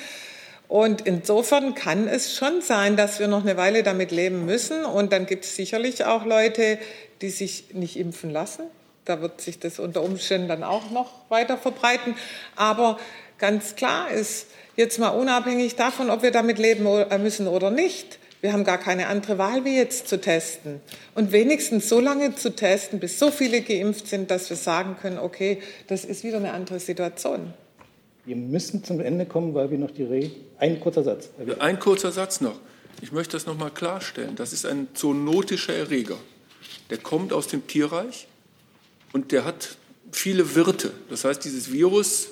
Und 0.67 1.01
insofern 1.01 1.75
kann 1.75 2.07
es 2.07 2.35
schon 2.35 2.63
sein, 2.63 2.97
dass 2.97 3.19
wir 3.19 3.27
noch 3.27 3.43
eine 3.43 3.57
Weile 3.57 3.83
damit 3.83 4.09
leben 4.09 4.45
müssen. 4.47 4.83
Und 4.83 5.13
dann 5.13 5.27
gibt 5.27 5.45
es 5.45 5.55
sicherlich 5.55 6.03
auch 6.05 6.25
Leute, 6.25 6.79
die 7.21 7.29
sich 7.29 7.75
nicht 7.75 7.95
impfen 7.95 8.31
lassen 8.31 8.63
da 9.05 9.21
wird 9.21 9.39
sich 9.39 9.59
das 9.59 9.79
unter 9.79 10.03
Umständen 10.03 10.47
dann 10.47 10.63
auch 10.63 10.91
noch 10.91 11.11
weiter 11.29 11.57
verbreiten. 11.57 12.15
Aber 12.55 12.99
ganz 13.37 13.75
klar 13.75 14.11
ist, 14.11 14.47
jetzt 14.75 14.99
mal 14.99 15.09
unabhängig 15.09 15.75
davon, 15.75 16.09
ob 16.09 16.23
wir 16.23 16.31
damit 16.31 16.57
leben 16.57 16.87
müssen 17.21 17.47
oder 17.47 17.71
nicht, 17.71 18.19
wir 18.41 18.53
haben 18.53 18.63
gar 18.63 18.77
keine 18.77 19.07
andere 19.07 19.39
Wahl, 19.39 19.65
wie 19.65 19.75
jetzt 19.75 20.07
zu 20.07 20.21
testen. 20.21 20.79
Und 21.15 21.31
wenigstens 21.31 21.89
so 21.89 21.99
lange 21.99 22.35
zu 22.35 22.55
testen, 22.55 22.99
bis 22.99 23.17
so 23.17 23.31
viele 23.31 23.61
geimpft 23.61 24.07
sind, 24.07 24.29
dass 24.29 24.49
wir 24.51 24.57
sagen 24.57 24.97
können, 25.01 25.17
okay, 25.17 25.63
das 25.87 26.05
ist 26.05 26.23
wieder 26.23 26.37
eine 26.37 26.53
andere 26.53 26.79
Situation. 26.79 27.53
Wir 28.23 28.35
müssen 28.35 28.83
zum 28.83 28.99
Ende 28.99 29.25
kommen, 29.25 29.55
weil 29.55 29.71
wir 29.71 29.79
noch 29.79 29.91
die 29.91 30.03
Rede. 30.03 30.31
Ein 30.59 30.79
kurzer 30.79 31.03
Satz. 31.03 31.29
Ein 31.59 31.79
kurzer 31.79 32.11
Satz 32.11 32.41
noch. 32.41 32.59
Ich 33.01 33.11
möchte 33.11 33.35
das 33.35 33.45
noch 33.45 33.57
mal 33.57 33.71
klarstellen. 33.71 34.35
Das 34.35 34.53
ist 34.53 34.65
ein 34.65 34.89
zoonotischer 34.93 35.73
Erreger. 35.73 36.17
Der 36.89 36.97
kommt 36.97 37.33
aus 37.33 37.47
dem 37.47 37.65
Tierreich 37.65 38.27
und 39.15 39.31
der 39.31 39.45
hat 39.45 39.77
viele 40.11 40.55
Wirte. 40.55 40.91
Das 41.09 41.23
heißt, 41.23 41.45
dieses 41.45 41.71
Virus, 41.71 42.27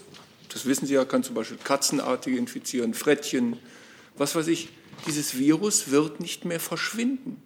das 0.49 0.65
wissen 0.65 0.85
Sie 0.85 0.95
ja, 0.95 1.05
kann 1.05 1.23
zum 1.23 1.33
Beispiel 1.33 1.57
Katzenartige 1.63 2.37
infizieren, 2.37 2.93
Frettchen, 2.93 3.55
was 4.17 4.35
weiß 4.35 4.47
ich. 4.47 4.67
Dieses 5.07 5.39
Virus 5.39 5.91
wird 5.91 6.19
nicht 6.19 6.43
mehr 6.43 6.59
verschwinden. 6.59 7.41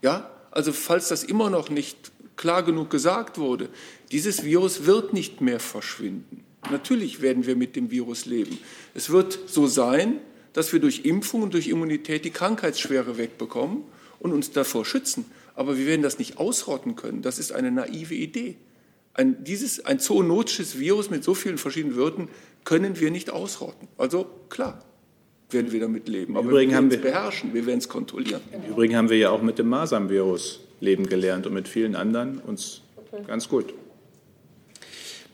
Ja, 0.00 0.30
also 0.52 0.72
falls 0.72 1.08
das 1.08 1.24
immer 1.24 1.50
noch 1.50 1.70
nicht 1.70 2.12
klar 2.36 2.62
genug 2.62 2.88
gesagt 2.88 3.36
wurde, 3.36 3.68
dieses 4.12 4.44
Virus 4.44 4.86
wird 4.86 5.12
nicht 5.12 5.40
mehr 5.40 5.58
verschwinden. 5.58 6.44
Natürlich 6.70 7.22
werden 7.22 7.46
wir 7.46 7.56
mit 7.56 7.74
dem 7.74 7.90
Virus 7.90 8.26
leben. 8.26 8.58
Es 8.94 9.10
wird 9.10 9.40
so 9.48 9.66
sein, 9.66 10.20
dass 10.52 10.72
wir 10.72 10.78
durch 10.78 11.04
Impfung 11.04 11.42
und 11.42 11.52
durch 11.52 11.66
Immunität 11.66 12.24
die 12.24 12.30
Krankheitsschwere 12.30 13.18
wegbekommen 13.18 13.82
und 14.20 14.32
uns 14.32 14.52
davor 14.52 14.84
schützen 14.84 15.24
aber 15.60 15.76
wir 15.76 15.84
werden 15.84 16.00
das 16.00 16.18
nicht 16.18 16.38
ausrotten 16.38 16.96
können. 16.96 17.20
Das 17.20 17.38
ist 17.38 17.52
eine 17.52 17.70
naive 17.70 18.14
Idee. 18.14 18.56
Ein, 19.12 19.44
dieses, 19.44 19.84
ein 19.84 19.98
zoonotisches 19.98 20.78
Virus 20.78 21.10
mit 21.10 21.22
so 21.22 21.34
vielen 21.34 21.58
verschiedenen 21.58 21.96
Wirten 21.96 22.28
können 22.64 22.98
wir 22.98 23.10
nicht 23.10 23.28
ausrotten. 23.28 23.86
Also 23.98 24.24
klar, 24.48 24.82
werden 25.50 25.70
wir 25.70 25.80
damit 25.80 26.08
leben. 26.08 26.38
Aber 26.38 26.48
Übrigens 26.48 26.72
wir 26.72 26.78
werden 26.80 26.92
es 26.92 27.02
beherrschen, 27.02 27.52
wir 27.52 27.66
werden 27.66 27.78
es 27.78 27.90
kontrollieren. 27.90 28.40
Im 28.52 28.72
Übrigen 28.72 28.96
haben 28.96 29.10
wir 29.10 29.18
ja 29.18 29.28
auch 29.28 29.42
mit 29.42 29.58
dem 29.58 29.68
Masern-Virus 29.68 30.60
leben 30.80 31.06
gelernt 31.06 31.46
und 31.46 31.52
mit 31.52 31.68
vielen 31.68 31.94
anderen 31.94 32.38
uns 32.38 32.80
okay. 32.96 33.22
ganz 33.26 33.46
gut. 33.46 33.74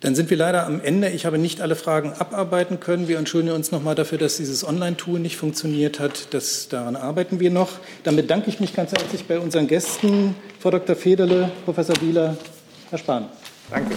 Dann 0.01 0.15
sind 0.15 0.29
wir 0.29 0.37
leider 0.37 0.67
am 0.67 0.81
Ende. 0.81 1.09
Ich 1.09 1.25
habe 1.25 1.39
nicht 1.39 1.61
alle 1.61 1.75
Fragen 1.75 2.13
abarbeiten 2.13 2.81
können. 2.81 3.09
Wir 3.09 3.19
entschuldigen 3.19 3.55
uns 3.55 3.73
nochmal 3.73 3.95
dafür, 3.95 4.19
dass 4.19 4.37
dieses 4.37 4.67
Online-Tool 4.67 5.19
nicht 5.19 5.37
funktioniert 5.37 6.01
hat. 6.01 6.35
Das, 6.35 6.69
daran 6.69 6.97
arbeiten 6.97 7.41
wir 7.41 7.51
noch. 7.51 7.73
Dann 8.05 8.17
bedanke 8.17 8.51
ich 8.51 8.61
mich 8.61 8.75
ganz 8.75 8.93
herzlich 8.93 9.25
bei 9.25 9.39
unseren 9.39 9.67
Gästen, 9.67 10.35
Frau 10.61 10.71
Dr. 10.71 10.97
Federle, 10.97 11.51
Professor 11.65 11.97
Wieler, 12.03 12.37
Herr 12.91 12.99
Spahn. 12.99 13.27
Danke. 13.71 13.97